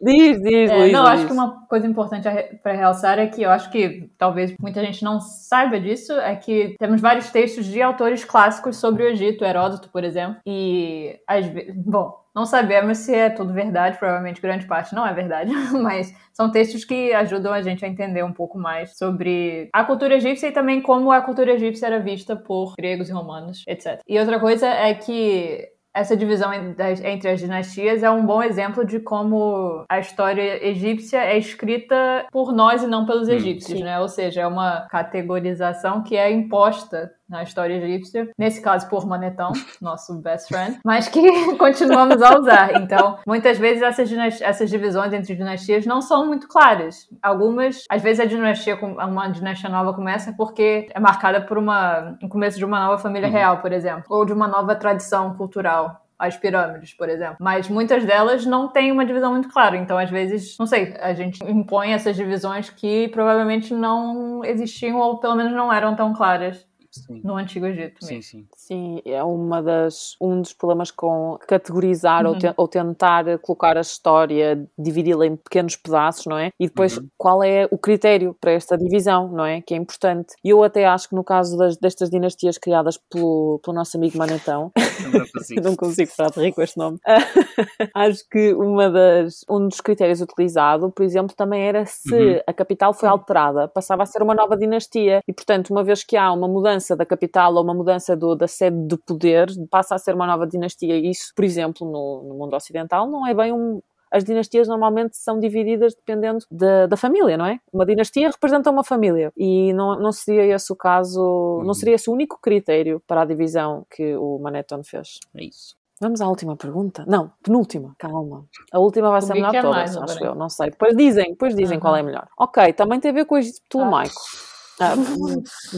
Diz, 0.00 0.42
diz, 0.42 0.70
É, 0.70 0.76
Luísa, 0.76 0.92
não, 0.92 1.06
acho 1.06 1.16
diz. 1.18 1.26
que 1.26 1.32
uma 1.32 1.66
coisa 1.68 1.86
importante 1.86 2.28
para 2.62 2.72
realçar 2.72 3.18
é 3.18 3.26
que 3.28 3.40
eu 3.42 3.50
acho 3.50 3.70
que 3.70 4.10
talvez 4.18 4.52
muita 4.60 4.84
gente 4.84 5.02
não 5.04 5.20
saiba 5.20 5.78
disso, 5.80 6.12
é 6.12 6.34
que 6.36 6.74
temos 6.78 7.00
vários 7.00 7.30
textos 7.30 7.64
de 7.66 7.80
autores 7.80 8.24
clássicos 8.24 8.76
sobre 8.78 9.04
o 9.04 9.08
Egito, 9.08 9.44
Heródoto, 9.44 9.88
por 9.90 10.02
exemplo, 10.04 10.36
e 10.44 11.16
às 11.26 11.46
vezes, 11.46 11.72
bom, 11.76 12.12
não 12.36 12.44
sabemos 12.44 12.98
se 12.98 13.14
é 13.14 13.30
tudo 13.30 13.54
verdade, 13.54 13.96
provavelmente 13.98 14.42
grande 14.42 14.66
parte 14.66 14.94
não 14.94 15.06
é 15.06 15.14
verdade, 15.14 15.50
mas 15.72 16.14
são 16.34 16.50
textos 16.50 16.84
que 16.84 17.14
ajudam 17.14 17.50
a 17.50 17.62
gente 17.62 17.82
a 17.82 17.88
entender 17.88 18.22
um 18.22 18.32
pouco 18.32 18.58
mais 18.58 18.94
sobre 18.98 19.70
a 19.72 19.82
cultura 19.82 20.16
egípcia 20.16 20.48
e 20.48 20.52
também 20.52 20.82
como 20.82 21.10
a 21.10 21.22
cultura 21.22 21.52
egípcia 21.52 21.86
era 21.86 21.98
vista 21.98 22.36
por 22.36 22.74
gregos 22.76 23.08
e 23.08 23.12
romanos, 23.12 23.64
etc. 23.66 24.00
E 24.06 24.18
outra 24.18 24.38
coisa 24.38 24.66
é 24.66 24.92
que 24.92 25.66
essa 25.94 26.14
divisão 26.14 26.52
entre 26.52 27.30
as 27.30 27.40
dinastias 27.40 28.02
é 28.02 28.10
um 28.10 28.26
bom 28.26 28.42
exemplo 28.42 28.84
de 28.84 29.00
como 29.00 29.86
a 29.88 29.98
história 29.98 30.62
egípcia 30.62 31.24
é 31.24 31.38
escrita 31.38 32.26
por 32.30 32.52
nós 32.52 32.82
e 32.82 32.86
não 32.86 33.06
pelos 33.06 33.28
Hum, 33.28 33.32
egípcios, 33.32 33.78
sim. 33.78 33.82
né? 33.84 33.98
Ou 33.98 34.06
seja, 34.06 34.42
é 34.42 34.46
uma 34.46 34.86
categorização 34.90 36.02
que 36.02 36.14
é 36.14 36.30
imposta 36.30 37.10
na 37.28 37.42
história 37.42 37.74
egípcia, 37.74 38.28
nesse 38.38 38.60
caso 38.62 38.88
por 38.88 39.06
Manetão, 39.06 39.52
nosso 39.80 40.14
best 40.20 40.48
friend, 40.48 40.78
mas 40.84 41.08
que 41.08 41.20
continuamos 41.56 42.22
a 42.22 42.38
usar. 42.38 42.80
Então, 42.80 43.18
muitas 43.26 43.58
vezes 43.58 43.82
essas, 43.82 44.10
essas 44.40 44.70
divisões 44.70 45.12
entre 45.12 45.34
dinastias 45.34 45.84
não 45.86 46.00
são 46.00 46.26
muito 46.26 46.48
claras. 46.48 47.08
Algumas, 47.22 47.84
às 47.90 48.02
vezes 48.02 48.20
a 48.20 48.24
dinastia, 48.24 48.76
uma 48.76 49.28
dinastia 49.28 49.68
nova 49.68 49.92
começa 49.92 50.32
porque 50.36 50.88
é 50.94 51.00
marcada 51.00 51.40
por 51.40 51.58
uma, 51.58 52.16
um 52.22 52.28
começo 52.28 52.58
de 52.58 52.64
uma 52.64 52.80
nova 52.80 52.98
família 52.98 53.26
Uhum. 53.26 53.32
real, 53.32 53.58
por 53.58 53.72
exemplo, 53.72 54.04
ou 54.08 54.24
de 54.24 54.32
uma 54.32 54.46
nova 54.46 54.74
tradição 54.76 55.34
cultural 55.34 56.02
as 56.18 56.36
pirâmides, 56.36 56.94
por 56.94 57.08
exemplo. 57.08 57.36
Mas 57.40 57.68
muitas 57.68 58.04
delas 58.04 58.46
não 58.46 58.68
têm 58.68 58.90
uma 58.90 59.04
divisão 59.04 59.32
muito 59.32 59.48
clara. 59.50 59.76
Então, 59.76 59.98
às 59.98 60.08
vezes, 60.08 60.56
não 60.58 60.66
sei, 60.66 60.94
a 61.00 61.12
gente 61.12 61.44
impõe 61.44 61.92
essas 61.92 62.16
divisões 62.16 62.70
que 62.70 63.08
provavelmente 63.08 63.74
não 63.74 64.42
existiam 64.44 64.98
ou 64.98 65.18
pelo 65.18 65.34
menos 65.34 65.52
não 65.52 65.70
eram 65.72 65.94
tão 65.94 66.14
claras 66.14 66.66
Sim, 67.04 67.20
no 67.24 67.36
Antigo 67.36 67.66
Egito 67.66 68.04
sim. 68.04 68.14
mesmo. 68.14 68.22
sim. 68.22 68.46
Sim, 68.56 69.02
é 69.04 69.22
uma 69.22 69.62
das, 69.62 70.16
um 70.20 70.40
dos 70.40 70.52
problemas 70.52 70.90
com 70.90 71.38
categorizar 71.46 72.24
ou, 72.26 72.32
Uhum. 72.32 72.38
te- 72.38 72.54
ou 72.56 72.68
tentar 72.68 73.38
colocar 73.38 73.76
a 73.76 73.80
história, 73.80 74.66
dividi-la 74.78 75.26
em 75.26 75.36
pequenos 75.36 75.76
pedaços, 75.76 76.26
não 76.26 76.38
é? 76.38 76.50
E 76.58 76.66
depois 76.66 76.96
Uhum. 76.96 77.06
qual 77.16 77.42
é 77.42 77.66
o 77.70 77.78
critério 77.78 78.36
para 78.40 78.52
esta 78.52 78.76
divisão, 78.76 79.28
não 79.28 79.44
é? 79.44 79.60
Que 79.60 79.74
é 79.74 79.76
importante. 79.76 80.34
E 80.44 80.50
eu 80.50 80.62
até 80.62 80.84
acho 80.86 81.08
que 81.08 81.14
no 81.14 81.24
caso 81.24 81.56
das- 81.56 81.76
destas 81.76 82.10
dinastias 82.10 82.58
criadas 82.58 82.96
pelo, 83.10 83.60
pelo 83.64 83.74
nosso 83.76 83.96
amigo 83.96 84.18
Manetão, 84.18 84.72
não 85.62 85.76
consigo 85.76 86.10
parar 86.16 86.30
de 86.30 86.40
rir 86.40 86.52
com 86.52 86.62
este 86.62 86.76
nome. 86.78 86.98
Acho 87.94 88.28
que 88.30 88.52
uma 88.54 88.90
das, 88.90 89.44
um 89.48 89.68
dos 89.68 89.80
critérios 89.80 90.20
utilizado, 90.20 90.90
por 90.90 91.02
exemplo, 91.02 91.34
também 91.34 91.62
era 91.66 91.84
se 91.86 92.14
Uhum. 92.14 92.40
a 92.46 92.52
capital 92.52 92.92
foi 92.94 93.08
alterada, 93.08 93.68
passava 93.68 94.02
a 94.02 94.06
ser 94.06 94.22
uma 94.22 94.34
nova 94.34 94.56
dinastia. 94.56 95.20
E, 95.26 95.32
portanto, 95.32 95.70
uma 95.70 95.82
vez 95.82 96.04
que 96.04 96.16
há 96.16 96.30
uma 96.32 96.46
mudança 96.48 96.85
da 96.94 97.06
capital 97.06 97.54
ou 97.54 97.62
uma 97.64 97.74
mudança 97.74 98.14
do- 98.14 98.36
da 98.36 98.46
sede 98.46 98.76
de 98.86 98.96
poder, 98.98 99.48
passa 99.70 99.94
a 99.94 99.98
ser 99.98 100.14
uma 100.14 100.26
nova 100.26 100.46
dinastia. 100.46 100.94
E 100.96 101.10
isso, 101.10 101.32
por 101.34 101.44
exemplo, 101.44 101.90
no, 101.90 102.22
no 102.28 102.34
mundo 102.34 102.54
ocidental, 102.54 103.08
não 103.10 103.26
é 103.26 103.32
bem 103.34 103.52
um. 103.52 103.80
As 104.08 104.22
dinastias 104.22 104.68
normalmente 104.68 105.16
são 105.16 105.40
divididas 105.40 105.92
dependendo 105.94 106.38
da, 106.48 106.86
da 106.86 106.96
família, 106.96 107.36
não 107.36 107.44
é? 107.46 107.58
Uma 107.72 107.84
dinastia 107.84 108.30
representa 108.30 108.70
uma 108.70 108.84
família 108.84 109.32
e 109.36 109.72
não, 109.72 109.98
não 109.98 110.12
seria 110.12 110.44
esse 110.54 110.72
o 110.72 110.76
caso, 110.76 111.20
Uhum. 111.20 111.64
não 111.64 111.74
seria 111.74 111.96
esse 111.96 112.08
o 112.08 112.12
único 112.12 112.38
critério 112.40 113.02
para 113.06 113.22
a 113.22 113.24
divisão 113.24 113.84
que 113.90 114.14
o 114.16 114.38
Manetton 114.38 114.84
fez. 114.84 115.18
É 115.34 115.42
isso. 115.44 115.74
Vamos 116.00 116.20
à 116.20 116.28
última 116.28 116.54
pergunta? 116.56 117.04
Não, 117.08 117.32
penúltima, 117.42 117.94
calma. 117.98 118.44
A 118.70 118.78
última 118.78 119.10
vai 119.10 119.22
ser 119.22 119.32
a 119.32 119.34
Comigo 119.34 119.46
melhor 119.48 119.54
é 119.54 119.58
de 119.58 119.62
todas, 119.66 119.96
mais, 119.96 120.10
acho 120.12 120.24
eu, 120.24 120.34
não 120.34 120.48
sei. 120.50 120.70
Depois 120.70 120.96
dizem, 120.96 121.30
depois 121.30 121.54
dizem 121.56 121.76
Aham. 121.78 121.80
qual 121.80 121.96
é 121.96 122.02
melhor. 122.02 122.28
Ok, 122.38 122.72
também 122.74 123.00
tem 123.00 123.10
a 123.10 123.14
ver 123.14 123.24
com 123.24 123.34
o 123.34 123.38
Egito 123.38 123.60
Ptolomaico. 123.68 124.14
Ah, 124.14 124.55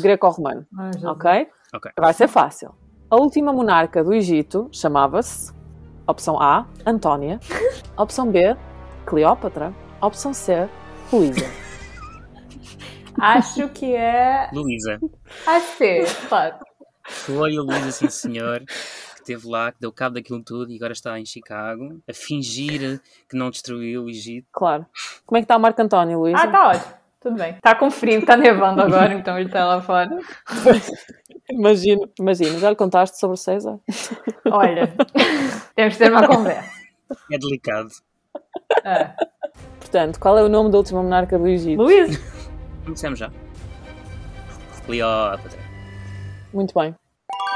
Greco-romano, 0.01 0.67
Ai, 0.79 0.93
Jesus. 0.93 1.05
ok? 1.11 1.49
Ok. 1.75 1.91
Vai 1.99 2.13
ser 2.15 2.29
fácil. 2.29 2.75
A 3.11 3.17
última 3.17 3.53
monarca 3.53 4.03
do 4.05 4.13
Egito 4.13 4.69
chamava-se, 4.73 5.53
opção 6.07 6.41
A, 6.41 6.67
Antónia, 6.85 7.39
opção 7.97 8.31
B, 8.31 8.57
Cleópatra, 9.07 9.73
opção 10.01 10.33
C, 10.35 10.69
Luísa. 11.13 11.47
Acho 13.21 13.69
que 13.71 13.95
é 13.95 14.49
Luísa. 14.53 14.99
a 15.47 15.61
C, 15.61 16.05
claro. 16.29 16.57
Foi 17.05 17.57
a 17.57 17.61
Luísa, 17.63 17.91
sim 17.91 18.09
senhor, 18.11 18.61
que 18.61 18.73
esteve 19.33 19.49
lá, 19.49 19.73
que 19.73 19.81
deu 19.81 19.91
cabo 19.93 20.15
daquilo 20.15 20.43
tudo 20.43 20.71
e 20.71 20.77
agora 20.77 20.93
está 20.93 21.19
em 21.19 21.25
Chicago 21.25 22.01
a 22.09 22.13
fingir 22.15 23.01
que 23.29 23.37
não 23.37 23.51
destruiu 23.51 24.05
o 24.05 24.11
Egito. 24.11 24.47
Claro. 24.53 24.87
Como 25.27 25.37
é 25.37 25.41
que 25.41 25.45
está 25.45 25.57
o 25.57 25.61
Marco 25.61 25.81
António, 25.83 26.21
Luísa? 26.21 26.39
Ah, 26.43 26.47
tá 26.49 26.69
ótimo. 26.69 26.98
Tudo 27.21 27.37
bem. 27.37 27.57
Tá 27.61 27.75
com 27.75 27.91
frio, 27.91 28.25
tá 28.25 28.37
nevando 28.37 28.81
agora, 28.81 29.13
então 29.13 29.39
ele 29.39 29.49
tá 29.49 29.65
lá 29.67 29.81
fora. 29.81 30.09
Imagino, 31.51 32.09
imagino. 32.19 32.59
Já 32.59 32.71
lhe 32.71 32.77
contaste 32.77 33.19
sobre 33.19 33.37
César? 33.37 33.81
Olha, 34.51 34.95
temos 35.75 35.95
que 35.97 36.05
ter 36.05 36.13
uma 36.13 36.27
conversa. 36.27 36.71
É 37.33 37.39
delicado. 37.39 37.89
É. 38.85 39.15
Portanto, 39.81 40.21
qual 40.21 40.37
é 40.39 40.43
o 40.43 40.49
nome 40.49 40.71
da 40.71 40.79
última 40.79 41.03
monarca 41.03 41.39
do 41.39 41.49
Egito? 41.49 41.83
Luís, 41.83 42.21
Começamos 42.85 43.19
já. 43.19 43.31
Cleópatra. 44.87 45.59
Muito 46.53 46.73
bem. 46.79 46.95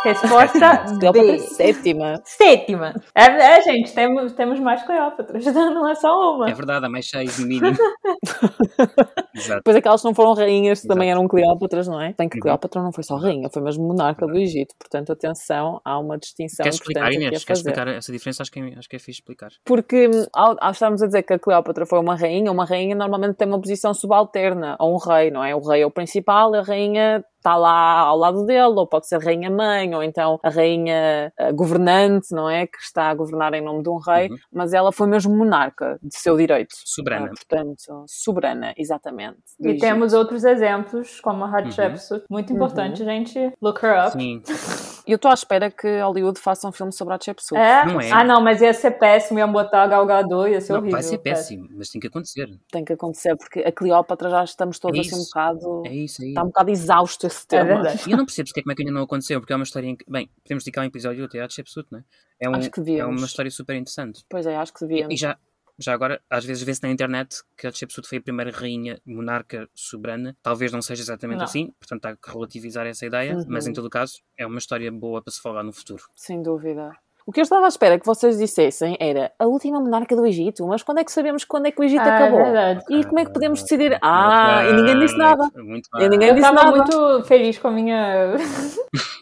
Resposta 0.05 0.79
Cleópatra 0.99 1.33
B. 1.33 1.39
sétima. 1.39 2.21
Sétima. 2.25 2.95
É, 3.15 3.25
é, 3.25 3.63
gente, 3.63 3.95
temos, 3.95 4.33
temos 4.33 4.61
mais 4.61 4.83
Cleópatras, 4.83 5.45
não 5.55 5.89
é 5.89 5.95
só 5.95 6.35
uma. 6.35 6.51
É 6.51 6.55
verdade, 6.55 6.85
há 6.85 6.89
mais 6.89 7.09
seis 7.09 7.39
no 7.39 7.47
mínimo. 7.47 7.77
Exato. 9.35 9.61
Depois 9.61 9.77
aquelas 9.77 10.03
que 10.03 10.07
não 10.07 10.15
foram 10.15 10.35
rainhas 10.35 10.81
Exato. 10.81 10.89
também 10.89 11.11
eram 11.11 11.27
Cleópatras, 11.27 11.89
não 11.89 12.01
é? 12.01 12.13
Tem 12.13 12.29
que 12.29 12.43
Uhum. 12.43 12.43
Cleópatra 12.43 12.83
não 12.83 12.93
foi 12.93 13.05
só 13.05 13.17
rainha, 13.17 13.49
foi 13.51 13.63
mesmo 13.63 13.87
monarca 13.87 14.27
do 14.27 14.37
Egito. 14.37 14.75
Portanto, 14.79 15.13
atenção, 15.13 15.81
há 15.85 15.99
uma 15.99 16.19
distinção 16.19 16.65
Queres 16.65 16.77
explicar, 16.77 17.13
importante 17.13 17.27
Inês? 17.27 17.45
Queres 17.45 17.59
explicar 17.61 17.89
essa 17.89 18.13
diferença? 18.13 18.43
Acho 18.43 18.51
que, 18.51 18.61
é, 18.61 18.79
acho 18.79 18.89
que 18.89 18.97
é 18.97 18.99
fixe 18.99 19.21
explicar. 19.21 19.51
Porque 19.65 20.11
ao, 20.33 20.57
ao 20.61 20.73
estarmos 20.73 21.03
a 21.03 21.07
dizer 21.07 21.23
que 21.23 21.35
a 21.35 21.39
Cleópatra 21.39 21.87
foi 21.87 22.01
uma 22.01 22.17
rainha, 22.17 22.51
uma 22.51 22.65
rainha 22.65 22.97
normalmente 22.97 23.37
tem 23.37 23.47
uma 23.47 23.61
posição 23.61 23.95
subalterna 23.95 24.77
a 24.79 24.85
um 24.85 24.97
rei, 24.97 25.31
não 25.31 25.45
é? 25.45 25.55
O 25.55 25.61
rei 25.61 25.83
é 25.83 25.87
o 25.87 25.91
principal, 25.91 26.55
a 26.55 26.63
rainha 26.63 27.25
está 27.43 27.57
lá 27.57 27.99
ao 27.99 28.17
lado 28.17 28.47
dele, 28.47 28.63
ou 28.77 28.87
pode 28.87 29.09
ser 29.09 29.19
rainha-mãe, 29.21 29.93
ou 29.95 30.03
então 30.03 30.39
a 30.43 30.49
rainha 30.49 31.33
governante, 31.55 32.29
não 32.33 32.49
é? 32.49 32.67
Que 32.67 32.79
está 32.79 33.11
a 33.11 33.15
governar 33.15 33.53
em 33.55 33.61
nome 33.61 33.83
de 33.83 33.89
um 33.91 33.97
rei, 33.99 34.29
Uhum. 34.31 34.37
mas 34.53 34.73
ela 34.73 34.93
foi 34.93 35.07
mesmo 35.09 35.37
monarca 35.37 35.99
de 36.03 36.17
seu 36.17 36.37
direito. 36.37 36.75
Soberana. 36.85 37.27
Ah, 37.27 37.31
portanto, 37.31 38.05
soberana, 38.07 38.73
exatamente. 38.77 39.39
E 39.61 39.69
Egito. 39.69 39.81
temos 39.81 40.13
outros 40.13 40.45
exemplos, 40.45 41.21
como 41.21 41.45
a 41.45 41.49
Hatshepsut. 41.59 42.25
Muito 42.31 42.53
importante, 42.53 43.05
gente. 43.05 43.53
Look 43.61 43.85
her 43.85 44.07
up. 44.07 44.13
Sim. 44.13 44.43
E 45.07 45.13
eu 45.13 45.17
estou 45.17 45.31
à 45.31 45.35
espera 45.35 45.71
que 45.71 46.01
Hollywood 46.01 46.39
faça 46.39 46.69
um 46.69 46.73
filme 46.73 46.93
sobre 46.93 47.13
a 47.13 47.17
Hatshepsut. 47.17 47.57
É? 47.61 47.85
Não 47.85 48.01
é? 48.01 48.11
Ah, 48.13 48.23
não, 48.25 48.41
mas 48.41 48.61
ia 48.61 48.73
ser 48.73 48.93
péssimo, 48.93 49.39
iam 49.39 49.51
botar 49.53 49.83
a 49.83 49.87
Gal 49.87 50.07
Gadot, 50.07 50.49
ia 50.51 50.61
ser 50.61 50.73
Não, 50.73 50.81
horrível. 50.81 50.93
vai 50.99 51.03
ser 51.03 51.19
péssimo, 51.19 51.69
mas 51.73 51.89
tem 51.89 52.01
que 52.01 52.07
acontecer. 52.07 52.49
Tem 52.71 52.85
que 52.85 52.93
acontecer, 52.93 53.37
porque 53.37 53.61
a 53.61 53.73
Cleópatra 53.73 54.31
já 54.31 54.45
estamos 54.45 54.79
todos 54.79 54.99
É 54.99 55.01
assim 55.01 55.21
um 55.21 55.25
bocado. 55.25 55.83
É 55.87 55.95
isso 55.95 56.23
aí. 56.23 56.29
Está 56.29 56.43
um 56.43 56.47
bocado 56.47 56.71
exausto 56.71 57.27
esse 57.27 57.45
É 57.45 57.47
tema. 57.49 57.65
verdade. 57.65 58.03
E 58.09 58.13
eu 58.13 58.17
não 58.17 58.25
percebo 58.27 58.47
porque 58.49 58.61
é 58.61 58.63
como 58.63 58.73
é 58.73 58.75
que 58.77 58.83
ainda 58.83 58.93
não 58.93 59.03
aconteceu, 59.03 59.41
porque 59.41 59.53
é 59.53 59.57
uma 59.57 59.65
história. 59.65 59.87
em 59.89 59.97
que- 59.97 60.05
Bem, 60.09 60.31
podemos 60.45 60.63
dedicar 60.65 60.83
um 60.83 60.85
episódio 60.85 61.25
até 61.25 61.41
à 61.41 61.45
Hatshepsut, 61.45 61.87
não 61.91 61.99
é? 61.99 62.03
É, 62.41 62.49
um, 62.49 62.55
Acho 62.55 62.71
que 62.71 62.81
é 62.81 62.83
devíamos. 62.85 63.21
uma 63.21 63.27
história 63.27 63.51
super 63.51 63.77
interessante. 63.77 64.25
Pois 64.29 64.47
é, 64.47 64.57
acho 64.57 64.73
que 64.73 64.85
E, 64.85 64.89
devíamos. 64.89 65.15
e 65.15 65.17
já, 65.17 65.37
já 65.79 65.93
agora, 65.95 66.21
às 66.31 66.45
vezes 66.45 66.63
vê-se 66.63 66.83
na 66.83 66.91
internet 66.91 67.43
que 67.57 67.67
a 67.67 67.71
Hatshepsut 67.71 68.09
foi 68.09 68.19
a 68.19 68.23
primeira 68.23 68.51
rainha 68.51 69.01
monarca 69.07 69.69
soberana. 69.75 70.37
Talvez 70.43 70.73
não 70.73 70.83
seja 70.83 71.03
exatamente 71.03 71.39
Não. 71.39 71.45
assim, 71.45 71.73
portanto 71.81 72.07
há 72.07 72.17
que 72.17 72.31
relativizar 72.31 72.87
essa 72.87 73.05
ideia, 73.07 73.35
Uhum. 73.37 73.45
mas 73.49 73.67
em 73.67 73.73
todo 73.73 73.89
caso 73.91 74.21
é 74.39 74.47
uma 74.47 74.59
história 74.59 74.91
boa 74.93 75.23
para 75.23 75.33
se 75.33 75.41
falar 75.41 75.63
no 75.63 75.73
futuro. 75.73 76.03
Sem 76.15 76.43
dúvida. 76.43 76.93
O 77.25 77.31
que 77.31 77.39
eu 77.39 77.43
estava 77.45 77.67
à 77.67 77.69
espera 77.69 78.01
que 78.01 78.05
vocês 78.05 78.37
dissessem 78.37 78.97
era 78.99 79.31
a 79.39 79.47
última 79.47 79.79
monarca 79.81 80.17
do 80.17 80.27
Egito, 80.27 80.67
mas 80.67 80.83
quando 80.83 80.99
é 80.99 81.05
que 81.05 81.13
sabemos 81.13 81.45
quando 81.45 81.67
é 81.67 81.71
que 81.71 81.81
o 81.81 81.85
Egito 81.85 82.01
Ah, 82.03 82.09
é 82.09 82.17
acabou? 82.17 82.43
verdade. 82.45 82.85
E 82.91 83.05
como 83.05 83.21
é 83.21 83.25
que 83.25 83.33
podemos 83.33 83.63
decidir? 83.63 83.97
Ah, 84.03 84.65
e 84.69 84.73
ninguém 84.73 84.99
disse 84.99 85.17
nada. 85.17 85.49
Muito 85.57 85.89
E 86.01 86.09
ninguém 86.09 86.31
Eu 86.31 86.35
disse 86.35 86.51
nada. 86.51 86.71
muito 86.73 87.23
feliz 87.25 87.59
com 87.59 87.69
a 87.69 87.71
minha. 87.71 88.35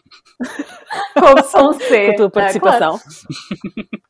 com 1.13 1.25
a 1.25 1.31
opção 1.31 1.73
C. 1.73 2.05
Com 2.07 2.11
a 2.11 2.15
tua 2.15 2.25
É, 2.25 2.29
participação. 2.29 2.99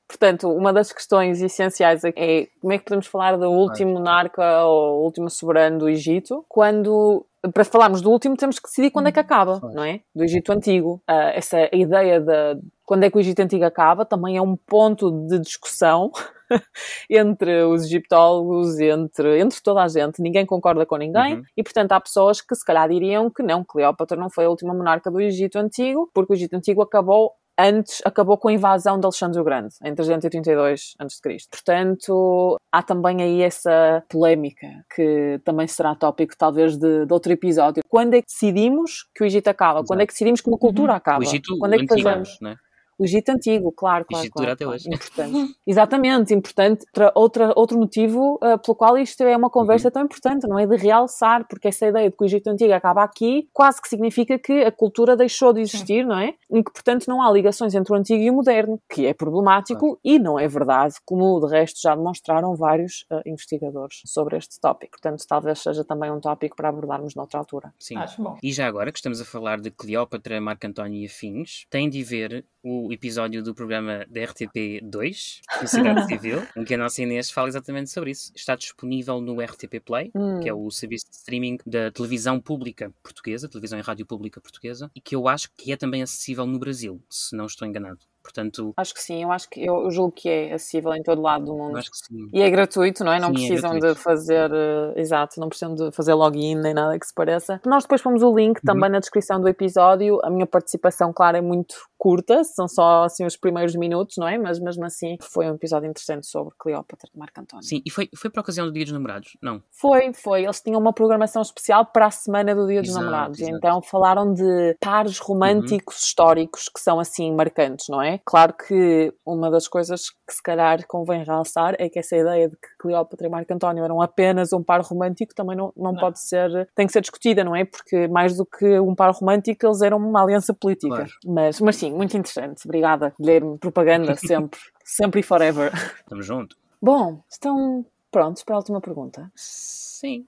Portanto, 0.08 0.50
uma 0.52 0.74
das 0.74 0.92
questões 0.92 1.42
essenciais 1.42 2.04
é 2.04 2.48
como 2.60 2.74
é 2.74 2.78
que 2.78 2.84
podemos 2.84 3.08
falar 3.08 3.38
do 3.38 3.50
último 3.50 3.94
monarca 3.94 4.66
ou 4.66 5.04
último 5.04 5.30
soberano 5.30 5.80
do 5.80 5.90
Egito, 5.90 6.46
quando, 6.50 7.26
para 7.54 7.64
falarmos 7.64 8.02
do 8.02 8.12
último, 8.12 8.36
temos 8.36 8.60
que 8.60 8.68
decidir 8.68 8.92
quando 8.92 9.08
é 9.08 9.12
que 9.12 9.20
acaba, 9.20 9.60
Claro. 9.60 9.74
não 9.76 9.84
é? 9.84 10.02
Do 10.14 10.24
Egito 10.24 10.52
Antigo. 10.52 11.02
Ah, 11.08 11.32
essa 11.34 11.58
ideia 11.74 12.20
de 12.20 12.60
quando 12.86 13.04
é 13.04 13.10
que 13.10 13.18
o 13.18 13.22
Egito 13.22 13.40
Antigo 13.40 13.64
acaba 13.64 14.04
também 14.06 14.36
é 14.36 14.42
um 14.42 14.56
ponto 14.58 15.10
de 15.28 15.40
discussão 15.40 16.12
entre 17.10 17.64
os 17.64 17.86
egiptólogos, 17.86 18.80
entre, 18.80 19.40
entre 19.40 19.62
toda 19.62 19.84
a 19.84 19.88
gente. 19.88 20.22
Ninguém 20.22 20.46
concorda 20.46 20.86
com 20.86 20.98
ninguém 20.98 21.36
Uhum. 21.36 21.44
e, 21.56 21.64
portanto, 21.64 21.92
há 21.94 22.02
pessoas 22.02 22.42
que 22.42 22.56
se 22.56 22.66
calhar 22.66 22.90
diriam 22.90 23.30
que 23.30 23.44
não, 23.44 23.64
Cleópatra 23.64 24.18
não 24.18 24.30
foi 24.30 24.46
a 24.46 24.50
última 24.50 24.74
monarca 24.74 25.10
do 25.12 25.20
Egito 25.22 25.58
Antigo, 25.58 26.10
porque 26.14 26.34
o 26.34 26.36
Egito 26.36 26.56
Antigo 26.56 26.82
acabou 26.82 27.32
antes 27.60 28.02
acabou 28.06 28.38
com 28.38 28.48
a 28.48 28.54
invasão 28.54 29.00
de 29.00 29.06
Alexandre 29.06 29.40
o 29.40 29.44
Grande, 29.44 29.76
em 29.84 29.94
332 29.94 30.96
a.C. 30.98 31.38
Portanto, 31.50 32.58
há 32.72 32.82
também 32.82 33.22
aí 33.22 33.42
essa 33.42 34.04
polémica, 34.10 34.68
que 34.96 35.40
também 35.44 35.68
será 35.68 35.94
tópico 35.94 36.34
talvez 36.38 36.78
de, 36.78 37.06
de 37.06 37.14
outro 37.14 37.32
episódio. 37.32 37.84
Quando 37.88 38.16
é 38.16 38.22
que 38.22 38.28
decidimos 38.28 39.06
que 39.14 39.24
o 39.24 39.26
Egito 39.26 39.48
acaba? 39.50 39.80
Exato. 39.80 39.88
Quando 39.88 40.02
é 40.02 40.06
que 40.08 40.14
decidimos 40.14 40.42
que 40.42 40.50
uma 40.50 40.58
cultura 40.58 40.96
acaba? 40.96 41.20
O 41.20 41.24
Egito 41.24 41.58
Quando 41.60 41.74
é 41.74 41.78
que 41.78 41.84
antigo, 41.84 42.02
fazemos? 42.02 42.38
né? 42.42 42.56
O 43.02 43.06
Egito 43.06 43.30
antigo, 43.30 43.72
claro, 43.72 44.06
claro. 44.06 44.24
Egito 44.24 44.34
claro, 44.34 44.46
dura 44.46 44.54
até 44.54 44.66
claro. 44.66 44.76
hoje. 44.76 44.88
Importante. 44.94 45.56
Exatamente, 45.66 46.34
importante. 46.36 46.86
Outra, 46.88 47.12
outra, 47.16 47.54
outro 47.56 47.80
motivo 47.80 48.36
uh, 48.36 48.60
pelo 48.64 48.76
qual 48.76 48.98
isto 48.98 49.22
é 49.24 49.36
uma 49.36 49.50
conversa 49.50 49.88
Uhum. 49.88 49.92
tão 49.92 50.04
importante, 50.04 50.48
não 50.48 50.60
é? 50.60 50.68
De 50.68 50.76
realçar, 50.76 51.48
porque 51.48 51.68
essa 51.68 51.88
ideia 51.88 52.10
de 52.10 52.16
que 52.16 52.24
o 52.24 52.26
Egito 52.26 52.48
antigo 52.50 52.74
acaba 52.74 53.04
aqui 53.04 53.50
quase 53.52 53.82
que 53.82 53.88
significa 53.88 54.38
que 54.38 54.64
a 54.64 54.72
cultura 54.72 55.16
deixou 55.16 55.52
de 55.52 55.62
existir, 55.62 56.06
não 56.06 56.18
é? 56.18 56.36
E 56.50 56.64
que, 56.64 56.72
portanto, 56.72 57.08
não 57.08 57.22
há 57.22 57.32
ligações 57.32 57.74
entre 57.74 57.92
o 57.92 57.96
antigo 57.96 58.22
e 58.22 58.30
o 58.30 58.34
moderno, 58.34 58.80
que 58.90 59.06
é 59.06 59.14
problemático 59.14 60.00
e 60.04 60.20
não 60.20 60.40
é 60.40 60.48
verdade, 60.48 60.96
como 61.06 61.40
de 61.40 61.52
resto 61.52 61.80
já 61.82 61.96
demonstraram 61.96 62.56
vários 62.56 63.06
uh, 63.12 63.22
investigadores 63.26 64.02
sobre 64.06 64.38
este 64.38 64.60
tópico. 64.60 64.92
Portanto, 64.92 65.26
talvez 65.28 65.60
seja 65.60 65.84
também 65.84 66.12
um 66.12 66.20
tópico 66.20 66.56
para 66.56 66.70
abordarmos 66.70 67.16
noutra 67.16 67.40
altura. 67.40 67.74
Sim. 67.80 67.98
Acho 67.98 68.22
bom. 68.22 68.38
E 68.44 68.52
já 68.52 68.68
agora 68.68 68.92
que 68.92 69.00
estamos 69.00 69.20
a 69.20 69.26
falar 69.26 69.60
de 69.60 69.72
Cleópatra, 69.72 70.40
Marco 70.40 70.68
António 70.68 71.02
e 71.02 71.06
afins, 71.06 71.66
tem 71.70 71.90
de 71.90 72.04
ver 72.04 72.46
o 72.64 72.91
episódio 72.94 73.44
do 73.44 73.54
programa 73.54 74.06
da 74.10 74.22
RTP2, 74.22 75.40
Sociedade 75.60 76.06
Civil, 76.08 76.42
em 76.56 76.64
que 76.64 76.74
a 76.74 76.78
nossa 76.78 77.02
Inês 77.02 77.30
fala 77.32 77.48
exatamente 77.48 77.90
sobre 77.90 78.12
isso. 78.12 78.32
Está 78.36 78.56
disponível 78.56 79.20
no 79.22 79.42
RTP 79.42 79.80
Play, 79.84 80.12
Hum. 80.16 80.40
que 80.40 80.50
é 80.50 80.54
o 80.54 80.70
serviço 80.70 81.06
de 81.10 81.16
streaming 81.16 81.58
da 81.66 81.92
televisão 81.92 82.40
pública 82.40 82.92
portuguesa, 83.04 83.48
televisão 83.50 83.80
e 83.80 83.82
rádio 83.82 84.06
pública 84.06 84.42
portuguesa, 84.42 84.92
e 84.96 85.02
que 85.02 85.16
eu 85.16 85.28
acho 85.28 85.50
que 85.58 85.72
é 85.72 85.78
também 85.78 86.02
acessível 86.04 86.46
no 86.46 86.60
Brasil, 86.60 87.02
se 87.10 87.36
não 87.36 87.46
estou 87.46 87.68
enganado. 87.68 88.00
Portanto, 88.24 88.74
Acho 88.78 88.94
que 88.94 89.02
sim, 89.02 89.24
eu 89.24 89.32
acho 89.32 89.50
que 89.50 89.66
eu 89.66 89.90
julgo 89.92 90.12
que 90.12 90.30
é 90.30 90.54
acessível 90.54 90.94
em 90.94 91.04
todo 91.04 91.22
lado 91.22 91.46
do 91.46 91.54
mundo. 91.56 91.78
acho 91.78 91.90
que 91.92 91.98
sim. 91.98 92.30
E 92.34 92.42
é 92.42 92.50
gratuito, 92.50 93.04
não 93.04 93.12
é? 93.12 93.20
Não 93.20 93.30
Sim, 93.30 93.34
é 93.46 93.48
precisam 93.48 93.72
de 93.74 93.80
gratuito. 93.80 94.02
fazer, 94.02 94.52
eh, 94.52 94.94
exato, 94.98 95.40
não 95.40 95.50
precisam 95.50 95.74
de 95.76 95.92
fazer 95.92 96.14
login 96.14 96.56
nem 96.56 96.74
nada 96.74 96.98
que 97.00 97.06
se 97.06 97.14
pareça. 97.14 97.60
Nós 97.66 97.84
depois 97.84 98.02
pomos 98.02 98.22
o 98.24 98.34
link 98.36 98.60
também 98.62 98.86
Uhum. 98.86 98.92
na 98.94 99.00
descrição 99.00 99.40
do 99.42 99.48
episódio. 99.48 100.20
A 100.24 100.30
minha 100.30 100.46
participação, 100.48 101.12
claro, 101.14 101.38
é 101.38 101.42
muito 101.42 101.76
curta, 101.98 102.44
são 102.44 102.68
só 102.68 103.04
assim 103.04 103.26
os 103.26 103.38
primeiros 103.38 103.76
minutos, 103.76 104.16
não 104.18 104.28
é? 104.28 104.38
Mas 104.38 104.60
mesmo 104.60 104.84
assim 104.86 105.18
foi 105.22 105.50
um 105.50 105.54
episódio 105.56 105.88
interessante 105.90 106.26
sobre 106.26 106.54
Cleópatra 106.58 107.08
de 107.14 107.18
Marco 107.20 107.40
António. 107.40 107.64
Sim, 107.64 107.82
e 107.86 107.92
foi, 107.92 108.10
foi 108.16 108.30
para 108.32 108.42
a 108.42 108.44
ocasião 108.44 108.66
do 108.66 108.72
Dia 108.74 108.84
dos 108.86 108.94
Namorados? 108.94 109.38
Não. 109.42 109.62
Foi, 109.72 110.12
foi. 110.14 110.44
Eles 110.44 110.62
tinham 110.62 110.80
uma 110.80 110.94
programação 110.94 111.42
especial 111.42 111.86
para 111.86 112.08
a 112.08 112.12
semana 112.12 112.56
do 112.56 112.66
Dia 112.68 112.82
dos 112.82 112.90
Exato, 112.90 113.06
Namorados. 113.06 113.40
Exato. 113.40 113.56
então 113.58 113.82
falaram 113.84 114.34
de 114.34 114.76
pares 114.80 115.20
românticos 115.20 116.02
históricos 116.04 116.70
que 116.74 116.80
são 116.80 117.00
assim 117.00 117.32
marcantes, 117.36 117.88
não 117.90 118.02
é? 118.02 118.11
Claro 118.26 118.54
que 118.54 119.14
uma 119.26 119.50
das 119.52 119.68
coisas 119.68 120.10
que 120.10 120.34
se 120.34 120.42
calhar 120.44 120.86
convém 120.88 121.24
realçar 121.24 121.76
é 121.80 121.90
que 121.90 122.00
essa 122.00 122.16
ideia 122.16 122.50
de 122.50 122.56
que 122.56 122.68
Cleópatra 122.80 123.28
e 123.28 123.30
Marco 123.30 123.54
António 123.54 123.84
eram 123.84 124.02
apenas 124.02 124.52
um 124.54 124.64
par 124.64 124.82
romântico 124.82 125.34
também 125.36 125.56
não, 125.56 125.72
não, 125.76 125.92
Não. 125.94 126.00
pode 126.00 126.20
ser, 126.20 126.70
tem 126.76 126.88
que 126.88 126.94
ser 126.94 127.02
discutida, 127.02 127.44
não 127.44 127.56
é? 127.56 127.66
Porque 127.66 128.08
mais 128.08 128.36
do 128.38 128.46
que 128.46 128.80
um 128.80 128.96
par 128.96 129.12
romântico, 129.14 129.66
eles 129.66 129.82
eram 129.82 129.98
uma 129.98 130.22
aliança 130.24 130.54
política. 130.54 130.96
Claro. 130.96 131.12
Mas, 131.26 131.60
mas 131.62 131.76
sim, 131.76 131.92
muito 131.94 132.16
interessante. 132.18 132.62
Obrigada, 132.66 133.14
Guilherme. 133.20 133.58
Propaganda 133.58 134.16
sempre, 134.18 134.60
sempre 134.84 135.20
e 135.20 135.24
forever. 135.24 135.72
Estamos 136.00 136.26
juntos? 136.26 136.58
Bom, 136.82 137.22
estão 137.30 137.86
prontos 138.12 138.44
para 138.44 138.56
a 138.56 138.58
última 138.58 138.82
pergunta? 138.82 139.32
Sim. 139.36 140.24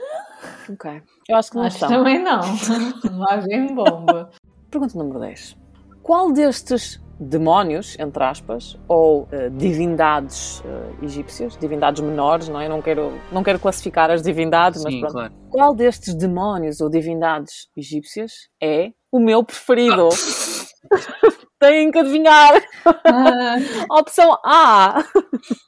Ok. 0.70 1.02
Eu 1.28 1.36
acho 1.38 1.50
que 1.52 1.58
não 1.58 1.64
Acho 1.64 1.78
estão. 1.78 1.90
também 1.90 2.22
não. 2.22 2.42
Lá 3.18 3.38
vem 3.38 3.74
bomba. 3.74 4.30
Pergunta 4.70 4.98
número 4.98 5.20
10. 5.20 5.58
Qual 6.02 6.32
destes 6.32 7.02
demónios, 7.20 7.98
entre 8.00 8.24
aspas, 8.24 8.78
ou 8.88 9.28
eh, 9.32 9.50
divindades 9.50 10.62
eh, 10.66 11.06
egípcias, 11.06 11.58
divindades 11.58 12.02
menores, 12.02 12.50
não 12.50 12.60
é? 12.60 12.68
Não 12.68 12.82
quero, 12.82 13.14
não 13.32 13.44
quero 13.44 13.60
classificar 13.60 14.10
as 14.12 14.22
divindades, 14.22 14.84
mas 14.84 14.94
Sim, 14.94 15.00
pronto. 15.00 15.14
claro. 15.14 15.34
Qual 15.50 15.76
destes 15.76 16.16
demónios 16.16 16.82
ou 16.82 16.90
divindades 16.90 17.68
egípcias 17.78 18.32
é 18.62 18.92
o 19.12 19.20
meu 19.20 19.44
preferido? 19.44 20.10
Têm 21.60 21.92
que 21.92 22.00
adivinhar. 22.00 22.62
Ah, 23.06 23.56
Opção 24.00 24.38
A. 24.44 25.04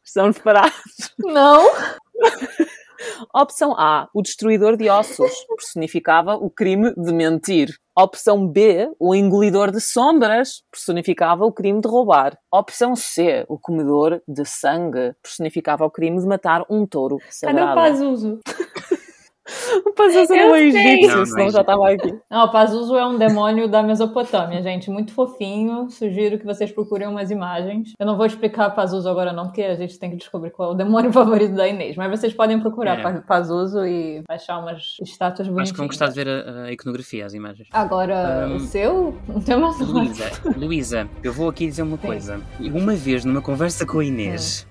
Estão 0.03 0.31
preparados? 0.33 1.13
não. 1.19 1.69
Opção 3.34 3.74
A, 3.78 4.08
o 4.14 4.22
destruidor 4.22 4.78
de 4.78 4.89
ossos, 4.89 5.32
personificava 5.56 6.36
o 6.36 6.49
crime 6.49 6.93
de 6.95 7.14
mentir. 7.14 7.70
Opção 7.97 8.45
B, 8.45 8.91
o 8.99 9.16
engolidor 9.16 9.72
de 9.72 9.80
sombras, 9.80 10.64
personificava 10.70 11.45
o 11.45 11.53
crime 11.53 11.80
de 11.80 11.88
roubar. 11.88 12.38
Opção 12.51 12.93
C, 12.93 13.45
o 13.47 13.58
comedor 13.58 14.22
de 14.28 14.43
sangue, 14.45 15.14
personificava 15.24 15.86
o 15.86 15.89
crime 15.89 16.20
de 16.20 16.28
matar 16.28 16.66
um 16.70 16.86
touro 16.86 17.18
Cadê 17.18 17.30
o 17.30 17.32
sagrado. 17.32 17.76
Pazuzu? 17.76 18.39
O 19.85 19.91
Pazuzu 19.93 20.33
não 20.33 20.55
é 20.55 20.63
egípcio, 20.63 21.07
Não, 21.07 21.15
não 21.17 21.21
é 21.21 21.25
senão 21.25 21.49
já 21.51 21.61
estava 21.61 21.91
aqui. 21.91 22.17
Não, 22.31 22.45
o 22.45 22.51
Pazuzu 22.51 22.95
é 22.95 23.05
um 23.05 23.17
demônio 23.17 23.67
da 23.67 23.83
Mesopotâmia, 23.83 24.61
gente. 24.63 24.89
Muito 24.89 25.13
fofinho. 25.13 25.87
Sugiro 25.89 26.39
que 26.39 26.45
vocês 26.45 26.71
procurem 26.71 27.07
umas 27.07 27.29
imagens. 27.29 27.93
Eu 27.99 28.05
não 28.07 28.17
vou 28.17 28.25
explicar 28.25 28.71
Pazuzu 28.71 29.07
agora, 29.07 29.31
não, 29.31 29.45
porque 29.45 29.61
a 29.61 29.75
gente 29.75 29.99
tem 29.99 30.09
que 30.09 30.15
descobrir 30.17 30.49
qual 30.51 30.69
é 30.69 30.73
o 30.73 30.75
demônio 30.75 31.11
favorito 31.13 31.53
da 31.53 31.67
Inês. 31.67 31.95
Mas 31.95 32.09
vocês 32.19 32.33
podem 32.33 32.59
procurar 32.59 32.99
É. 32.99 33.03
Pa- 33.03 33.21
Pazuzu 33.21 33.85
e 33.85 34.23
achar 34.27 34.57
umas 34.57 34.97
estátuas 35.03 35.47
bonitinhas. 35.47 35.67
Acho 35.69 35.73
que 35.73 35.77
vão 35.77 35.87
gostar 35.87 36.07
de 36.07 36.15
ver 36.15 36.27
a, 36.27 36.63
a 36.63 36.71
iconografia, 36.71 37.25
as 37.25 37.33
imagens. 37.35 37.67
Agora, 37.71 38.47
Um, 38.49 38.55
o 38.55 38.59
seu? 38.61 39.15
Não 39.27 39.41
tem 39.41 39.55
uma 39.55 39.69
Luísa, 39.77 40.31
Luísa, 40.57 41.09
eu 41.23 41.31
vou 41.31 41.49
aqui 41.49 41.67
dizer 41.67 41.83
uma 41.83 41.97
Sim. 41.97 42.07
coisa. 42.07 42.41
Uma 42.59 42.93
vez, 42.95 43.23
numa 43.23 43.41
conversa 43.41 43.85
com 43.85 43.99
a 43.99 44.05
Inês, 44.05 44.67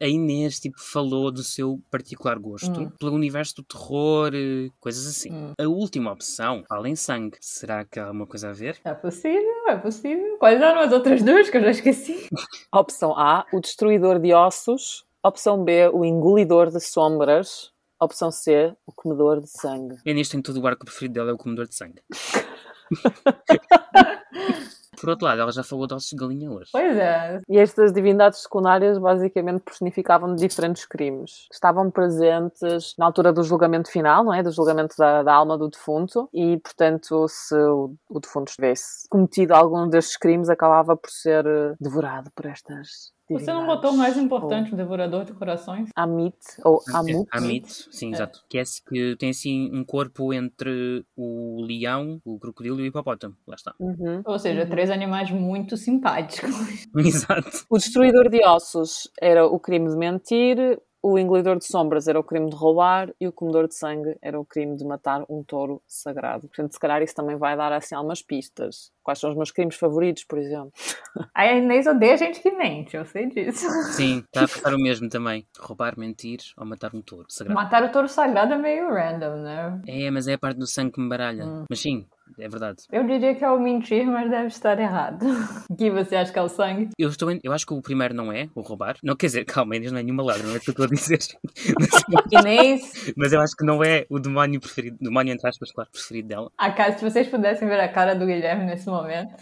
a 0.00 0.06
Inês 0.06 0.60
tipo, 0.60 0.76
falou 0.80 1.30
do 1.32 1.42
seu 1.42 1.80
particular 1.90 2.38
gosto 2.38 2.68
Hum. 2.70 2.90
pelo 2.98 3.12
universo 3.14 3.37
do 3.54 3.62
terror, 3.62 4.30
eh, 4.34 4.70
coisas 4.80 5.06
assim. 5.06 5.32
Hum. 5.32 5.52
A 5.58 5.64
última 5.64 6.12
opção, 6.12 6.64
além 6.68 6.96
sangue, 6.96 7.36
será 7.40 7.84
que 7.84 7.98
há 7.98 8.06
alguma 8.06 8.26
coisa 8.26 8.50
a 8.50 8.52
ver? 8.52 8.78
É 8.84 8.94
possível, 8.94 9.68
é 9.68 9.76
possível. 9.76 10.36
Quais 10.38 10.60
eram 10.60 10.80
as 10.80 10.92
outras 10.92 11.22
duas 11.22 11.48
que 11.48 11.56
eu 11.56 11.62
já 11.62 11.70
esqueci? 11.70 12.28
Opção 12.72 13.18
A, 13.18 13.46
o 13.52 13.60
destruidor 13.60 14.18
de 14.18 14.32
ossos. 14.32 15.06
Opção 15.22 15.64
B, 15.64 15.88
o 15.88 16.04
engolidor 16.04 16.70
de 16.70 16.80
sombras. 16.80 17.72
Opção 18.00 18.30
C, 18.30 18.72
o 18.86 18.92
comedor 18.92 19.40
de 19.40 19.48
sangue. 19.48 19.96
A 20.06 20.10
Inês 20.10 20.28
tem 20.28 20.40
todo 20.40 20.60
o 20.60 20.66
arco 20.66 20.84
preferido 20.84 21.14
dela, 21.14 21.30
é 21.30 21.32
o 21.32 21.38
comedor 21.38 21.66
de 21.66 21.74
sangue. 21.74 22.00
Por 25.00 25.10
outro 25.10 25.26
lado, 25.26 25.40
ela 25.40 25.52
já 25.52 25.62
falou 25.62 25.86
de 25.86 25.94
ossos 25.94 26.10
de 26.10 26.16
galinha 26.16 26.50
hoje. 26.50 26.70
Pois 26.72 26.96
é. 26.96 27.40
E 27.48 27.58
estas 27.58 27.92
divindades 27.92 28.42
secundárias 28.42 28.98
basicamente 28.98 29.62
personificavam 29.62 30.34
diferentes 30.34 30.84
crimes. 30.84 31.46
Estavam 31.52 31.90
presentes 31.90 32.94
na 32.98 33.06
altura 33.06 33.32
do 33.32 33.42
julgamento 33.42 33.90
final, 33.90 34.24
não 34.24 34.34
é? 34.34 34.42
Do 34.42 34.52
julgamento 34.52 34.94
da, 34.98 35.22
da 35.22 35.34
alma 35.34 35.56
do 35.56 35.68
defunto. 35.68 36.28
E, 36.32 36.58
portanto, 36.58 37.26
se 37.28 37.54
o, 37.54 37.94
o 38.08 38.20
defunto 38.20 38.52
tivesse 38.52 39.08
cometido 39.08 39.54
algum 39.54 39.88
destes 39.88 40.16
crimes, 40.16 40.48
acabava 40.48 40.96
por 40.96 41.10
ser 41.10 41.46
eh, 41.46 41.74
devorado 41.80 42.30
por 42.34 42.46
estas. 42.46 43.12
Você 43.30 43.52
não 43.52 43.66
botou 43.66 43.92
o 43.92 43.96
mais 43.96 44.16
importante, 44.16 44.72
o 44.72 44.76
devorador 44.76 45.24
de 45.24 45.32
corações? 45.32 45.88
Amit, 45.94 46.36
ou 46.64 46.80
Amut. 46.94 47.28
Amit, 47.32 47.72
sim, 47.90 48.10
É. 48.10 48.14
exato. 48.14 48.44
Que, 48.48 48.58
é 48.58 48.62
esse 48.62 48.82
que 48.84 49.16
tem 49.16 49.30
assim 49.30 49.70
um 49.72 49.84
corpo 49.84 50.32
entre 50.32 51.04
o 51.16 51.62
leão, 51.62 52.20
o 52.24 52.38
crocodilo 52.38 52.80
e 52.80 52.84
o 52.84 52.86
hipopótamo. 52.86 53.34
Lá 53.46 53.54
está. 53.54 53.74
Uhum. 53.78 54.22
Ou 54.24 54.38
seja, 54.38 54.62
Uhum. 54.62 54.68
três 54.70 54.90
animais 54.90 55.30
muito 55.30 55.76
simpáticos. 55.76 56.50
Exato. 56.96 57.64
O 57.68 57.76
destruidor 57.78 58.28
de 58.28 58.44
ossos 58.44 59.10
era 59.20 59.46
o 59.46 59.58
crime 59.60 59.88
de 59.88 59.96
mentir, 59.96 60.80
o 61.08 61.18
engolidor 61.18 61.58
de 61.58 61.64
sombras 61.64 62.06
era 62.06 62.20
o 62.20 62.22
crime 62.22 62.50
de 62.50 62.56
roubar 62.56 63.10
e 63.18 63.26
o 63.26 63.32
comedor 63.32 63.66
de 63.66 63.74
sangue 63.74 64.16
era 64.20 64.38
o 64.38 64.44
crime 64.44 64.76
de 64.76 64.84
matar 64.84 65.24
um 65.28 65.42
touro 65.42 65.80
sagrado. 65.86 66.48
Portanto, 66.48 66.72
se 66.72 66.78
calhar 66.78 67.02
isso 67.02 67.14
também 67.14 67.36
vai 67.36 67.56
dar 67.56 67.72
assim 67.72 67.94
algumas 67.94 68.20
pistas. 68.20 68.92
Quais 69.02 69.18
são 69.18 69.30
os 69.30 69.36
meus 69.36 69.50
crimes 69.50 69.76
favoritos, 69.76 70.24
por 70.24 70.38
exemplo? 70.38 70.72
A 71.34 71.46
Inês 71.50 71.86
odeia 71.86 72.16
gente 72.16 72.40
que 72.40 72.50
mente, 72.50 72.96
eu 72.96 73.06
sei 73.06 73.26
disso. 73.26 73.66
Sim, 73.92 74.18
está 74.18 74.44
a 74.44 74.48
passar 74.48 74.74
o 74.74 74.78
mesmo 74.78 75.08
também. 75.08 75.46
Roubar, 75.58 75.98
mentir 75.98 76.40
ou 76.56 76.66
matar 76.66 76.94
um 76.94 77.00
touro 77.00 77.26
sagrado. 77.28 77.54
Matar 77.54 77.84
o 77.84 77.90
touro 77.90 78.08
sagrado 78.08 78.52
é 78.52 78.58
meio 78.58 78.88
random, 78.88 79.36
né? 79.42 79.80
É, 79.86 80.10
mas 80.10 80.28
é 80.28 80.34
a 80.34 80.38
parte 80.38 80.58
do 80.58 80.66
sangue 80.66 80.92
que 80.92 81.00
me 81.00 81.08
baralha. 81.08 81.44
Hum. 81.44 81.64
Mas 81.70 81.80
sim, 81.80 82.06
é 82.38 82.48
verdade. 82.48 82.82
Eu 82.90 83.04
diria 83.06 83.34
que 83.34 83.44
é 83.44 83.50
o 83.50 83.58
mentir, 83.60 84.06
mas 84.06 84.30
deve 84.30 84.46
estar 84.48 84.78
errado. 84.78 85.26
Que 85.78 85.90
você 85.90 86.16
acha 86.16 86.32
que 86.32 86.38
é 86.38 86.42
o 86.42 86.48
sangue? 86.48 86.88
Eu, 86.98 87.08
estou 87.08 87.28
eu 87.42 87.52
acho 87.52 87.64
que 87.64 87.72
o 87.72 87.80
primeiro 87.80 88.12
não 88.14 88.32
é, 88.32 88.48
o 88.54 88.62
roubar. 88.62 88.96
Não, 89.02 89.14
quer 89.14 89.26
dizer, 89.26 89.44
calma, 89.44 89.74
ainda 89.74 89.90
não 89.92 89.98
é 89.98 90.02
nenhuma 90.02 90.22
ladra, 90.24 90.42
não 90.42 90.54
é 90.54 90.56
o 90.56 90.60
que 90.60 90.70
eu 90.70 90.72
estou 90.72 90.86
a 90.86 90.88
dizer. 90.88 91.18
mas, 92.10 92.32
Inês, 92.32 93.12
mas 93.16 93.32
eu 93.32 93.40
acho 93.40 93.54
que 93.56 93.64
não 93.64 93.82
é 93.84 94.04
o 94.10 94.18
demónio 94.18 94.60
preferido, 94.60 94.96
demónio 95.00 95.32
entre 95.34 95.48
aspas, 95.48 95.70
claro, 95.70 95.88
preferido 95.92 96.28
dela. 96.28 96.50
acaso, 96.58 96.98
se 96.98 97.04
vocês 97.04 97.28
pudessem 97.28 97.68
ver 97.68 97.78
a 97.78 97.88
cara 97.88 98.14
do 98.14 98.26
Guilherme 98.26 98.64
nesse 98.64 98.86
momento, 98.88 99.34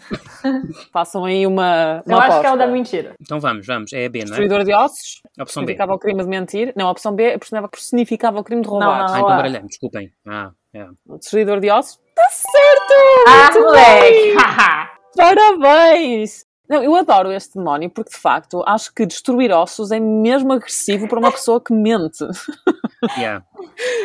Façam 0.91 1.25
aí 1.25 1.45
uma, 1.47 2.03
eu 2.05 2.15
uma 2.15 2.25
acho 2.25 2.39
que 2.41 2.45
é 2.45 2.49
o 2.49 2.53
aposta. 2.53 2.57
da 2.57 2.67
mentira. 2.67 3.15
Então 3.21 3.39
vamos, 3.39 3.65
vamos. 3.65 3.93
É 3.93 4.05
a 4.05 4.09
B, 4.09 4.19
não 4.19 4.25
é? 4.25 4.29
Destruidor 4.39 4.63
de 4.63 4.73
ossos 4.73 5.21
Opção 5.39 5.63
B. 5.63 5.67
personificava 5.73 5.93
o 5.93 5.99
crime 5.99 6.21
de 6.23 6.29
mentir. 6.29 6.73
Não, 6.75 6.87
a 6.87 6.91
opção 6.91 7.13
B 7.15 7.37
personificava- 7.69 8.39
o 8.39 8.43
crime 8.43 8.61
de 8.61 8.67
roubar. 8.67 8.85
Não, 9.07 9.15
Ah, 9.15 9.19
então 9.19 9.29
baralhamos, 9.29 9.67
desculpem. 9.69 10.11
Ah, 10.25 10.51
é. 10.73 10.85
O 11.07 11.17
destruidor 11.17 11.59
de 11.59 11.69
ossos? 11.71 11.99
Certo! 12.29 12.93
Ah, 13.27 13.43
Muito 13.51 13.61
moleque! 13.61 14.11
bem! 14.11 14.37
Parabéns! 15.17 16.45
Não, 16.69 16.83
eu 16.83 16.93
adoro 16.95 17.31
este 17.31 17.57
demónio 17.57 17.89
porque, 17.89 18.11
de 18.11 18.17
facto, 18.17 18.61
acho 18.67 18.93
que 18.93 19.05
destruir 19.05 19.53
ossos 19.53 19.89
é 19.89 19.99
mesmo 20.01 20.51
agressivo 20.51 21.07
para 21.07 21.19
uma 21.19 21.31
pessoa 21.31 21.61
que 21.63 21.73
mente. 21.73 22.25
Yeah. 23.15 23.45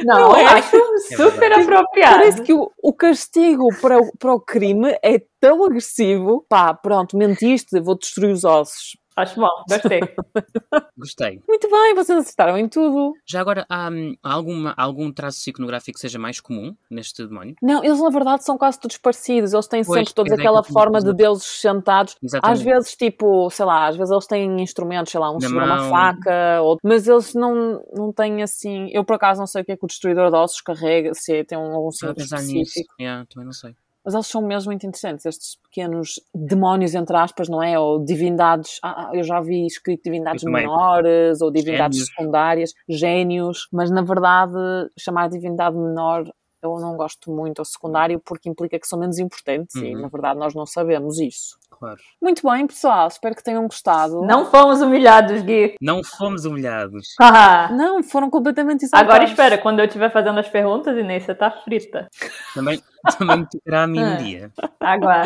Não, 0.04 0.28
Não 0.28 0.36
é? 0.36 0.44
acho 0.44 0.76
super 1.16 1.50
apropriado. 1.50 2.16
Parece 2.18 2.42
que 2.42 2.52
o, 2.52 2.70
o 2.82 2.92
castigo 2.92 3.68
para 3.80 3.98
o, 3.98 4.12
para 4.18 4.34
o 4.34 4.38
crime 4.38 4.94
é 5.02 5.18
tão 5.40 5.64
agressivo. 5.64 6.44
Pá, 6.46 6.74
pronto, 6.74 7.16
mentiste, 7.16 7.80
vou 7.80 7.96
destruir 7.96 8.30
os 8.32 8.44
ossos. 8.44 8.98
Acho 9.16 9.38
bom, 9.40 9.48
gostei. 9.68 10.00
Gostei. 10.96 11.40
Muito 11.48 11.68
bem, 11.70 11.94
vocês 11.94 12.18
acertaram 12.18 12.56
em 12.56 12.68
tudo. 12.68 13.12
Já 13.26 13.40
agora, 13.40 13.66
há, 13.68 13.88
hum, 13.90 14.14
há 14.22 14.32
alguma, 14.32 14.74
algum 14.76 15.12
traço 15.12 15.48
iconográfico 15.50 15.94
que 15.96 16.00
seja 16.00 16.18
mais 16.18 16.40
comum 16.40 16.74
neste 16.90 17.26
demónio? 17.26 17.54
Não, 17.62 17.82
eles 17.84 18.00
na 18.00 18.10
verdade 18.10 18.44
são 18.44 18.56
quase 18.56 18.78
todos 18.80 18.96
parecidos. 18.98 19.52
Eles 19.52 19.66
têm 19.66 19.84
Pois, 19.84 19.98
sempre 20.00 20.14
todos 20.14 20.32
aquela 20.32 20.62
que- 20.62 20.72
forma 20.72 21.00
de 21.00 21.12
deuses 21.12 21.44
sentados. 21.44 22.16
Exatamente. 22.22 22.58
Às 22.58 22.62
vezes, 22.62 22.96
tipo, 22.96 23.50
sei 23.50 23.64
lá, 23.66 23.88
às 23.88 23.96
vezes 23.96 24.10
eles 24.12 24.26
têm 24.26 24.60
instrumentos, 24.62 25.10
sei 25.10 25.20
lá, 25.20 25.30
um 25.34 25.40
segura 25.40 25.64
uma 25.66 25.88
faca, 25.90 26.62
ou... 26.62 26.78
mas 26.82 27.06
eles 27.08 27.34
não, 27.34 27.82
não 27.92 28.12
têm 28.12 28.42
assim. 28.42 28.88
Eu 28.92 29.04
por 29.04 29.16
acaso 29.16 29.40
não 29.40 29.46
sei 29.46 29.62
o 29.62 29.64
que 29.64 29.72
é 29.72 29.76
que 29.76 29.84
o 29.84 29.88
destruidor 29.88 30.30
de 30.30 30.36
ossos 30.36 30.60
carrega, 30.60 31.12
se 31.14 31.36
é, 31.36 31.44
tem 31.44 31.58
um, 31.58 31.74
algum 31.74 31.90
símbolo 31.90 32.20
específico. 32.20 32.94
Yeah, 33.00 33.26
também 33.28 33.46
não 33.46 33.52
sei. 33.52 33.74
Mas 34.04 34.14
eles 34.14 34.26
são 34.26 34.42
mesmo 34.42 34.70
muito 34.70 34.84
interessantes, 34.86 35.24
estes 35.26 35.56
pequenos 35.62 36.20
demónios, 36.34 36.94
entre 36.94 37.16
aspas, 37.16 37.48
não 37.48 37.62
é? 37.62 37.78
Ou 37.78 38.04
divindades, 38.04 38.78
ah, 38.82 39.10
eu 39.14 39.22
já 39.22 39.40
vi 39.40 39.64
escrito 39.66 40.02
divindades 40.04 40.42
menores, 40.44 41.40
ou 41.40 41.50
divindades 41.52 41.98
Génios. 41.98 42.08
secundárias, 42.08 42.72
génios, 42.88 43.68
mas 43.72 43.90
na 43.90 44.02
verdade, 44.02 44.52
chamar 44.98 45.28
divindade 45.28 45.76
menor 45.76 46.24
eu 46.64 46.78
não 46.78 46.96
gosto 46.96 47.30
muito, 47.32 47.58
ou 47.58 47.64
secundário, 47.64 48.20
porque 48.24 48.48
implica 48.48 48.78
que 48.78 48.86
são 48.86 48.96
menos 48.98 49.18
importantes 49.18 49.74
e 49.76 49.94
Uhum. 49.94 50.00
na 50.02 50.08
verdade 50.08 50.38
nós 50.38 50.54
não 50.54 50.64
sabemos 50.66 51.18
isso. 51.18 51.58
Claro. 51.82 51.98
Muito 52.22 52.48
bem, 52.48 52.64
pessoal, 52.64 53.08
espero 53.08 53.34
que 53.34 53.42
tenham 53.42 53.64
gostado. 53.66 54.20
Não 54.22 54.44
fomos 54.46 54.80
humilhados, 54.80 55.42
Gui. 55.42 55.74
Não 55.80 56.00
fomos 56.04 56.44
humilhados. 56.44 57.08
Haha. 57.20 57.72
Não, 57.74 58.00
foram 58.04 58.30
completamente 58.30 58.84
exaltados. 58.84 59.12
Agora 59.12 59.28
espera, 59.28 59.58
quando 59.58 59.80
eu 59.80 59.86
estiver 59.86 60.08
fazendo 60.12 60.38
as 60.38 60.48
perguntas, 60.48 60.96
Inês, 60.96 61.24
você 61.24 61.34
tá 61.34 61.50
frita. 61.50 62.08
Também, 62.54 62.80
também 63.18 63.38
me 63.38 63.46
tocará 63.48 63.82
a 63.82 63.86
mim 63.88 63.98
um 63.98 64.12
Ah. 64.12 64.14
dia. 64.14 64.52
Agora. 64.78 65.22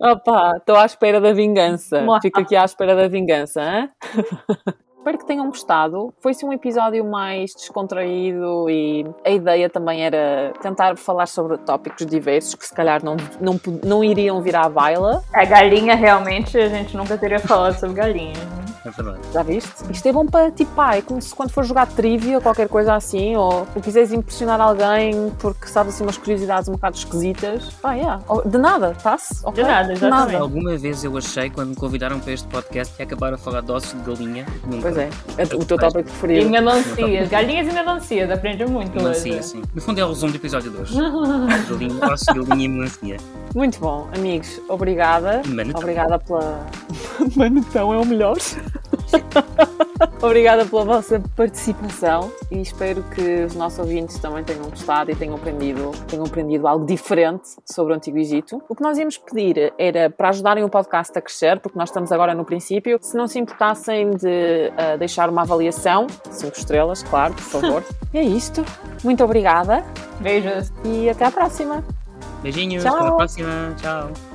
Opa, 0.00 0.54
estou 0.56 0.76
à 0.76 0.86
espera 0.86 1.20
da 1.20 1.34
vingança. 1.34 2.02
Fico 2.22 2.40
aqui 2.40 2.56
à 2.56 2.64
espera 2.64 2.96
da 2.96 3.06
vingança, 3.06 3.60
hã? 3.60 3.90
Espero 5.02 5.18
que 5.18 5.26
tenham 5.26 5.48
gostado. 5.48 6.14
Foi-se 6.20 6.46
um 6.46 6.52
episódio 6.52 7.04
mais 7.04 7.52
descontraído 7.56 8.70
e 8.70 9.04
a 9.24 9.30
ideia 9.30 9.68
também 9.68 10.04
era 10.04 10.52
tentar 10.62 10.96
falar 10.96 11.26
sobre 11.26 11.58
tópicos 11.58 12.06
diversos 12.06 12.54
que 12.54 12.64
se 12.64 12.72
calhar 12.72 13.04
não, 13.04 13.16
não, 13.40 13.60
não 13.84 14.04
iriam 14.04 14.40
vir 14.40 14.54
à 14.54 14.68
baila. 14.68 15.24
A 15.32 15.44
galinha, 15.44 15.96
realmente, 15.96 16.56
a 16.56 16.68
gente 16.68 16.96
nunca 16.96 17.18
teria 17.18 17.40
falado 17.40 17.76
sobre 17.80 17.96
galinha. 17.96 18.62
É 18.84 18.90
verdade. 18.90 19.20
Já 19.32 19.42
viste? 19.42 19.72
Isto 19.90 20.08
é 20.08 20.12
bom 20.12 20.26
para 20.26 20.50
tipo, 20.50 20.72
pá, 20.72 20.96
é 20.96 21.02
como 21.02 21.22
se 21.22 21.34
quando 21.34 21.50
for 21.50 21.64
jogar 21.64 21.86
trivia 21.86 22.36
ou 22.36 22.42
qualquer 22.42 22.68
coisa 22.68 22.94
assim, 22.94 23.36
ou, 23.36 23.66
ou 23.74 23.82
quiseres 23.82 24.12
impressionar 24.12 24.60
alguém 24.60 25.30
porque 25.38 25.66
sabes 25.68 25.94
assim 25.94 26.02
umas 26.02 26.18
curiosidades 26.18 26.68
um 26.68 26.72
bocado 26.72 26.96
esquisitas. 26.96 27.70
Pá, 27.74 27.94
yeah. 27.94 28.20
De 28.44 28.58
nada, 28.58 28.92
está-se? 28.96 29.44
Ok? 29.44 29.62
De 29.62 29.70
nada, 29.70 29.92
exatamente. 29.92 30.36
Alguma 30.36 30.76
vez 30.76 31.04
eu 31.04 31.16
achei, 31.16 31.48
quando 31.48 31.70
me 31.70 31.76
convidaram 31.76 32.18
para 32.18 32.32
este 32.32 32.48
podcast, 32.48 32.94
que 32.94 33.02
ia 33.02 33.06
acabar 33.06 33.32
a 33.32 33.38
falar 33.38 33.62
de 33.62 33.70
ossos 33.70 33.92
de 33.92 34.10
galinha. 34.10 34.46
Nunca. 34.66 34.91
Pois 34.94 34.98
é, 34.98 35.10
é 35.38 35.56
o 35.56 35.64
teu 35.64 35.78
tópico 35.78 36.00
E 36.00 36.02
preferido. 36.04 36.50
melancias. 36.50 37.28
Galinhas 37.28 37.68
e 37.68 37.72
melancias. 37.72 38.30
Aprendi 38.30 38.64
muito 38.66 38.94
Melancia, 38.96 39.32
hoje. 39.34 39.42
sim. 39.44 39.62
No 39.74 39.80
fundo 39.82 39.98
é 40.00 40.04
o 40.04 40.08
resumo 40.08 40.32
do 40.32 40.36
episódio 40.36 40.70
de 40.70 40.76
hoje. 40.78 40.94
galinha, 41.68 42.12
ossos, 42.12 42.26
galinha 42.46 42.64
e 42.64 42.68
melancia. 42.68 43.16
Muito 43.54 43.78
bom, 43.80 44.08
amigos, 44.16 44.60
obrigada. 44.68 45.42
Manetão. 45.46 45.80
Obrigada 45.80 46.18
pela. 46.18 46.66
Manetão 47.36 47.92
é 47.92 47.98
o 47.98 48.04
melhor. 48.06 48.36
obrigada 50.22 50.64
pela 50.64 50.84
vossa 50.84 51.22
participação 51.36 52.32
e 52.50 52.60
espero 52.60 53.02
que 53.14 53.44
os 53.44 53.54
nossos 53.54 53.78
ouvintes 53.78 54.18
também 54.18 54.44
tenham 54.44 54.68
gostado 54.68 55.10
e 55.10 55.16
tenham 55.16 55.34
aprendido, 55.34 55.90
tenham 56.08 56.24
aprendido 56.24 56.66
algo 56.66 56.86
diferente 56.86 57.48
sobre 57.64 57.92
o 57.92 57.96
Antigo 57.96 58.18
Egito. 58.18 58.62
O 58.68 58.74
que 58.74 58.82
nós 58.82 58.98
íamos 58.98 59.18
pedir 59.18 59.72
era 59.78 60.10
para 60.10 60.28
ajudarem 60.30 60.64
o 60.64 60.68
podcast 60.68 61.16
a 61.16 61.20
crescer, 61.20 61.60
porque 61.60 61.78
nós 61.78 61.88
estamos 61.88 62.12
agora 62.12 62.34
no 62.34 62.44
princípio, 62.44 62.98
se 63.00 63.16
não 63.16 63.26
se 63.26 63.38
importassem 63.38 64.10
de 64.10 64.72
ah, 64.76 64.96
deixar 64.96 65.28
uma 65.28 65.42
avaliação, 65.42 66.06
5 66.30 66.56
estrelas, 66.56 67.02
claro, 67.02 67.34
por 67.34 67.42
favor. 67.42 67.84
é 68.14 68.22
isto. 68.22 68.64
Muito 69.02 69.24
obrigada 69.24 69.84
Beijos. 70.20 70.72
e 70.84 71.08
até 71.08 71.26
à 71.26 71.30
próxima. 71.30 71.84
Beijinhos, 72.42 72.82
Tchau. 72.82 72.96
até 72.96 73.08
a 73.08 73.12
próxima. 73.12 73.74
Tchau. 73.76 74.31